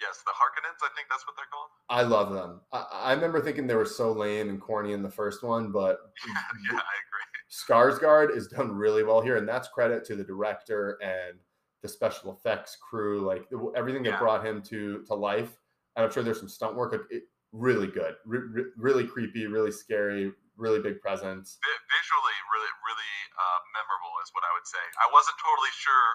Yes, 0.00 0.22
the 0.26 0.32
Harkonnens. 0.34 0.82
I 0.82 0.90
think 0.96 1.06
that's 1.08 1.24
what 1.24 1.36
they're 1.36 1.46
called. 1.52 1.70
I 1.88 2.02
love 2.02 2.32
them. 2.34 2.60
I, 2.72 3.10
I 3.10 3.12
remember 3.12 3.40
thinking 3.40 3.68
they 3.68 3.76
were 3.76 3.84
so 3.84 4.10
lame 4.10 4.48
and 4.48 4.60
corny 4.60 4.92
in 4.92 5.02
the 5.02 5.10
first 5.10 5.44
one, 5.44 5.70
but 5.70 5.98
yeah, 6.26 6.74
I 6.74 6.94
agree. 7.06 7.23
Skarsgård 7.50 8.36
is 8.36 8.48
done 8.48 8.72
really 8.72 9.04
well 9.04 9.20
here, 9.20 9.36
and 9.36 9.48
that's 9.48 9.68
credit 9.68 10.04
to 10.06 10.16
the 10.16 10.24
director 10.24 10.98
and 11.02 11.38
the 11.82 11.88
special 11.88 12.32
effects 12.32 12.76
crew, 12.80 13.20
like 13.20 13.46
everything 13.76 14.02
that 14.04 14.16
yeah. 14.16 14.18
brought 14.18 14.44
him 14.44 14.62
to 14.62 15.04
to 15.04 15.14
life. 15.14 15.60
And 15.96 16.04
I'm 16.04 16.10
sure 16.10 16.22
there's 16.22 16.40
some 16.40 16.48
stunt 16.48 16.74
work. 16.74 16.94
It, 17.10 17.24
really 17.54 17.86
good, 17.86 18.18
re- 18.26 18.74
really 18.76 19.06
creepy, 19.06 19.46
really 19.46 19.70
scary, 19.70 20.34
really 20.58 20.82
big 20.82 21.00
presence. 21.00 21.56
visually, 21.62 22.36
really, 22.50 22.72
really 22.82 23.14
uh, 23.38 23.60
memorable 23.70 24.14
is 24.26 24.34
what 24.34 24.42
I 24.42 24.50
would 24.58 24.66
say. 24.66 24.82
I 24.98 25.06
wasn't 25.14 25.38
totally 25.38 25.70
sure 25.78 26.06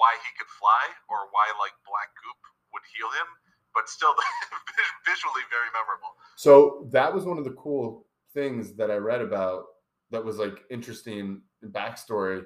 why 0.00 0.16
he 0.24 0.30
could 0.40 0.48
fly 0.48 0.82
or 1.12 1.28
why 1.36 1.52
like 1.60 1.76
black 1.84 2.08
goop 2.16 2.40
would 2.72 2.84
heal 2.96 3.12
him, 3.12 3.28
but 3.76 3.92
still 3.92 4.16
visually 5.08 5.44
very 5.52 5.68
memorable. 5.76 6.16
So 6.40 6.88
that 6.96 7.12
was 7.12 7.28
one 7.28 7.36
of 7.36 7.44
the 7.44 7.54
cool 7.60 8.08
things 8.32 8.72
that 8.80 8.90
I 8.90 8.96
read 8.96 9.20
about 9.20 9.79
that 10.10 10.24
was 10.24 10.38
like 10.38 10.64
interesting 10.70 11.42
backstory. 11.66 12.44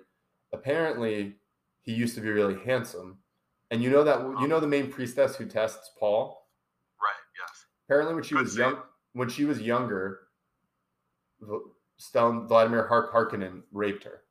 Apparently, 0.52 1.36
he 1.82 1.92
used 1.92 2.14
to 2.14 2.20
be 2.20 2.30
really 2.30 2.58
handsome, 2.64 3.18
and 3.70 3.82
you 3.82 3.90
know 3.90 4.04
that 4.04 4.20
you 4.40 4.48
know 4.48 4.60
the 4.60 4.66
main 4.66 4.90
priestess 4.90 5.36
who 5.36 5.46
tests 5.46 5.90
Paul. 5.98 6.48
Right. 7.00 7.12
Yes. 7.40 7.64
Apparently, 7.86 8.14
when 8.14 8.24
she 8.24 8.34
Good 8.34 8.44
was 8.44 8.56
young, 8.56 8.78
when 9.12 9.28
she 9.28 9.44
was 9.44 9.60
younger, 9.60 10.20
Stel- 11.96 12.46
Vladimir 12.46 12.86
Hark- 12.86 13.12
Harkonnen 13.12 13.62
raped 13.72 14.04
her, 14.04 14.22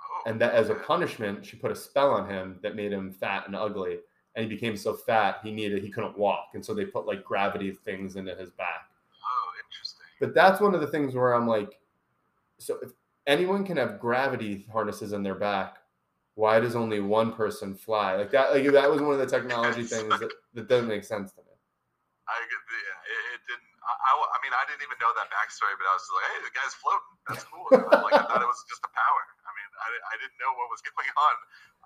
Oh. 0.00 0.22
and 0.26 0.40
that 0.40 0.54
as 0.54 0.68
a 0.70 0.74
punishment, 0.74 1.44
she 1.44 1.56
put 1.56 1.70
a 1.70 1.76
spell 1.76 2.10
on 2.10 2.28
him 2.28 2.58
that 2.62 2.76
made 2.76 2.92
him 2.92 3.12
fat 3.12 3.46
and 3.46 3.56
ugly, 3.56 4.00
and 4.34 4.44
he 4.44 4.48
became 4.48 4.76
so 4.76 4.94
fat 4.94 5.40
he 5.42 5.50
needed 5.50 5.82
he 5.82 5.90
couldn't 5.90 6.16
walk, 6.18 6.50
and 6.54 6.64
so 6.64 6.74
they 6.74 6.84
put 6.84 7.06
like 7.06 7.24
gravity 7.24 7.72
things 7.72 8.16
into 8.16 8.34
his 8.34 8.50
back. 8.50 8.90
Oh, 9.22 9.52
interesting. 9.66 10.06
But 10.20 10.34
that's 10.34 10.60
one 10.60 10.74
of 10.74 10.80
the 10.80 10.86
things 10.86 11.14
where 11.14 11.34
I'm 11.34 11.46
like, 11.48 11.79
so 12.60 12.78
if 12.82 12.92
anyone 13.26 13.64
can 13.64 13.76
have 13.76 13.98
gravity 13.98 14.66
harnesses 14.72 15.12
in 15.12 15.22
their 15.22 15.34
back, 15.34 15.78
why 16.34 16.60
does 16.60 16.76
only 16.76 17.00
one 17.00 17.32
person 17.32 17.74
fly? 17.74 18.14
Like 18.16 18.30
that, 18.32 18.52
like 18.52 18.64
that 18.72 18.88
was 18.88 19.00
one 19.00 19.12
of 19.12 19.20
the 19.20 19.28
technology 19.28 19.82
things 19.82 20.08
that, 20.08 20.30
that 20.54 20.68
doesn't 20.68 20.88
make 20.88 21.04
sense 21.04 21.32
to 21.34 21.42
me. 21.42 21.54
I 22.28 22.38
get 22.46 22.62
the, 22.62 22.78
yeah, 22.78 23.10
it, 23.10 23.22
it 23.34 23.42
didn't. 23.50 23.72
I, 23.82 23.92
I, 23.92 24.10
I 24.14 24.38
mean, 24.44 24.54
I 24.54 24.62
didn't 24.70 24.86
even 24.86 24.98
know 25.02 25.10
that 25.18 25.26
backstory, 25.34 25.74
but 25.74 25.90
I 25.90 25.94
was 25.98 26.06
like, 26.14 26.26
hey, 26.30 26.40
the 26.46 26.54
guy's 26.54 26.74
floating. 26.78 27.14
That's 27.26 27.44
cool. 27.50 27.66
like 28.06 28.14
I 28.14 28.22
thought 28.22 28.44
it 28.44 28.50
was 28.50 28.62
just 28.70 28.84
a 28.86 28.92
power. 28.94 29.22
I 29.42 29.50
mean, 29.50 29.70
I, 29.82 29.88
I 29.90 30.14
didn't 30.22 30.38
know 30.38 30.52
what 30.54 30.70
was 30.70 30.80
going 30.88 31.10
on. 31.10 31.36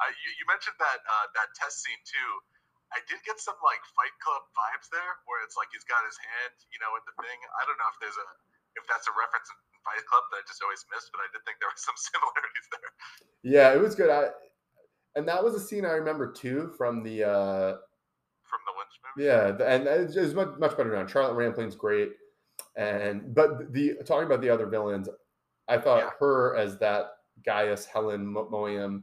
I, 0.04 0.12
you, 0.12 0.28
you 0.36 0.44
mentioned 0.44 0.76
that 0.76 1.00
uh, 1.06 1.26
that 1.38 1.48
test 1.56 1.80
scene 1.80 2.02
too. 2.04 2.30
I 2.92 3.00
did 3.10 3.18
get 3.26 3.40
some 3.40 3.56
like 3.64 3.80
Fight 3.96 4.14
Club 4.20 4.44
vibes 4.54 4.92
there, 4.92 5.12
where 5.26 5.40
it's 5.42 5.56
like 5.56 5.72
he's 5.72 5.86
got 5.88 6.04
his 6.06 6.14
hand, 6.20 6.54
you 6.70 6.78
know, 6.78 6.94
in 6.94 7.02
the 7.08 7.16
thing. 7.18 7.38
I 7.58 7.66
don't 7.66 7.78
know 7.80 7.90
if 7.90 7.98
there's 7.98 8.20
a 8.20 8.28
if 8.78 8.84
that's 8.90 9.08
a 9.08 9.14
reference 9.16 9.48
in 9.50 9.56
Fight 9.84 10.04
Club 10.08 10.24
that 10.32 10.38
I 10.38 10.42
just 10.48 10.62
always 10.62 10.84
missed, 10.92 11.10
but 11.12 11.20
I 11.20 11.28
did 11.32 11.44
think 11.44 11.58
there 11.60 11.68
were 11.68 11.76
some 11.76 11.94
similarities 11.96 12.66
there. 12.72 12.90
Yeah, 13.42 13.74
it 13.74 13.80
was 13.80 13.94
good. 13.94 14.10
I, 14.10 14.30
and 15.16 15.28
that 15.28 15.42
was 15.42 15.54
a 15.54 15.60
scene 15.60 15.84
I 15.84 15.92
remember 15.92 16.32
too 16.32 16.72
from 16.76 17.02
the 17.02 17.24
uh, 17.24 17.70
from 18.42 18.60
the 18.66 18.74
Lynch 18.78 18.96
movie. 19.16 19.26
Yeah, 19.26 19.66
and 19.66 19.86
it 19.86 20.16
was 20.20 20.34
much 20.34 20.58
much 20.58 20.76
better 20.76 20.90
done. 20.90 21.06
Charlotte 21.06 21.36
Rampling's 21.36 21.76
great, 21.76 22.12
and 22.76 23.34
but 23.34 23.72
the 23.72 23.94
talking 24.04 24.26
about 24.26 24.40
the 24.40 24.50
other 24.50 24.66
villains, 24.66 25.08
I 25.68 25.78
thought 25.78 25.98
Yeah. 26.04 26.10
her 26.18 26.56
as 26.56 26.78
that 26.78 27.10
Gaius 27.44 27.84
Helen 27.86 28.26
Mo- 28.26 28.48
Mohiam, 28.50 29.02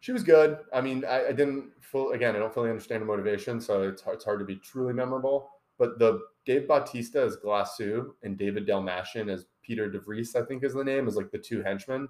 she 0.00 0.12
was 0.12 0.22
good. 0.22 0.58
I 0.74 0.80
mean, 0.80 1.04
I, 1.04 1.28
I 1.28 1.32
didn't 1.32 1.70
full 1.80 2.12
again. 2.12 2.34
I 2.36 2.40
don't 2.40 2.52
fully 2.52 2.70
understand 2.70 3.02
the 3.02 3.06
motivation, 3.06 3.60
so 3.60 3.82
it's 3.82 4.02
hard, 4.02 4.16
it's 4.16 4.24
hard 4.24 4.38
to 4.40 4.44
be 4.44 4.56
truly 4.56 4.92
memorable. 4.92 5.48
But 5.78 5.98
the 5.98 6.20
Dave 6.44 6.68
Bautista 6.68 7.22
as 7.22 7.36
Glossu 7.36 8.10
and 8.22 8.36
David 8.36 8.66
Dastmalchian 8.66 9.32
as 9.32 9.46
Piter 9.62 9.90
De 9.90 9.98
Vries, 9.98 10.34
I 10.36 10.42
think 10.42 10.64
is 10.64 10.74
the 10.74 10.84
name, 10.84 11.08
is 11.08 11.16
like 11.16 11.30
the 11.30 11.38
two 11.38 11.62
henchmen. 11.62 12.08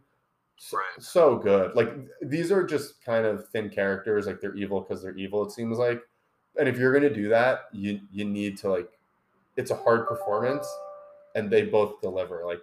So, 0.56 0.76
Right. 0.76 1.02
so 1.02 1.36
good. 1.38 1.74
Like 1.74 1.90
these 2.20 2.52
are 2.52 2.64
just 2.64 3.02
kind 3.04 3.26
of 3.26 3.48
thin 3.48 3.68
characters. 3.70 4.26
Like 4.26 4.40
they're 4.40 4.54
evil 4.54 4.80
because 4.80 5.02
they're 5.02 5.16
evil. 5.16 5.44
It 5.44 5.52
seems 5.52 5.78
like 5.78 6.02
and 6.58 6.68
if 6.68 6.78
you're 6.78 6.92
gonna 6.92 7.12
do 7.12 7.28
that, 7.30 7.62
you 7.72 8.00
you 8.10 8.24
need 8.24 8.58
to 8.58 8.70
like 8.70 8.98
it's 9.56 9.70
a 9.70 9.76
hard 9.76 10.06
performance 10.06 10.66
and 11.34 11.50
they 11.50 11.62
both 11.64 12.00
deliver. 12.00 12.44
Like 12.46 12.62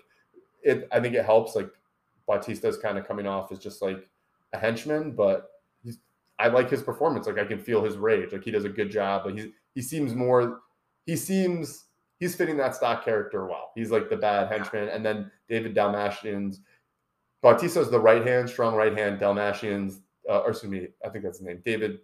it 0.64 0.88
I 0.92 1.00
think 1.00 1.16
it 1.16 1.26
helps 1.26 1.56
like 1.56 1.70
Bautista's 2.28 2.78
kind 2.78 2.98
of 2.98 3.08
coming 3.08 3.26
off 3.28 3.52
as 3.52 3.60
just 3.60 3.82
like 3.82 4.08
a 4.54 4.58
henchman, 4.58 5.12
but 5.12 5.50
he's 5.84 6.00
I 6.38 6.48
like 6.48 6.70
his 6.70 6.82
performance. 6.84 7.28
Like 7.28 7.40
I 7.40 7.46
can 7.46 7.60
feel 7.60 7.84
his 7.84 7.98
rage. 7.98 8.32
Like 8.32 8.44
he 8.44 8.52
does 8.52 8.66
a 8.66 8.70
good 8.70 8.92
job. 8.92 9.24
But 9.26 9.38
he 9.38 9.54
he 9.76 9.82
seems 9.82 10.14
more 10.16 10.62
he 11.06 11.16
seems 11.16 11.86
he's 12.20 12.36
fitting 12.36 12.58
that 12.58 12.76
stock 12.76 13.04
character 13.04 13.46
well. 13.46 13.72
He's 13.76 13.92
like 13.92 14.10
the 14.10 14.18
bad 14.18 14.52
henchman. 14.52 14.90
And 14.90 15.06
then 15.06 15.32
David 15.48 15.76
Dastmalchian's 15.76 16.62
Bautista's 17.42 17.90
the 17.90 18.00
right 18.00 18.26
hand, 18.26 18.50
strong 18.50 18.76
right 18.76 18.96
hand. 18.98 19.20
Dastmalchian's, 19.20 20.02
uh, 20.30 20.40
or 20.42 20.50
excuse 20.52 20.72
me, 20.72 20.88
I 21.06 21.10
think 21.10 21.24
that's 21.24 21.38
his 21.38 21.48
name. 21.48 21.62
David, 21.64 22.00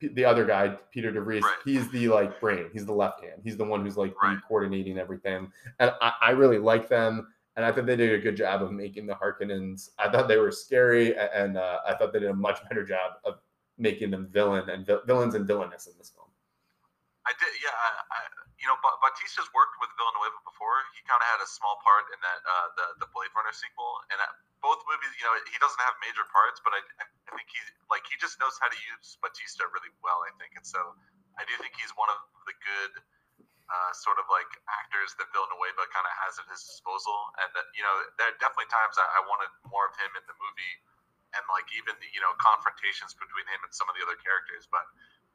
the 0.00 0.24
other 0.24 0.44
guy, 0.44 0.68
Piter 0.92 1.12
De 1.12 1.20
Vries, 1.20 1.42
Right. 1.42 1.54
he's 1.64 1.88
the 1.90 2.08
like 2.08 2.40
brain. 2.40 2.66
He's 2.72 2.86
the 2.86 2.92
left 2.92 3.22
hand. 3.22 3.40
He's 3.44 3.56
the 3.56 3.64
one 3.64 3.84
who's 3.84 3.96
like 3.96 4.14
Right. 4.22 4.38
coordinating 4.48 4.98
everything. 4.98 5.52
And 5.78 5.92
I, 6.00 6.12
I 6.20 6.30
really 6.30 6.58
like 6.58 6.88
them. 6.88 7.28
And 7.56 7.64
I 7.64 7.72
think 7.72 7.86
they 7.86 7.96
did 7.96 8.12
a 8.14 8.18
good 8.22 8.36
job 8.36 8.62
of 8.62 8.72
making 8.72 9.06
the 9.06 9.14
Harkonnens. 9.14 9.90
I 9.98 10.10
thought 10.10 10.28
they 10.28 10.38
were 10.38 10.50
scary, 10.52 11.12
a- 11.12 11.30
and 11.34 11.58
uh, 11.58 11.80
I 11.86 11.94
thought 11.94 12.12
they 12.12 12.20
did 12.20 12.30
a 12.30 12.34
much 12.34 12.58
better 12.68 12.84
job 12.84 13.14
of 13.24 13.40
making 13.76 14.10
them 14.10 14.28
villain 14.32 14.70
and 14.70 14.86
vi- 14.86 15.00
villains 15.06 15.34
and 15.34 15.46
villainous 15.46 15.86
in 15.86 15.92
this 15.98 16.10
film. 16.10 16.28
I 17.26 17.32
did, 17.38 17.52
yeah. 17.62 17.70
I, 17.70 17.90
I, 18.16 18.20
you 18.60 18.68
know, 18.68 18.76
ba- 18.84 19.00
Bautista's 19.00 19.48
worked 19.56 19.80
with 19.80 19.88
Villeneuve 19.96 20.36
before. 20.44 20.76
He 20.92 21.00
kind 21.08 21.16
of 21.16 21.28
had 21.32 21.40
a 21.40 21.48
small 21.48 21.80
part 21.80 22.12
in 22.12 22.20
that 22.20 22.40
uh, 22.44 22.68
the 22.76 22.86
the 23.04 23.08
Blade 23.10 23.32
Runner 23.32 23.56
sequel, 23.56 24.04
and 24.12 24.20
uh, 24.20 24.28
both 24.60 24.84
movies. 24.84 25.10
You 25.16 25.24
know, 25.24 25.34
he 25.48 25.56
doesn't 25.56 25.80
have 25.80 25.96
major 26.04 26.28
parts, 26.28 26.60
but 26.60 26.76
I, 26.76 26.80
I 27.00 27.04
think 27.32 27.48
he 27.48 27.60
like 27.88 28.04
he 28.04 28.20
just 28.20 28.36
knows 28.36 28.54
how 28.60 28.68
to 28.68 28.78
use 28.92 29.16
Bautista 29.24 29.64
really 29.72 29.90
well. 30.04 30.20
I 30.28 30.32
think, 30.36 30.52
and 30.60 30.64
so 30.64 30.92
I 31.40 31.48
do 31.48 31.56
think 31.64 31.72
he's 31.80 31.90
one 31.96 32.12
of 32.12 32.20
the 32.44 32.54
good 32.60 32.92
uh, 33.72 33.92
sort 33.96 34.20
of 34.20 34.28
like 34.28 34.50
actors 34.68 35.16
that 35.16 35.32
Villeneuve 35.32 35.80
kind 35.88 36.04
of 36.04 36.14
has 36.28 36.36
at 36.36 36.46
his 36.52 36.60
disposal. 36.60 37.32
And 37.40 37.48
that 37.56 37.66
you 37.72 37.80
know, 37.80 37.94
there 38.20 38.28
are 38.28 38.36
definitely 38.44 38.68
times 38.68 39.00
I, 39.00 39.08
I 39.08 39.20
wanted 39.24 39.48
more 39.72 39.88
of 39.88 39.96
him 39.96 40.12
in 40.20 40.24
the 40.28 40.36
movie, 40.36 40.74
and 41.32 41.42
like 41.48 41.64
even 41.72 41.96
the, 41.96 42.08
you 42.12 42.20
know 42.20 42.36
confrontations 42.36 43.16
between 43.16 43.48
him 43.48 43.64
and 43.64 43.72
some 43.72 43.88
of 43.88 43.96
the 43.96 44.04
other 44.04 44.20
characters, 44.20 44.68
but 44.68 44.84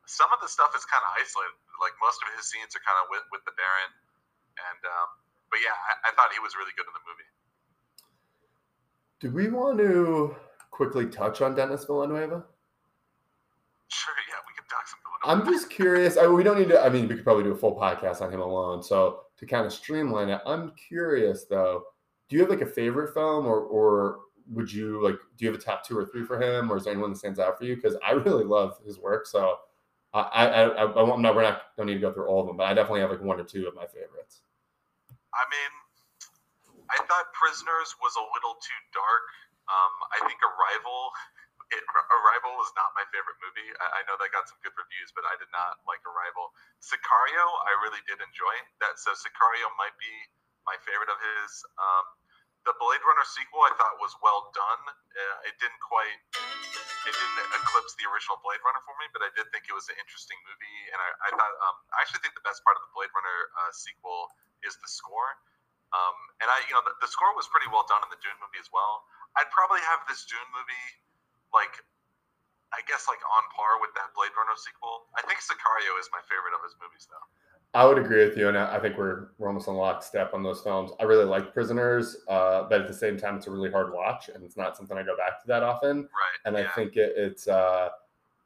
some 0.06 0.30
of 0.34 0.40
the 0.42 0.50
stuff 0.50 0.74
is 0.78 0.86
kind 0.86 1.02
of 1.02 1.12
isolated. 1.18 1.58
Like 1.82 1.94
most 2.02 2.22
of 2.22 2.30
his 2.38 2.48
scenes 2.48 2.74
are 2.78 2.84
kind 2.86 2.98
of 3.04 3.12
with 3.12 3.26
with 3.34 3.44
the 3.44 3.54
Baron, 3.58 3.92
and 4.58 4.82
um, 4.86 5.10
but 5.50 5.60
yeah, 5.62 5.76
I, 5.76 6.10
I 6.10 6.16
thought 6.16 6.32
he 6.32 6.40
was 6.40 6.56
really 6.56 6.74
good 6.78 6.88
in 6.88 6.96
the 6.96 7.06
movie. 7.06 7.30
Do 9.20 9.28
we 9.32 9.50
want 9.50 9.78
to 9.80 10.36
quickly 10.72 11.08
touch 11.08 11.42
on 11.42 11.56
Denis 11.56 11.86
Villeneuve? 11.86 12.44
Sure, 13.88 14.16
yeah, 14.28 14.42
we 14.46 14.54
can 14.56 14.66
talk 14.70 14.88
some 14.88 15.00
Villeneuve. 15.04 15.48
I'm 15.48 15.54
just 15.54 15.70
curious. 15.70 16.18
I, 16.18 16.28
we 16.28 16.44
don't 16.44 16.60
need 16.60 16.70
to. 16.70 16.80
I 16.80 16.90
mean, 16.90 17.08
we 17.08 17.16
could 17.16 17.24
probably 17.24 17.44
do 17.44 17.52
a 17.52 17.58
full 17.58 17.76
podcast 17.76 18.22
on 18.22 18.32
him 18.32 18.42
alone. 18.42 18.84
So 18.84 19.22
to 19.38 19.46
kind 19.46 19.66
of 19.66 19.74
streamline 19.74 20.30
it, 20.30 20.42
I'm 20.46 20.72
curious 20.76 21.46
though. 21.46 21.84
Do 22.30 22.36
you 22.36 22.42
have 22.42 22.50
like 22.50 22.62
a 22.62 22.66
favorite 22.66 23.14
film, 23.14 23.46
or 23.46 23.60
or 23.62 24.20
would 24.52 24.72
you 24.72 25.04
like? 25.04 25.16
Do 25.38 25.46
you 25.46 25.52
have 25.52 25.60
a 25.60 25.64
top 25.64 25.86
two 25.86 25.98
or 25.98 26.06
three 26.06 26.26
for 26.26 26.42
him, 26.42 26.72
or 26.72 26.78
is 26.78 26.84
there 26.84 26.94
anyone 26.94 27.12
that 27.12 27.18
stands 27.18 27.40
out 27.40 27.58
for 27.58 27.66
you? 27.66 27.76
Because 27.76 27.96
I 28.06 28.12
really 28.26 28.44
love 28.44 28.80
his 28.86 29.00
work. 29.00 29.28
So 29.28 29.58
I 30.16 30.48
I 30.48 30.62
I, 30.72 30.84
I'm 30.88 31.22
not. 31.22 31.36
We're 31.36 31.44
not. 31.44 31.76
Don't 31.76 31.88
need 31.88 32.00
to 32.00 32.06
go 32.06 32.14
through 32.16 32.28
all 32.32 32.40
of 32.42 32.48
them, 32.48 32.56
but 32.56 32.66
I 32.66 32.74
definitely 32.74 33.04
have 33.04 33.12
like 33.12 33.22
one 33.22 33.40
or 33.40 33.44
two 33.44 33.68
of 33.68 33.76
my 33.76 33.86
favorites. 33.86 34.42
I 35.36 35.44
mean, 35.52 35.72
I 36.88 36.98
thought 37.04 37.36
Prisoners 37.36 37.92
was 38.00 38.16
a 38.16 38.24
little 38.24 38.56
too 38.64 38.80
dark. 38.96 39.28
Um, 39.68 39.94
I 40.16 40.20
think 40.30 40.40
Arrival, 40.40 41.12
it, 41.74 41.84
Arrival 42.22 42.56
was 42.56 42.72
not 42.78 42.94
my 42.96 43.04
favorite 43.12 43.36
movie. 43.44 43.68
I, 43.82 44.00
I 44.00 44.02
know 44.08 44.16
that 44.16 44.32
got 44.32 44.48
some 44.48 44.62
good 44.64 44.78
reviews, 44.78 45.12
but 45.12 45.28
I 45.28 45.36
did 45.42 45.50
not 45.52 45.84
like 45.90 46.00
Arrival. 46.08 46.54
Sicario, 46.80 47.46
I 47.68 47.74
really 47.84 48.00
did 48.08 48.22
enjoy 48.22 48.56
that. 48.86 49.02
So 49.02 49.12
Sicario 49.18 49.68
might 49.76 49.98
be 50.00 50.14
my 50.64 50.78
favorite 50.86 51.10
of 51.12 51.20
his. 51.20 51.52
Um, 51.76 52.06
the 52.66 52.74
Blade 52.82 53.02
Runner 53.06 53.26
sequel, 53.26 53.62
I 53.66 53.74
thought 53.78 53.98
was 54.02 54.14
well 54.26 54.50
done. 54.54 54.82
Uh, 54.90 55.50
it 55.50 55.58
didn't 55.62 55.82
quite, 55.82 56.22
it 57.06 57.14
didn't 57.14 57.54
eclipse 57.62 57.94
the 57.96 58.06
original 58.10 58.42
Blade 58.42 58.62
Runner 58.66 58.82
for 58.84 58.98
me, 58.98 59.06
but 59.14 59.22
I 59.22 59.30
did 59.38 59.48
think 59.54 59.70
it 59.70 59.76
was 59.78 59.86
an 59.88 59.98
interesting 60.02 60.38
movie. 60.46 60.80
And 60.92 61.00
I, 61.00 61.10
I 61.26 61.30
thought, 61.38 61.54
um, 61.66 61.78
I 61.94 62.02
actually 62.02 62.26
think 62.26 62.34
the 62.34 62.46
best 62.46 62.66
part 62.66 62.76
of 62.78 62.84
the 62.86 62.92
Blade 62.98 63.14
Runner 63.14 63.40
uh, 63.62 63.72
sequel 63.72 64.34
is 64.66 64.76
the 64.82 64.90
score. 64.90 65.38
Um, 65.94 66.18
and 66.42 66.50
I, 66.50 66.66
you 66.68 66.74
know, 66.74 66.84
the, 66.84 66.98
the 67.00 67.08
score 67.08 67.32
was 67.38 67.48
pretty 67.48 67.70
well 67.70 67.86
done 67.88 68.02
in 68.04 68.10
the 68.10 68.20
Dune 68.20 68.36
movie 68.42 68.60
as 68.60 68.68
well. 68.74 69.06
I'd 69.38 69.48
probably 69.54 69.80
have 69.86 70.04
this 70.10 70.26
Dune 70.28 70.50
movie, 70.52 70.88
like, 71.54 71.80
I 72.74 72.82
guess, 72.90 73.08
like 73.08 73.22
on 73.24 73.44
par 73.56 73.80
with 73.80 73.94
that 73.96 74.12
Blade 74.18 74.34
Runner 74.36 74.58
sequel. 74.58 75.08
I 75.16 75.24
think 75.24 75.40
Sicario 75.40 75.96
is 76.02 76.10
my 76.12 76.20
favorite 76.28 76.58
of 76.58 76.66
his 76.66 76.76
movies, 76.82 77.08
though. 77.08 77.28
I 77.76 77.86
would 77.86 77.98
agree 77.98 78.26
with 78.26 78.38
you, 78.38 78.48
and 78.48 78.58
I 78.58 78.80
think 78.80 78.98
we're 78.98 79.28
we're 79.38 79.50
almost 79.50 79.68
on 79.68 79.76
lockstep 79.76 80.34
on 80.34 80.42
those 80.44 80.62
films. 80.62 80.92
I 80.98 81.04
really 81.04 81.26
like 81.26 81.54
Prisoners, 81.54 82.16
uh, 82.30 82.64
but 82.70 82.80
at 82.80 82.88
the 82.88 82.94
same 82.94 83.18
time, 83.18 83.36
it's 83.36 83.48
a 83.48 83.52
really 83.52 83.70
hard 83.70 83.94
watch, 83.94 84.30
and 84.34 84.46
it's 84.46 84.56
not 84.56 84.78
something 84.78 84.98
I 84.98 85.04
go 85.04 85.18
back 85.18 85.42
to 85.42 85.48
that 85.48 85.62
often. 85.62 85.98
Right. 86.04 86.08
and 86.46 86.56
yeah. 86.56 86.64
I 86.64 86.68
think 86.70 86.96
it, 86.96 87.14
it's 87.18 87.50
uh, 87.50 87.90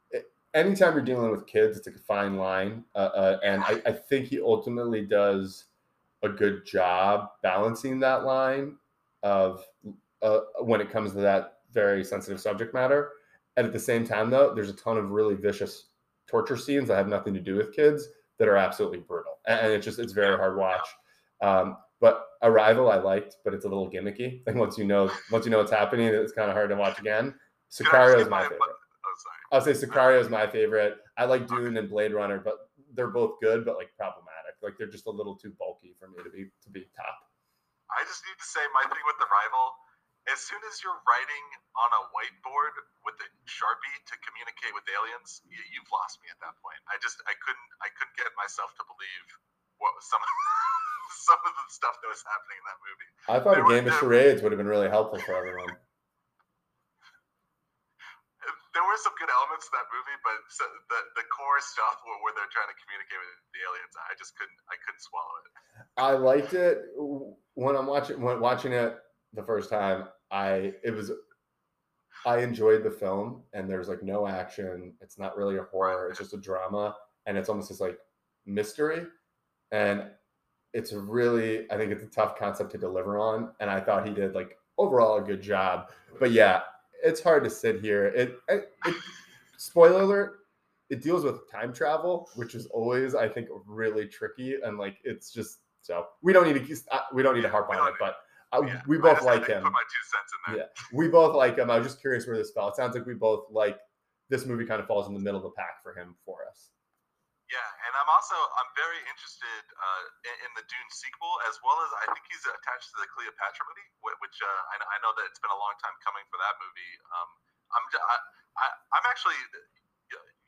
it, 0.09 0.31
anytime 0.55 0.93
you're 0.93 1.03
dealing 1.03 1.29
with 1.29 1.45
kids, 1.45 1.77
it's 1.77 1.85
a 1.85 1.91
fine 1.91 2.37
line, 2.37 2.83
uh, 2.95 3.11
uh, 3.15 3.39
and 3.43 3.63
I, 3.63 3.79
I 3.85 3.91
think 3.91 4.25
he 4.25 4.41
ultimately 4.41 5.05
does 5.05 5.65
a 6.23 6.29
good 6.29 6.65
job 6.65 7.29
balancing 7.43 7.99
that 7.99 8.25
line 8.25 8.77
of 9.21 9.63
uh, 10.23 10.39
when 10.61 10.81
it 10.81 10.89
comes 10.89 11.11
to 11.11 11.19
that 11.19 11.59
very 11.71 12.03
sensitive 12.03 12.41
subject 12.41 12.73
matter. 12.73 13.11
And 13.57 13.67
at 13.67 13.73
the 13.73 13.79
same 13.79 14.07
time, 14.07 14.31
though, 14.31 14.55
there's 14.55 14.69
a 14.69 14.73
ton 14.73 14.97
of 14.97 15.11
really 15.11 15.35
vicious 15.35 15.89
torture 16.25 16.57
scenes 16.57 16.87
that 16.87 16.95
have 16.95 17.07
nothing 17.07 17.35
to 17.35 17.39
do 17.39 17.55
with 17.55 17.75
kids 17.75 18.09
that 18.39 18.47
are 18.47 18.57
absolutely 18.57 18.99
brutal, 18.99 19.39
and, 19.45 19.71
it's 19.71 19.85
just 19.85 19.99
it's 19.99 20.13
very 20.13 20.35
hard 20.37 20.57
watch. 20.57 20.87
Um, 21.41 21.77
but 22.01 22.25
Arrival 22.41 22.89
I 22.89 22.97
liked, 22.97 23.37
but 23.43 23.53
it's 23.53 23.65
a 23.65 23.69
little 23.69 23.89
gimmicky. 23.89 24.41
Like 24.47 24.55
once 24.55 24.77
you 24.77 24.85
know 24.85 25.11
once 25.31 25.45
you 25.45 25.51
know 25.51 25.59
what's 25.59 25.71
happening, 25.71 26.07
it's 26.07 26.33
kind 26.33 26.49
of 26.49 26.55
hard 26.55 26.69
to 26.69 26.75
watch 26.75 26.99
again. 26.99 27.35
Sicario 27.71 28.19
is 28.19 28.29
my 28.29 28.37
my- 28.37 28.43
favorite. 28.43 28.59
Oh. 28.61 28.75
I'll 29.51 29.61
say 29.61 29.71
Sicario 29.71 30.19
is 30.21 30.29
my 30.29 30.47
favorite. 30.47 30.97
I 31.17 31.25
like 31.25 31.47
Dune 31.47 31.77
and 31.77 31.89
Blade 31.89 32.13
Runner, 32.13 32.39
but 32.39 32.69
they're 32.93 33.09
both 33.09 33.39
good, 33.41 33.65
but 33.65 33.75
like 33.77 33.89
problematic. 33.97 34.55
Like 34.61 34.77
they're 34.77 34.89
just 34.89 35.07
a 35.07 35.11
little 35.11 35.35
too 35.35 35.53
bulky 35.57 35.95
for 35.99 36.07
me 36.07 36.23
to 36.23 36.29
be 36.29 36.49
to 36.63 36.69
be 36.69 36.87
top. 36.95 37.17
I 37.89 38.05
just 38.05 38.21
need 38.25 38.37
to 38.37 38.45
say 38.45 38.61
my 38.73 38.83
thing 38.85 39.03
with 39.05 39.17
the 39.17 39.25
rival. 39.25 39.65
As 40.29 40.39
soon 40.45 40.61
as 40.69 40.77
you're 40.85 41.01
writing 41.09 41.45
on 41.73 41.89
a 41.89 42.01
whiteboard 42.13 42.73
with 43.01 43.17
a 43.17 43.27
sharpie 43.49 43.97
to 44.13 44.15
communicate 44.21 44.77
with 44.77 44.85
aliens, 44.93 45.41
you, 45.49 45.57
you've 45.73 45.89
lost 45.89 46.21
me 46.21 46.29
at 46.29 46.37
that 46.45 46.53
point. 46.61 46.77
I 46.85 47.01
just 47.01 47.17
I 47.25 47.33
couldn't 47.41 47.69
I 47.81 47.89
couldn't 47.97 48.13
get 48.13 48.29
myself 48.37 48.69
to 48.77 48.83
believe 48.85 49.25
what 49.81 49.97
was 49.97 50.05
some 50.05 50.21
some 51.25 51.41
of 51.41 51.53
the 51.57 51.65
stuff 51.73 51.97
that 51.97 52.09
was 52.13 52.21
happening 52.21 52.57
in 52.61 52.65
that 52.69 52.79
movie. 52.85 53.09
I 53.25 53.37
thought 53.41 53.55
There 53.57 53.65
a 53.65 53.73
game 53.73 53.89
of 53.89 53.97
charades 53.97 54.45
would 54.45 54.53
have 54.53 54.61
been 54.61 54.69
really 54.69 54.91
helpful 54.91 55.17
for 55.17 55.33
everyone. 55.33 55.73
There 58.69 58.85
were 58.85 59.01
some 59.01 59.11
good 59.19 59.27
elements 59.27 59.65
to 59.65 59.71
that 59.75 59.89
movie, 59.91 60.17
but 60.23 60.39
so 60.47 60.63
the 60.87 60.99
the 61.19 61.25
core 61.27 61.59
stuff 61.59 61.99
where, 62.05 62.15
where 62.21 62.31
they're 62.37 62.53
trying 62.53 62.69
to 62.69 62.77
communicate 62.79 63.17
with 63.17 63.33
the 63.51 63.61
aliens, 63.65 63.93
I 63.97 64.13
just 64.15 64.37
couldn't 64.37 64.55
I 64.69 64.77
couldn't 64.85 65.03
swallow 65.03 65.35
it. 65.41 65.47
I 65.97 66.11
liked 66.15 66.53
it 66.53 66.77
when 67.59 67.75
I'm 67.75 67.89
watching 67.89 68.21
when 68.21 68.39
watching 68.39 68.71
it 68.71 68.95
the 69.33 69.43
first 69.43 69.69
time. 69.69 70.07
I 70.31 70.73
it 70.83 70.91
was 70.91 71.11
I 72.25 72.39
enjoyed 72.39 72.83
the 72.83 72.91
film 72.91 73.43
and 73.53 73.69
there's 73.69 73.87
like 73.87 74.03
no 74.03 74.27
action. 74.27 74.93
It's 75.01 75.17
not 75.17 75.37
really 75.37 75.57
a 75.57 75.63
horror. 75.63 76.09
It's 76.09 76.19
just 76.19 76.33
a 76.33 76.37
drama 76.37 76.95
and 77.25 77.37
it's 77.37 77.49
almost 77.49 77.69
this 77.69 77.79
like 77.79 77.97
mystery 78.45 79.05
and 79.71 80.03
it's 80.73 80.93
really 80.93 81.69
I 81.71 81.77
think 81.77 81.91
it's 81.91 82.03
a 82.03 82.07
tough 82.07 82.37
concept 82.37 82.71
to 82.71 82.77
deliver 82.77 83.17
on 83.17 83.51
and 83.59 83.69
I 83.69 83.79
thought 83.79 84.05
he 84.05 84.13
did 84.13 84.35
like 84.35 84.57
overall 84.77 85.17
a 85.17 85.21
good 85.21 85.41
job. 85.41 85.91
But 86.19 86.31
yeah, 86.31 86.61
it's 87.03 87.21
hard 87.21 87.43
to 87.45 87.49
sit 87.49 87.81
here. 87.81 88.07
It, 88.07 88.39
it, 88.49 88.73
it 88.85 88.95
spoiler 89.57 90.01
alert, 90.01 90.39
it 90.89 91.01
deals 91.01 91.23
with 91.23 91.49
time 91.49 91.73
travel, 91.73 92.29
which 92.35 92.55
is 92.55 92.65
always 92.67 93.15
I 93.15 93.29
think 93.29 93.47
really 93.65 94.07
tricky 94.07 94.57
and 94.63 94.77
like 94.77 94.97
it's 95.03 95.31
just 95.31 95.59
so 95.81 96.07
we 96.21 96.33
don't 96.33 96.45
need 96.45 96.67
to 96.67 97.01
we 97.13 97.23
don't 97.23 97.35
need 97.35 97.43
to 97.43 97.49
harp 97.49 97.69
on 97.69 97.87
it, 97.87 97.93
but 97.99 98.17
uh, 98.53 98.61
Yeah, 98.65 98.81
we 98.87 98.97
both 98.97 99.21
like 99.21 99.45
him. 99.45 99.61
Put 99.63 99.73
my 99.73 99.85
two 99.87 100.05
cents 100.09 100.31
in 100.33 100.39
there. 100.47 100.55
Yeah, 100.65 100.69
we 100.93 101.07
both 101.07 101.35
like 101.35 101.57
him. 101.57 101.69
I 101.69 101.77
was 101.77 101.85
just 101.87 102.01
curious 102.01 102.25
where 102.25 102.37
this 102.37 102.51
fell. 102.51 102.69
It 102.69 102.75
sounds 102.75 102.95
like 102.95 103.05
we 103.05 103.13
both 103.13 103.49
like 103.51 103.77
this 104.29 104.45
movie. 104.45 104.65
Kind 104.65 104.81
of 104.81 104.87
falls 104.87 105.07
in 105.07 105.13
the 105.13 105.21
middle 105.23 105.37
of 105.41 105.45
the 105.45 105.55
pack 105.57 105.81
for 105.83 105.93
him 105.93 106.15
for 106.25 106.45
us. 106.49 106.71
Yeah, 107.49 107.65
and 107.89 107.93
I'm 107.97 108.09
also 108.13 108.37
I'm 108.61 108.69
very 108.77 109.01
interested 109.09 109.63
uh, 109.73 110.03
in, 110.29 110.35
in 110.45 110.51
the 110.53 110.65
Dune 110.69 110.89
sequel 110.93 111.33
as 111.49 111.57
well 111.65 111.81
as 111.81 111.89
I 112.05 112.13
think 112.13 112.21
he's 112.29 112.45
attached 112.45 112.93
to 112.93 112.97
the 113.01 113.09
Cleopatra 113.09 113.65
movie, 113.65 113.89
which 114.05 114.37
uh, 114.37 114.45
I, 114.45 114.75
know- 114.77 114.89
I 114.93 114.97
know 115.01 115.11
that 115.17 115.25
it's 115.25 115.41
been 115.41 115.49
a 115.49 115.57
long 115.57 115.73
time 115.81 115.97
coming 116.05 116.21
for 116.29 116.37
that 116.37 116.53
movie. 116.61 116.93
Um, 117.09 117.29
I'm 117.73 117.83
I, 117.89 118.17
I, 118.61 118.65
I'm 119.01 119.05
actually 119.09 119.37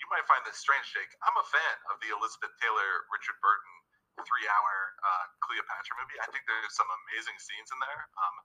you 0.02 0.08
might 0.10 0.26
find 0.26 0.42
this 0.46 0.58
strange, 0.58 0.90
Jake. 0.94 1.14
I'm 1.22 1.38
a 1.38 1.46
fan 1.54 1.76
of 1.94 2.02
the 2.02 2.10
Elizabeth 2.10 2.50
Taylor 2.58 2.90
Richard 3.14 3.38
Burton 3.42 3.71
three 4.20 4.48
hour 4.48 4.74
uh, 5.02 5.26
Cleopatra 5.44 5.94
movie. 6.00 6.18
I 6.20 6.28
think 6.30 6.44
there's 6.46 6.76
some 6.76 6.88
amazing 7.08 7.38
scenes 7.40 7.70
in 7.72 7.80
there. 7.80 8.02
Um, 8.20 8.36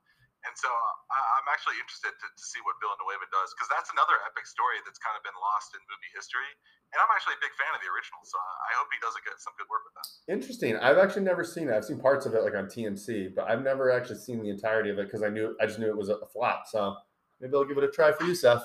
and 0.45 0.53
so 0.55 0.69
uh, 0.69 1.13
I, 1.17 1.19
I'm 1.41 1.47
actually 1.51 1.75
interested 1.81 2.13
to, 2.13 2.27
to 2.29 2.43
see 2.45 2.61
what 2.63 2.77
Villeneuve 2.79 3.25
does 3.33 3.51
because 3.57 3.67
that's 3.73 3.89
another 3.91 4.15
epic 4.23 4.45
story 4.47 4.79
that's 4.85 5.01
kind 5.01 5.17
of 5.17 5.25
been 5.25 5.35
lost 5.37 5.73
in 5.75 5.81
movie 5.89 6.11
history. 6.13 6.47
And 6.95 7.03
I'm 7.03 7.11
actually 7.11 7.35
a 7.35 7.43
big 7.43 7.51
fan 7.59 7.67
of 7.75 7.81
the 7.83 7.89
original, 7.91 8.21
so 8.23 8.39
I 8.39 8.71
hope 8.79 8.87
he 8.95 8.99
does 9.03 9.11
a 9.17 9.21
good, 9.27 9.35
some 9.43 9.51
good 9.59 9.67
work 9.67 9.83
with 9.83 9.95
that. 9.99 10.07
Interesting. 10.31 10.79
I've 10.79 10.95
actually 11.01 11.27
never 11.27 11.43
seen 11.43 11.67
it. 11.67 11.75
I've 11.75 11.83
seen 11.83 11.99
parts 11.99 12.23
of 12.23 12.31
it 12.31 12.47
like 12.47 12.55
on 12.55 12.71
TMC, 12.71 13.35
but 13.35 13.49
I've 13.51 13.59
never 13.65 13.91
actually 13.91 14.23
seen 14.23 14.39
the 14.39 14.47
entirety 14.53 14.93
of 14.93 14.97
it 15.01 15.11
because 15.11 15.19
I 15.19 15.27
knew 15.27 15.51
I 15.59 15.67
just 15.67 15.83
knew 15.83 15.91
it 15.91 15.99
was 15.99 16.07
a 16.07 16.23
flop. 16.31 16.63
So 16.71 16.95
maybe 17.43 17.51
I'll 17.57 17.67
give 17.67 17.75
it 17.75 17.83
a 17.83 17.91
try 17.91 18.15
for 18.15 18.23
you, 18.23 18.33
Seth. 18.37 18.63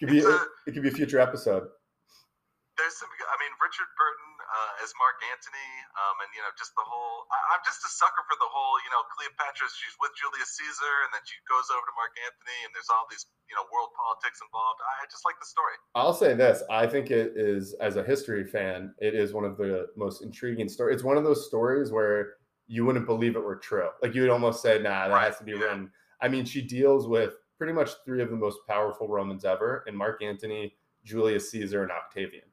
Could 0.00 0.10
be 0.10 0.20
a- 0.20 0.44
it 0.66 0.74
could 0.74 0.82
be 0.82 0.90
a 0.90 0.96
future 0.96 1.20
episode. 1.20 1.70
There's 2.76 2.96
some, 3.00 3.08
I 3.08 3.36
mean, 3.40 3.52
Richard 3.62 3.88
Burton 3.96 4.28
uh, 4.46 4.82
as 4.84 4.94
Mark 4.96 5.18
Antony, 5.26 5.70
um, 5.98 6.16
and 6.22 6.30
you 6.34 6.42
know, 6.42 6.52
just 6.54 6.72
the 6.78 6.86
whole. 6.86 7.26
I, 7.30 7.56
I'm 7.56 7.62
just 7.66 7.82
a 7.82 7.90
sucker 7.90 8.22
for 8.26 8.36
the 8.38 8.48
whole, 8.48 8.78
you 8.86 8.90
know, 8.94 9.02
Cleopatra. 9.12 9.66
She's 9.70 9.96
with 9.98 10.14
Julius 10.14 10.54
Caesar, 10.56 10.94
and 11.06 11.10
then 11.14 11.22
she 11.26 11.36
goes 11.50 11.66
over 11.74 11.82
to 11.82 11.94
Mark 11.98 12.14
Antony, 12.22 12.58
and 12.66 12.70
there's 12.72 12.90
all 12.90 13.06
these, 13.10 13.26
you 13.50 13.54
know, 13.58 13.66
world 13.74 13.90
politics 13.98 14.38
involved. 14.42 14.78
I 14.82 15.06
just 15.10 15.26
like 15.26 15.38
the 15.42 15.48
story. 15.48 15.76
I'll 15.98 16.14
say 16.16 16.32
this: 16.38 16.62
I 16.70 16.86
think 16.86 17.10
it 17.10 17.34
is, 17.34 17.74
as 17.82 17.98
a 17.98 18.04
history 18.06 18.46
fan, 18.46 18.94
it 19.02 19.14
is 19.14 19.34
one 19.34 19.44
of 19.44 19.58
the 19.58 19.90
most 19.98 20.22
intriguing 20.22 20.70
stories. 20.70 21.02
It's 21.02 21.06
one 21.06 21.18
of 21.18 21.24
those 21.26 21.46
stories 21.46 21.90
where 21.90 22.38
you 22.66 22.84
wouldn't 22.84 23.06
believe 23.06 23.36
it 23.36 23.44
were 23.44 23.56
true. 23.58 23.90
Like 24.02 24.14
you 24.14 24.22
would 24.22 24.30
almost 24.30 24.62
say, 24.62 24.78
"Nah, 24.78 25.08
that 25.08 25.14
Right, 25.14 25.26
has 25.26 25.38
to 25.38 25.44
be 25.44 25.52
yeah. 25.52 25.66
written." 25.74 25.90
I 26.22 26.28
mean, 26.28 26.44
she 26.44 26.62
deals 26.62 27.06
with 27.06 27.34
pretty 27.58 27.72
much 27.72 27.90
three 28.04 28.22
of 28.22 28.30
the 28.30 28.36
most 28.36 28.58
powerful 28.68 29.08
Romans 29.08 29.44
ever: 29.44 29.84
and 29.86 29.96
Mark 29.96 30.22
Antony, 30.22 30.74
Julius 31.04 31.50
Caesar, 31.50 31.82
and 31.82 31.92
Octavian. 31.92 32.44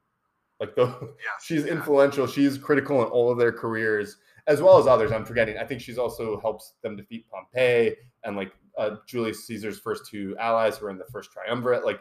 Like 0.60 0.74
the 0.74 1.14
she's 1.42 1.64
yeah. 1.64 1.72
influential. 1.72 2.26
She's 2.26 2.58
critical 2.58 3.02
in 3.02 3.08
all 3.08 3.30
of 3.30 3.38
their 3.38 3.52
careers, 3.52 4.18
as 4.46 4.62
well 4.62 4.78
as 4.78 4.86
others. 4.86 5.12
I'm 5.12 5.24
forgetting. 5.24 5.58
I 5.58 5.64
think 5.64 5.80
she's 5.80 5.98
also 5.98 6.40
helps 6.40 6.74
them 6.82 6.96
defeat 6.96 7.26
Pompey 7.30 7.94
and 8.24 8.36
like 8.36 8.52
uh, 8.78 8.96
Julius 9.06 9.46
Caesar's 9.46 9.78
first 9.78 10.06
two 10.10 10.36
allies 10.38 10.78
who 10.78 10.86
were 10.86 10.90
in 10.90 10.98
the 10.98 11.04
first 11.06 11.32
triumvirate. 11.32 11.84
Like 11.84 12.00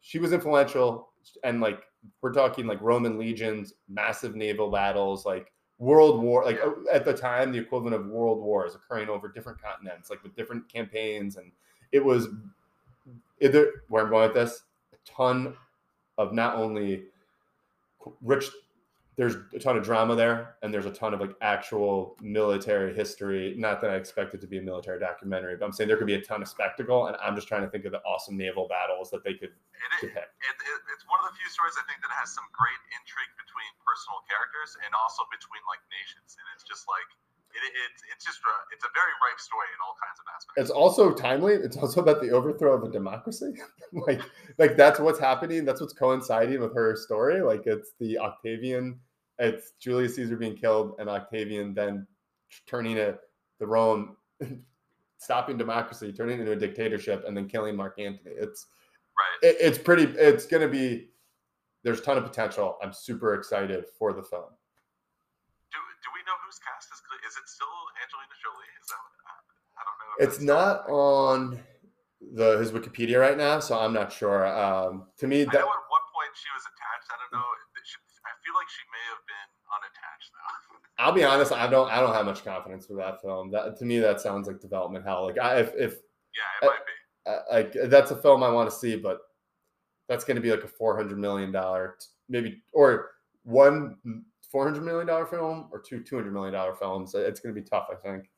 she 0.00 0.18
was 0.18 0.32
influential, 0.32 1.08
and 1.42 1.60
like 1.60 1.82
we're 2.20 2.32
talking 2.32 2.66
like 2.66 2.80
Roman 2.80 3.18
legions, 3.18 3.74
massive 3.88 4.36
naval 4.36 4.70
battles, 4.70 5.24
like 5.24 5.52
world 5.78 6.22
war. 6.22 6.44
Like 6.44 6.60
at 6.92 7.04
the 7.04 7.14
time, 7.14 7.50
the 7.50 7.58
equivalent 7.58 7.94
of 7.94 8.06
world 8.06 8.42
wars 8.42 8.74
occurring 8.74 9.08
over 9.08 9.28
different 9.28 9.60
continents, 9.60 10.10
like 10.10 10.22
with 10.22 10.36
different 10.36 10.70
campaigns, 10.70 11.36
and 11.36 11.50
it 11.92 12.04
was 12.04 12.28
either 13.40 13.82
where 13.88 14.04
I'm 14.04 14.10
going 14.10 14.28
with 14.28 14.34
this, 14.34 14.62
a 14.92 14.96
ton 15.04 15.54
of 16.18 16.32
not 16.32 16.56
only 16.56 17.04
rich 18.22 18.46
there's 19.16 19.36
a 19.56 19.58
ton 19.58 19.78
of 19.80 19.84
drama 19.84 20.12
there 20.14 20.56
and 20.60 20.68
there's 20.68 20.84
a 20.84 20.92
ton 20.92 21.14
of 21.16 21.20
like 21.24 21.32
actual 21.40 22.20
military 22.20 22.92
history. 22.92 23.56
Not 23.56 23.80
that 23.80 23.88
i 23.90 23.96
expect 23.96 24.34
it 24.36 24.40
to 24.44 24.46
be 24.46 24.58
a 24.58 24.62
military 24.62 25.00
documentary 25.00 25.56
but 25.56 25.64
i'm 25.64 25.72
saying 25.72 25.88
there 25.88 25.96
could 25.96 26.06
be 26.06 26.20
a 26.20 26.24
ton 26.24 26.42
of 26.44 26.48
spectacle 26.48 27.06
and 27.08 27.16
i'm 27.24 27.34
just 27.34 27.48
trying 27.48 27.64
to 27.64 27.70
think 27.72 27.84
of 27.88 27.92
the 27.96 28.02
awesome 28.04 28.36
naval 28.36 28.68
battles 28.68 29.08
that 29.10 29.24
they 29.24 29.32
could 29.32 29.56
It, 29.56 29.90
it, 30.04 30.12
depict. 30.12 30.36
it, 30.44 30.56
it, 30.60 30.78
it's 30.92 31.04
one 31.08 31.16
of 31.24 31.32
the 31.32 31.34
few 31.40 31.48
stories 31.48 31.76
I 31.80 31.84
think 31.88 32.04
that 32.04 32.12
has 32.12 32.28
some 32.36 32.44
great 32.52 32.80
intrigue 32.92 33.32
between 33.40 33.70
personal 33.80 34.20
characters 34.28 34.76
and 34.84 34.92
also 34.92 35.24
between 35.32 35.64
like 35.64 35.80
nations, 35.88 36.36
and 36.36 36.44
it's 36.52 36.66
just 36.68 36.84
like 36.84 37.08
it, 37.64 37.72
it, 37.72 37.92
it's 38.12 38.24
just 38.24 38.38
a, 38.38 38.54
it's 38.74 38.84
a 38.84 38.92
very 38.94 39.14
ripe 39.24 39.40
story 39.40 39.68
in 39.72 39.80
all 39.80 39.96
kinds 39.96 40.18
of 40.20 40.26
aspects. 40.34 40.60
it's 40.60 40.70
also 40.70 41.12
timely. 41.12 41.54
It's 41.54 41.76
also 41.76 42.00
about 42.02 42.20
the 42.20 42.30
overthrow 42.30 42.74
of 42.74 42.82
a 42.84 42.90
democracy. 42.90 43.54
Like 43.92 44.20
like 44.58 44.76
that's 44.76 44.98
what's 44.98 45.18
happening. 45.18 45.64
That's 45.64 45.80
what's 45.80 45.94
coinciding 45.94 46.60
with 46.60 46.74
her 46.74 46.96
story. 46.96 47.40
Like 47.40 47.66
it's 47.66 47.92
the 47.98 48.18
octavian 48.18 48.98
it's 49.38 49.72
julius 49.80 50.16
caesar 50.16 50.36
being 50.36 50.56
killed 50.56 50.94
and 50.98 51.08
octavian 51.08 51.74
then 51.74 52.06
turning 52.66 52.96
it 52.96 53.20
the 53.58 53.66
rome 53.66 54.16
stopping 55.18 55.56
democracy 55.56 56.12
turning 56.12 56.38
it 56.38 56.40
into 56.42 56.52
a 56.52 56.56
dictatorship 56.56 57.24
and 57.26 57.36
then 57.36 57.48
killing 57.48 57.76
mark 57.76 57.98
antony. 57.98 58.32
It's 58.36 58.66
right. 59.16 59.50
it, 59.50 59.56
it's 59.60 59.78
pretty 59.78 60.04
it's 60.18 60.46
going 60.46 60.62
to 60.62 60.68
be 60.68 61.08
there's 61.84 62.00
a 62.00 62.02
ton 62.02 62.18
of 62.18 62.24
potential. 62.24 62.78
I'm 62.82 62.92
super 62.92 63.34
excited 63.34 63.84
for 63.98 64.12
the 64.12 64.22
film 64.22 64.50
Do, 65.72 65.78
do 66.02 66.08
we 66.12 66.20
know 66.26 66.34
who's 66.44 66.58
cast 66.58 66.90
as 66.92 67.00
Cle- 67.00 67.22
Is 67.28 67.36
it 67.36 67.45
still 67.56 67.72
Angelina 68.04 68.36
Jolie? 68.44 68.72
Is 68.76 68.86
that 68.92 69.00
what, 69.00 69.16
I 69.76 69.80
don't 69.88 69.98
know. 70.00 70.12
it's 70.20 70.36
still- 70.36 70.52
not 70.52 70.76
on 70.88 71.58
the 72.34 72.58
his 72.58 72.72
wikipedia 72.72 73.20
right 73.20 73.36
now 73.36 73.60
so 73.60 73.78
i'm 73.78 73.92
not 73.92 74.10
sure 74.10 74.46
um 74.48 75.04
to 75.16 75.26
me 75.28 75.42
I 75.42 75.44
that 75.44 75.52
know 75.52 75.68
at 75.68 75.86
one 75.92 76.06
point 76.12 76.32
she 76.34 76.48
was 76.56 76.64
attached. 76.64 77.08
I 77.12 77.16
don't 77.20 77.38
know. 77.40 77.46
She, 77.84 77.96
I 78.24 78.32
feel 78.44 78.54
like 78.56 78.68
she 78.68 78.82
may 78.90 79.04
have 79.12 79.22
been 79.28 79.48
unattached 79.70 80.30
though. 80.32 80.76
I'll 81.04 81.12
be 81.12 81.24
honest. 81.24 81.52
I 81.52 81.68
don't. 81.68 81.90
I 81.90 82.00
don't 82.00 82.14
have 82.14 82.24
much 82.26 82.42
confidence 82.44 82.88
with 82.88 82.98
that 82.98 83.20
film. 83.22 83.50
That 83.52 83.76
to 83.78 83.84
me, 83.84 83.98
that 84.00 84.20
sounds 84.20 84.48
like 84.48 84.60
development 84.60 85.04
hell. 85.04 85.24
Like 85.26 85.38
I, 85.38 85.60
if, 85.60 85.68
if 85.76 85.92
yeah, 86.34 86.66
it 86.66 86.66
might 86.66 87.72
be. 87.76 87.82
like 87.84 87.90
that's 87.90 88.10
a 88.10 88.16
film 88.16 88.42
I 88.42 88.48
want 88.50 88.68
to 88.70 88.74
see, 88.76 88.96
but 88.96 89.20
that's 90.08 90.24
going 90.24 90.36
to 90.36 90.40
be 90.40 90.50
like 90.50 90.64
a 90.64 90.68
four 90.68 90.96
hundred 90.96 91.18
million 91.18 91.52
dollar, 91.52 91.96
maybe 92.28 92.62
or 92.72 93.10
one 93.44 93.96
four 94.50 94.64
hundred 94.64 94.84
million 94.84 95.06
dollar 95.06 95.26
film 95.26 95.68
or 95.72 95.80
two 95.80 96.02
two 96.02 96.16
hundred 96.16 96.32
million 96.32 96.54
dollar 96.54 96.74
films. 96.74 97.14
It's 97.14 97.40
going 97.40 97.54
to 97.54 97.60
be 97.60 97.66
tough. 97.66 97.88
I 97.90 97.96
think. 97.96 98.30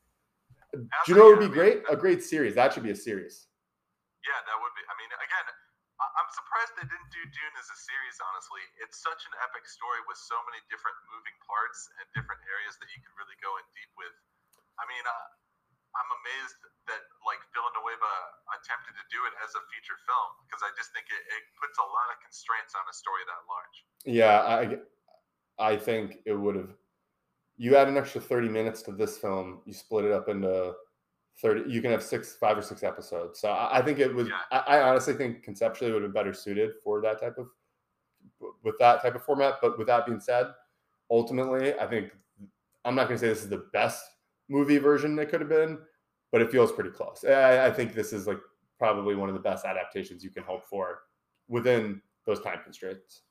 Do 0.73 0.85
you 1.09 1.15
know 1.17 1.33
what 1.33 1.41
would 1.41 1.49
be 1.49 1.53
great? 1.53 1.81
A 1.89 1.97
great 1.97 2.21
series. 2.21 2.53
That 2.53 2.73
should 2.73 2.85
be 2.85 2.93
a 2.93 2.97
series. 2.97 3.49
Yeah, 4.21 4.37
that 4.45 4.57
would 4.61 4.73
be. 4.77 4.83
I 4.85 4.93
mean, 5.01 5.09
again, 5.17 5.45
I'm 5.99 6.29
surprised 6.29 6.77
they 6.77 6.85
didn't 6.85 7.09
do 7.09 7.23
Dune 7.25 7.55
as 7.57 7.67
a 7.73 7.77
series. 7.79 8.21
Honestly, 8.21 8.61
it's 8.85 9.01
such 9.01 9.25
an 9.25 9.33
epic 9.41 9.65
story 9.65 9.99
with 10.05 10.21
so 10.21 10.37
many 10.45 10.61
different 10.69 10.95
moving 11.09 11.33
parts 11.41 11.89
and 11.97 12.05
different 12.13 12.39
areas 12.45 12.77
that 12.77 12.87
you 12.93 13.01
could 13.01 13.15
really 13.17 13.37
go 13.41 13.57
in 13.57 13.65
deep 13.73 13.89
with. 13.97 14.13
I 14.77 14.85
mean, 14.85 15.01
uh, 15.03 15.27
I'm 15.97 16.09
amazed 16.21 16.59
that 16.85 17.01
like 17.25 17.41
Villeneuve 17.51 18.13
attempted 18.53 18.93
to 18.93 19.05
do 19.09 19.19
it 19.25 19.33
as 19.41 19.51
a 19.57 19.61
feature 19.73 19.97
film 20.05 20.29
because 20.45 20.61
I 20.61 20.69
just 20.77 20.93
think 20.93 21.09
it, 21.09 21.23
it 21.33 21.43
puts 21.57 21.81
a 21.81 21.87
lot 21.87 22.07
of 22.13 22.21
constraints 22.21 22.77
on 22.77 22.85
a 22.85 22.93
story 22.93 23.25
that 23.25 23.41
large. 23.49 23.77
Yeah, 24.05 24.45
I 24.45 24.61
I 25.59 25.75
think 25.75 26.19
it 26.25 26.33
would 26.33 26.55
have. 26.55 26.73
You 27.57 27.75
add 27.75 27.87
an 27.87 27.97
extra 27.97 28.21
thirty 28.21 28.47
minutes 28.47 28.81
to 28.83 28.91
this 28.91 29.17
film. 29.17 29.61
You 29.65 29.73
split 29.73 30.05
it 30.05 30.11
up 30.11 30.29
into 30.29 30.73
thirty. 31.41 31.69
You 31.69 31.81
can 31.81 31.91
have 31.91 32.03
six, 32.03 32.35
five 32.35 32.57
or 32.57 32.61
six 32.61 32.83
episodes. 32.83 33.39
So 33.39 33.49
I, 33.49 33.79
I 33.79 33.81
think 33.81 33.99
it 33.99 34.13
was. 34.13 34.27
Yeah. 34.27 34.35
I, 34.51 34.77
I 34.77 34.89
honestly 34.89 35.13
think 35.13 35.43
conceptually 35.43 35.91
it 35.91 35.93
would 35.93 36.03
have 36.03 36.13
been 36.13 36.21
better 36.21 36.33
suited 36.33 36.71
for 36.83 37.01
that 37.01 37.19
type 37.19 37.37
of 37.37 37.47
with 38.63 38.77
that 38.79 39.01
type 39.01 39.15
of 39.15 39.23
format. 39.23 39.55
But 39.61 39.77
with 39.77 39.87
that 39.87 40.05
being 40.05 40.19
said, 40.19 40.47
ultimately, 41.11 41.77
I 41.77 41.85
think 41.87 42.11
I'm 42.85 42.95
not 42.95 43.07
going 43.07 43.19
to 43.19 43.25
say 43.25 43.29
this 43.29 43.43
is 43.43 43.49
the 43.49 43.65
best 43.73 44.03
movie 44.47 44.77
version 44.77 45.19
it 45.19 45.29
could 45.29 45.41
have 45.41 45.49
been, 45.49 45.79
but 46.31 46.41
it 46.41 46.51
feels 46.51 46.71
pretty 46.71 46.91
close. 46.91 47.23
I, 47.27 47.67
I 47.67 47.71
think 47.71 47.93
this 47.93 48.13
is 48.13 48.25
like 48.25 48.39
probably 48.77 49.15
one 49.15 49.29
of 49.29 49.35
the 49.35 49.41
best 49.41 49.65
adaptations 49.65 50.23
you 50.23 50.29
can 50.29 50.43
hope 50.43 50.65
for 50.65 51.01
within 51.49 52.01
those 52.25 52.41
time 52.41 52.59
constraints. 52.63 53.23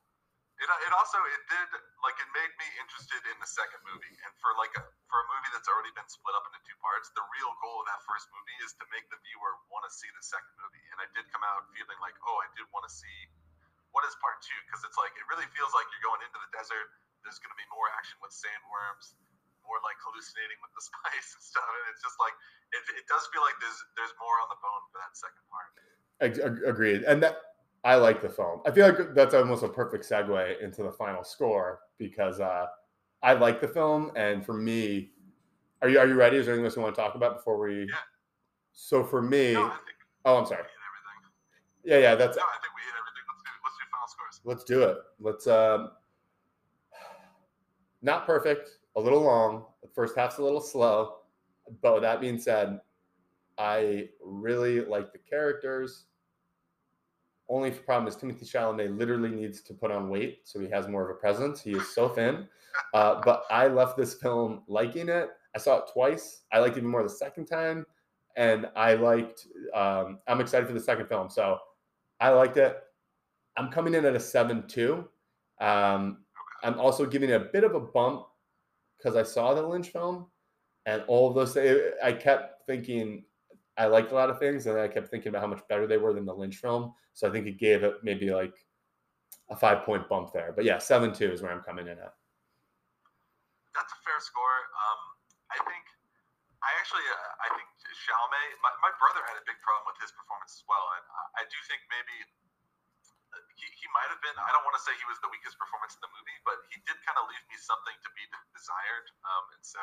It, 0.61 0.64
it 0.64 0.93
also 0.93 1.18
it 1.18 1.43
did 1.49 1.68
like 2.05 2.14
it 2.22 2.30
made 2.30 2.53
me 2.59 2.68
interested 2.78 3.22
in 3.26 3.36
the 3.42 3.51
second 3.51 3.82
movie, 3.82 4.14
and 4.22 4.30
for 4.38 4.55
like 4.55 4.70
a, 4.78 4.82
for 5.11 5.18
a 5.18 5.26
movie 5.34 5.51
that's 5.51 5.66
already 5.66 5.90
been 5.99 6.07
split 6.07 6.34
up 6.38 6.46
into 6.46 6.62
two 6.62 6.78
parts, 6.78 7.11
the 7.14 7.24
real 7.34 7.51
goal 7.59 7.82
of 7.82 7.86
that 7.90 8.01
first 8.07 8.30
movie 8.30 8.59
is 8.62 8.74
to 8.78 8.84
make 8.94 9.07
the 9.11 9.18
viewer 9.26 9.59
want 9.70 9.82
to 9.82 9.90
see 9.90 10.07
the 10.14 10.22
second 10.22 10.55
movie. 10.62 10.84
And 10.94 11.03
I 11.03 11.07
did 11.14 11.26
come 11.34 11.42
out 11.42 11.66
feeling 11.74 11.99
like, 11.99 12.14
oh, 12.22 12.38
I 12.38 12.49
did 12.55 12.70
want 12.70 12.86
to 12.86 12.92
see 12.92 13.18
what 13.90 14.07
is 14.07 14.14
part 14.22 14.38
two 14.44 14.59
because 14.68 14.84
it's 14.86 14.99
like 15.01 15.11
it 15.18 15.26
really 15.26 15.49
feels 15.57 15.74
like 15.74 15.90
you're 15.90 16.07
going 16.07 16.22
into 16.22 16.38
the 16.38 16.51
desert. 16.55 16.86
There's 17.26 17.42
going 17.42 17.51
to 17.51 17.59
be 17.59 17.66
more 17.74 17.90
action 17.99 18.14
with 18.22 18.30
sandworms, 18.30 19.18
more 19.66 19.82
like 19.82 19.99
hallucinating 19.99 20.59
with 20.62 20.70
the 20.78 20.84
spice 20.88 21.34
and 21.34 21.42
stuff, 21.42 21.66
and 21.66 21.84
it's 21.90 22.03
just 22.05 22.14
like 22.22 22.34
it, 22.70 22.82
it 22.94 23.07
does 23.11 23.26
feel 23.34 23.42
like 23.42 23.59
there's 23.59 23.80
there's 23.99 24.14
more 24.22 24.38
on 24.38 24.49
the 24.55 24.61
bone 24.62 24.84
for 24.94 25.03
that 25.03 25.12
second 25.18 25.44
part. 25.51 25.70
Agreed, 26.62 27.03
and 27.07 27.22
that 27.26 27.57
I 27.85 27.95
like 27.95 28.20
the 28.20 28.29
film. 28.29 28.61
I 28.66 28.70
feel 28.70 28.89
like 28.89 29.14
that's 29.14 29.35
almost 29.35 29.62
a 29.62 29.68
perfect 29.68 30.09
segue 30.09 30.61
into 30.62 30.83
the 30.83 30.93
final 30.93 31.22
score 31.22 31.81
because 31.97 32.41
uh, 32.41 32.66
I 33.22 33.35
like 33.35 33.61
the 33.61 33.68
film, 33.68 34.11
and 34.16 34.45
for 34.45 34.55
me, 34.55 35.12
are 35.83 35.89
you 35.89 35.99
are 35.99 36.07
you 36.07 36.14
ready? 36.14 36.37
Is 36.37 36.47
there 36.47 36.55
anything 36.55 36.66
else 36.66 36.76
you 36.76 36.83
want 36.83 36.95
to 36.95 37.01
talk 37.01 37.14
about 37.14 37.37
before 37.37 37.59
we? 37.59 37.81
Yeah. 37.81 37.95
So 38.72 39.05
for 39.05 39.22
me, 39.22 39.55
no, 39.55 39.72
oh, 40.24 40.37
I'm 40.39 40.47
sorry. 40.47 40.64
Yeah, 41.85 41.99
yeah, 41.99 42.14
that's. 42.14 42.37
No, 42.37 42.43
I 42.43 42.59
think 42.61 42.74
we 42.74 42.83
hit 42.83 42.95
everything. 42.99 43.24
Let's 43.29 43.43
do 43.43 43.51
let's 43.64 43.76
do 43.79 43.85
final 43.93 44.09
scores. 44.09 44.41
Let's 44.45 44.64
do 44.64 44.83
it. 44.83 44.99
Let's. 45.20 45.47
Um, 45.47 45.91
not 48.03 48.26
perfect, 48.26 48.79
a 48.97 49.01
little 49.01 49.22
long. 49.22 49.64
The 49.83 49.89
first 49.89 50.16
half's 50.16 50.39
a 50.39 50.43
little 50.43 50.61
slow, 50.61 51.18
but 51.83 51.95
with 51.95 52.03
that 52.03 52.20
being 52.20 52.39
said, 52.39 52.81
I 53.57 54.09
really 54.22 54.81
like 54.85 55.12
the 55.12 55.18
characters. 55.18 56.05
Only 57.49 57.70
problem 57.70 58.07
is 58.09 58.16
Timothée 58.16 58.44
Chalamet 58.44 58.96
literally 58.99 59.30
needs 59.30 59.62
to 59.62 59.74
put 59.74 59.90
on 59.90 60.11
weight, 60.11 60.40
so 60.44 60.61
he 60.61 60.68
has 60.68 60.86
more 60.86 61.09
of 61.09 61.16
a 61.16 61.18
presence. 61.18 61.61
He 61.61 61.72
is 61.72 61.94
so 61.94 62.09
thin. 62.09 62.49
Uh, 62.94 63.20
but 63.24 63.42
I 63.51 63.66
left 63.66 63.96
this 63.96 64.14
film 64.14 64.62
liking 64.68 65.09
it. 65.09 65.30
I 65.55 65.59
saw 65.59 65.78
it 65.78 65.90
twice. 65.92 66.42
I 66.53 66.61
liked 66.61 66.76
it 66.76 66.80
even 66.80 66.90
more 66.90 67.03
the 67.03 67.09
second 67.09 67.46
time, 67.46 67.84
and 68.36 68.68
I 68.76 68.94
liked. 68.94 69.49
Um, 69.74 70.20
I'm 70.28 70.40
excited 70.40 70.68
for 70.68 70.74
the 70.74 70.80
second 70.80 71.09
film, 71.09 71.28
so 71.28 71.59
I 72.20 72.28
liked 72.28 72.57
it. 72.57 72.76
I'm 73.57 73.68
coming 73.70 73.94
in 73.94 74.05
at 74.05 74.14
a 74.14 74.20
seven 74.20 74.68
two. 74.68 75.09
Um, 75.61 76.18
I'm 76.62 76.78
also 76.78 77.05
giving 77.05 77.30
it 77.30 77.40
a 77.40 77.49
bit 77.53 77.64
of 77.64 77.74
a 77.74 77.80
bump 77.80 78.26
because 78.96 79.16
I 79.16 79.24
saw 79.24 79.55
the 79.55 79.62
Lynch 79.62 79.88
film, 79.88 80.26
and 80.86 81.03
all 81.09 81.28
of 81.28 81.34
those. 81.34 81.57
I 82.03 82.12
kept 82.12 82.64
thinking 82.66 83.24
I 83.79 83.87
liked 83.87 84.11
a 84.11 84.14
lot 84.14 84.29
of 84.29 84.39
things, 84.39 84.66
and 84.66 84.79
I 84.79 84.89
kept 84.89 85.09
thinking 85.09 85.31
about 85.31 85.43
how 85.43 85.47
much 85.47 85.62
better 85.68 85.87
they 85.87 85.97
were 85.97 86.12
than 86.12 86.26
the 86.26 86.35
Lynch 86.35 86.57
film. 86.57 86.93
So 87.14 87.29
I 87.29 87.31
think 87.31 87.47
it 87.47 87.59
gave 87.59 87.85
it 87.85 88.03
maybe 88.03 88.31
like 88.31 88.55
a 89.51 89.57
five 89.57 89.87
point 89.87 90.09
bump 90.09 90.33
there. 90.35 90.53
But 90.55 90.64
yeah, 90.64 90.79
seven 90.79 91.14
two 91.14 91.31
is 91.31 91.43
where 91.43 91.53
I'm 91.53 91.62
coming 91.62 91.87
in 91.87 91.97
at. 91.97 92.14
That's 93.74 93.93
a 93.95 94.01
fair 94.03 94.18
score. 94.18 94.59
Um, 94.74 95.01
I 95.55 95.59
think 95.62 95.85
I 96.59 96.74
actually 96.83 97.07
uh, 97.07 97.47
I 97.47 97.49
think 97.55 97.68
Chalamet. 98.09 98.57
My, 98.64 98.72
my 98.81 98.93
brother 98.97 99.20
had 99.29 99.37
a 99.37 99.45
big 99.45 99.61
problem 99.61 99.85
with 99.93 100.01
his 100.01 100.09
performance 100.16 100.57
as 100.57 100.64
well, 100.64 100.87
and 100.97 101.05
I, 101.12 101.45
I 101.45 101.53
do 101.53 101.59
think 101.68 101.85
maybe 101.93 102.16
uh, 103.37 103.45
he, 103.53 103.68
he 103.76 103.87
might 103.93 104.09
have 104.09 104.22
been. 104.24 104.33
I 104.41 104.51
don't 104.57 104.64
want 104.64 104.81
to 104.81 104.83
say 104.83 104.97
he 104.97 105.05
was 105.05 105.20
the 105.20 105.29
weakest 105.29 105.61
performance 105.61 105.93
in 105.93 106.01
the 106.01 106.12
movie, 106.16 106.39
but 106.49 106.57
he 106.72 106.81
did 106.89 106.97
kind 107.05 107.20
of 107.20 107.29
leave 107.29 107.45
me 107.53 107.61
something 107.61 107.93
to 107.93 108.09
be 108.16 108.24
desired. 108.57 109.07
Um, 109.29 109.45
and 109.53 109.62
so 109.62 109.83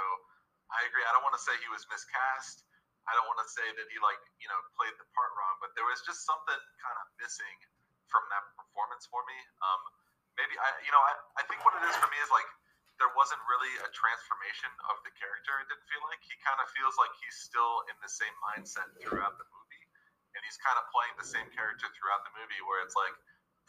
I 0.74 0.82
agree. 0.90 1.06
I 1.06 1.14
don't 1.14 1.22
want 1.22 1.38
to 1.38 1.44
say 1.44 1.54
he 1.62 1.70
was 1.70 1.86
miscast. 1.86 2.66
I 3.06 3.14
don't 3.14 3.30
want 3.30 3.38
to 3.42 3.50
say 3.50 3.66
that 3.66 3.88
he 3.90 3.98
like 4.02 4.22
you 4.42 4.50
know 4.50 4.60
played 4.78 4.94
the 4.98 5.08
part 5.14 5.32
wrong, 5.38 5.56
but 5.62 5.74
there 5.78 5.86
was 5.86 6.02
just 6.02 6.26
something 6.26 6.62
kind 6.82 6.98
of 7.02 7.06
missing 7.22 7.58
from 8.10 8.26
that 8.34 8.44
performance 8.58 9.06
for 9.10 9.22
me. 9.26 9.38
Um, 9.62 9.82
maybe 10.38 10.58
I 10.58 10.70
you 10.82 10.92
know 10.94 11.02
I, 11.02 11.14
I 11.40 11.44
think 11.46 11.62
what 11.62 11.78
it 11.78 11.84
is 11.86 11.96
for 11.98 12.10
me 12.10 12.18
is 12.22 12.32
like 12.34 12.48
there 12.98 13.12
wasn't 13.14 13.42
really 13.52 13.74
a 13.84 13.90
transformation 13.92 14.72
of 14.88 15.04
the 15.04 15.12
character. 15.20 15.60
It 15.60 15.68
didn't 15.68 15.88
feel 15.92 16.04
like 16.08 16.24
he 16.24 16.36
kind 16.42 16.58
of 16.64 16.68
feels 16.72 16.96
like 16.96 17.12
he's 17.20 17.36
still 17.36 17.84
in 17.92 17.98
the 18.00 18.10
same 18.10 18.34
mindset 18.54 18.88
throughout 19.04 19.36
the 19.38 19.48
movie, 19.52 19.86
and 20.34 20.42
he's 20.42 20.58
kind 20.64 20.80
of 20.82 20.86
playing 20.90 21.16
the 21.20 21.28
same 21.28 21.48
character 21.54 21.86
throughout 21.94 22.24
the 22.26 22.34
movie. 22.34 22.62
Where 22.66 22.82
it's 22.82 22.98
like 22.98 23.14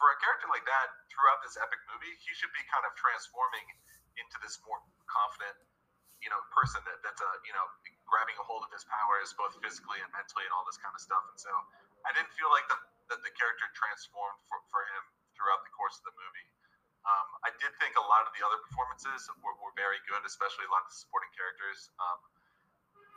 for 0.01 0.13
a 0.15 0.19
character 0.23 0.49
like 0.49 0.65
that 0.65 0.89
throughout 1.13 1.45
this 1.45 1.61
epic 1.61 1.81
movie, 1.93 2.15
he 2.25 2.33
should 2.33 2.53
be 2.57 2.65
kind 2.73 2.89
of 2.89 2.93
transforming 2.97 3.67
into 4.17 4.37
this 4.41 4.57
more 4.65 4.81
confident 5.05 5.57
you 6.25 6.31
know 6.33 6.41
person 6.53 6.81
that 6.89 6.99
that's 7.05 7.21
a 7.21 7.31
you 7.45 7.53
know 7.53 7.67
grabbing 8.07 8.39
a 8.39 8.45
hold 8.47 8.63
of 8.63 8.71
his 8.71 8.87
powers 8.87 9.35
both 9.35 9.55
physically 9.61 9.99
and 10.01 10.11
mentally 10.15 10.47
and 10.47 10.53
all 10.55 10.65
this 10.67 10.79
kind 10.79 10.95
of 10.95 11.03
stuff. 11.03 11.23
And 11.31 11.39
so 11.39 11.53
I 12.07 12.15
didn't 12.15 12.33
feel 12.39 12.51
like 12.55 12.67
the, 12.71 12.79
that 13.13 13.21
the 13.27 13.33
character 13.35 13.67
transformed 13.75 14.39
for, 14.47 14.63
for 14.71 14.83
him 14.95 15.03
throughout 15.35 15.63
the 15.67 15.73
course 15.75 15.99
of 16.01 16.07
the 16.09 16.17
movie. 16.17 16.49
Um, 17.07 17.29
I 17.47 17.55
did 17.63 17.71
think 17.79 17.95
a 17.95 18.07
lot 18.11 18.27
of 18.27 18.35
the 18.35 18.43
other 18.43 18.59
performances 18.67 19.31
were, 19.39 19.55
were 19.63 19.75
very 19.79 20.03
good, 20.11 20.27
especially 20.27 20.67
a 20.67 20.73
lot 20.75 20.83
of 20.87 20.91
the 20.91 20.99
supporting 20.99 21.31
characters. 21.39 21.87
Um, 22.03 22.19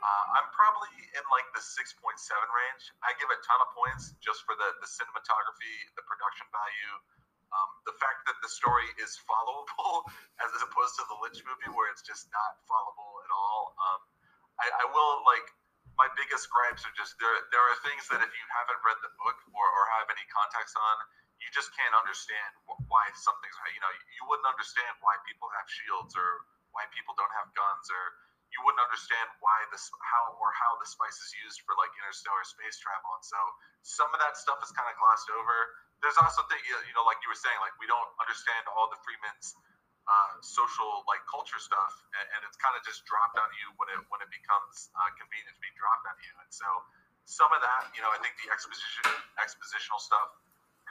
uh, 0.00 0.24
I'm 0.38 0.48
probably 0.54 0.94
in 1.12 1.24
like 1.28 1.44
the 1.52 1.60
6.7 1.60 1.98
range. 1.98 2.84
I 3.02 3.12
give 3.18 3.28
a 3.28 3.38
ton 3.42 3.58
of 3.60 3.70
points 3.74 4.14
just 4.22 4.46
for 4.46 4.54
the, 4.54 4.68
the 4.80 4.88
cinematography, 4.88 5.74
the 5.98 6.06
production 6.06 6.46
value, 6.54 6.94
um, 7.50 7.70
the 7.84 7.92
fact 7.98 8.24
that 8.30 8.38
the 8.40 8.48
story 8.48 8.86
is 9.02 9.18
followable 9.28 10.06
as 10.40 10.54
opposed 10.62 10.94
to 11.02 11.04
the 11.10 11.18
Lynch 11.20 11.42
movie 11.44 11.70
where 11.74 11.90
it's 11.90 12.06
just 12.06 12.30
not 12.30 12.62
followable 12.64 13.12
at 13.26 13.30
all. 13.34 13.74
Um, 13.76 14.00
I, 14.60 14.84
I, 14.84 14.84
will 14.92 15.24
like 15.24 15.46
my 15.96 16.08
biggest 16.16 16.48
gripes 16.52 16.84
are 16.84 16.94
just 16.96 17.16
there. 17.18 17.32
There 17.52 17.64
are 17.64 17.76
things 17.84 18.06
that 18.12 18.20
if 18.20 18.32
you 18.32 18.44
haven't 18.52 18.80
read 18.84 18.98
the 19.00 19.12
book 19.20 19.38
or, 19.52 19.66
or 19.66 19.82
have 20.00 20.08
any 20.12 20.24
context 20.32 20.76
on, 20.76 20.96
you 21.40 21.48
just 21.52 21.72
can't 21.76 21.96
understand 21.96 22.50
why 22.88 23.04
something's. 23.16 23.56
You 23.72 23.82
know, 23.82 23.92
you 24.16 24.22
wouldn't 24.28 24.48
understand 24.48 24.92
why 25.00 25.16
people 25.24 25.48
have 25.56 25.66
shields 25.68 26.12
or 26.16 26.28
why 26.76 26.84
people 26.92 27.16
don't 27.16 27.32
have 27.40 27.50
guns 27.56 27.88
or 27.90 28.04
you 28.50 28.60
wouldn't 28.66 28.82
understand 28.82 29.30
why 29.38 29.62
this 29.70 29.86
how 30.02 30.34
or 30.38 30.50
how 30.54 30.74
the 30.82 30.86
spice 30.86 31.18
is 31.22 31.30
used 31.46 31.62
for 31.62 31.74
like 31.78 31.90
interstellar 32.02 32.42
space 32.42 32.82
travel 32.82 33.14
and 33.14 33.22
so 33.22 33.38
some 33.86 34.10
of 34.10 34.18
that 34.18 34.34
stuff 34.34 34.58
is 34.58 34.74
kind 34.74 34.90
of 34.90 34.94
glossed 34.98 35.30
over 35.30 35.70
there's 36.00 36.16
also 36.16 36.40
things 36.48 36.64
you 36.64 36.94
know, 36.96 37.04
like 37.04 37.20
you 37.20 37.28
were 37.28 37.38
saying, 37.38 37.60
like 37.60 37.76
we 37.76 37.84
don't 37.84 38.08
understand 38.20 38.64
all 38.72 38.88
the 38.88 38.98
Fremen's 39.04 39.52
uh, 40.10 40.42
social 40.42 41.06
like 41.06 41.22
culture 41.30 41.62
stuff, 41.62 41.94
and, 42.18 42.26
and 42.34 42.40
it's 42.42 42.58
kind 42.58 42.74
of 42.74 42.82
just 42.82 43.06
dropped 43.06 43.38
on 43.38 43.46
you 43.62 43.70
when 43.78 43.86
it 43.94 44.00
when 44.10 44.18
it 44.18 44.30
becomes 44.34 44.90
uh, 44.98 45.06
convenient 45.14 45.54
to 45.54 45.62
be 45.62 45.70
dropped 45.78 46.06
on 46.10 46.16
you. 46.18 46.32
And 46.42 46.50
so 46.50 46.66
some 47.30 47.50
of 47.54 47.62
that, 47.62 47.94
you 47.94 48.02
know, 48.02 48.10
I 48.10 48.18
think 48.18 48.34
the 48.42 48.50
exposition 48.50 49.06
expositional 49.38 50.02
stuff 50.02 50.34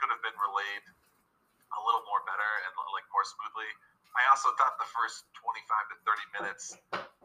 could 0.00 0.08
have 0.08 0.24
been 0.24 0.36
relayed 0.40 0.84
a 1.76 1.80
little 1.84 2.02
more 2.08 2.24
better 2.24 2.50
and 2.64 2.72
like 2.96 3.04
more 3.12 3.26
smoothly. 3.28 3.68
I 4.16 4.26
also 4.32 4.50
thought 4.58 4.74
the 4.80 4.90
first 4.90 5.28
25 5.38 5.92
to 5.94 5.96
30 6.02 6.36
minutes 6.40 6.64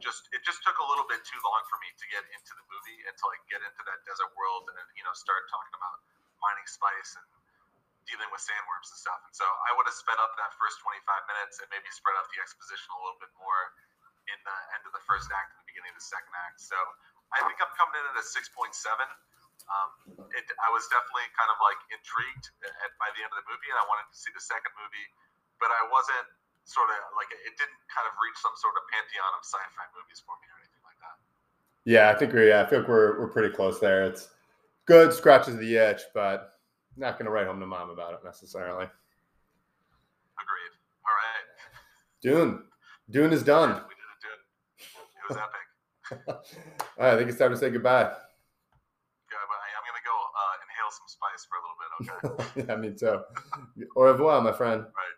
just 0.03 0.27
it 0.35 0.43
just 0.43 0.61
took 0.61 0.77
a 0.77 0.85
little 0.85 1.07
bit 1.07 1.23
too 1.23 1.39
long 1.41 1.61
for 1.71 1.79
me 1.81 1.89
to 1.95 2.05
get 2.11 2.21
into 2.35 2.51
the 2.53 2.65
movie 2.69 2.99
and 3.07 3.13
to 3.15 3.23
like 3.31 3.41
get 3.47 3.63
into 3.63 3.81
that 3.87 4.03
desert 4.03 4.29
world 4.35 4.67
and 4.69 4.85
you 4.93 5.03
know 5.07 5.15
start 5.15 5.47
talking 5.49 5.73
about 5.73 6.03
mining 6.43 6.67
spice 6.67 7.15
and 7.17 7.25
dealing 8.09 8.29
with 8.29 8.41
sandworms 8.41 8.87
and 8.93 8.99
stuff. 9.01 9.19
And 9.25 9.33
so 9.33 9.45
I 9.45 9.73
would 9.77 9.85
have 9.89 9.97
sped 9.97 10.17
up 10.21 10.33
that 10.37 10.53
first 10.57 10.81
25 10.81 11.01
minutes 11.29 11.61
and 11.61 11.67
maybe 11.73 11.89
spread 11.93 12.13
out 12.17 12.29
the 12.29 12.39
exposition 12.41 12.87
a 12.93 12.99
little 13.01 13.17
bit 13.17 13.33
more 13.41 13.61
in 14.29 14.39
the 14.41 14.57
end 14.77 14.83
of 14.85 14.93
the 14.93 15.03
first 15.05 15.29
act 15.29 15.53
and 15.53 15.57
the 15.61 15.67
beginning 15.69 15.93
of 15.93 15.99
the 16.01 16.07
second 16.07 16.33
act. 16.45 16.61
So 16.61 16.77
I 17.33 17.41
think 17.45 17.57
I'm 17.61 17.73
coming 17.77 17.97
in 17.97 18.05
at 18.13 18.17
a 18.17 18.25
6.7. 18.25 18.73
Um, 19.65 19.89
it, 20.37 20.45
I 20.61 20.69
was 20.69 20.85
definitely 20.93 21.25
kind 21.33 21.49
of 21.49 21.57
like 21.57 21.79
intrigued 21.89 22.45
at, 22.61 22.91
by 23.01 23.09
the 23.17 23.25
end 23.25 23.33
of 23.33 23.41
the 23.41 23.47
movie, 23.49 23.69
and 23.73 23.79
I 23.81 23.85
wanted 23.89 24.05
to 24.13 24.17
see 24.17 24.29
the 24.29 24.43
second 24.43 24.69
movie, 24.77 25.07
but 25.57 25.73
I 25.73 25.89
wasn't 25.89 26.27
sort 26.69 26.89
of 26.93 26.97
like 27.17 27.29
it 27.33 27.53
didn't 27.57 27.81
kind 27.89 28.05
of 28.05 28.13
reach 28.21 28.37
some 28.41 28.53
sort 28.57 28.77
of 28.77 28.85
pantheon 28.93 29.31
of 29.37 29.41
sci-fi 29.41 29.85
movies 29.97 30.21
for 30.21 30.37
me 30.37 30.45
or 30.53 30.57
anything 30.61 30.83
like 30.85 30.99
that. 31.01 31.17
Yeah, 31.85 32.05
I 32.09 32.15
think 32.17 32.33
we. 32.33 32.49
Yeah, 32.49 32.65
I 32.65 32.69
like 32.69 32.85
we're 32.85 33.17
we're 33.17 33.33
pretty 33.33 33.53
close 33.53 33.81
there. 33.81 34.05
It's 34.05 34.29
good, 34.85 35.13
scratches 35.13 35.57
the 35.57 35.77
itch, 35.77 36.05
but 36.13 36.54
not 36.97 37.17
going 37.17 37.25
to 37.25 37.31
write 37.31 37.47
home 37.47 37.59
to 37.59 37.65
mom 37.65 37.89
about 37.89 38.13
it 38.13 38.19
necessarily. 38.23 38.85
Agreed. 40.37 40.73
All 41.05 41.15
right. 41.15 41.45
Dune. 42.21 42.63
Dune 43.09 43.33
is 43.33 43.43
done. 43.43 43.69
we 43.69 43.75
did 43.75 43.81
it, 43.81 44.19
Dune. 44.21 44.41
It 44.79 45.29
was 45.29 45.37
epic. 45.37 45.65
All 46.27 47.05
right, 47.05 47.13
I 47.13 47.17
think 47.17 47.29
it's 47.29 47.39
time 47.39 47.51
to 47.51 47.57
say 47.57 47.69
goodbye. 47.69 48.03
Goodbye. 48.03 49.69
I'm 49.75 49.83
going 49.85 49.99
to 49.99 50.05
go 50.05 50.15
uh, 50.39 50.55
inhale 50.63 50.91
some 50.91 51.07
spice 51.07 51.45
for 51.49 51.57
a 51.57 51.61
little 51.63 51.77
bit, 51.81 51.89
okay? 51.99 52.67
yeah, 52.67 52.75
me 52.75 52.89
too. 52.95 53.19
Au 53.95 54.03
revoir, 54.03 54.41
my 54.41 54.51
friend. 54.51 54.81
Right. 54.81 55.15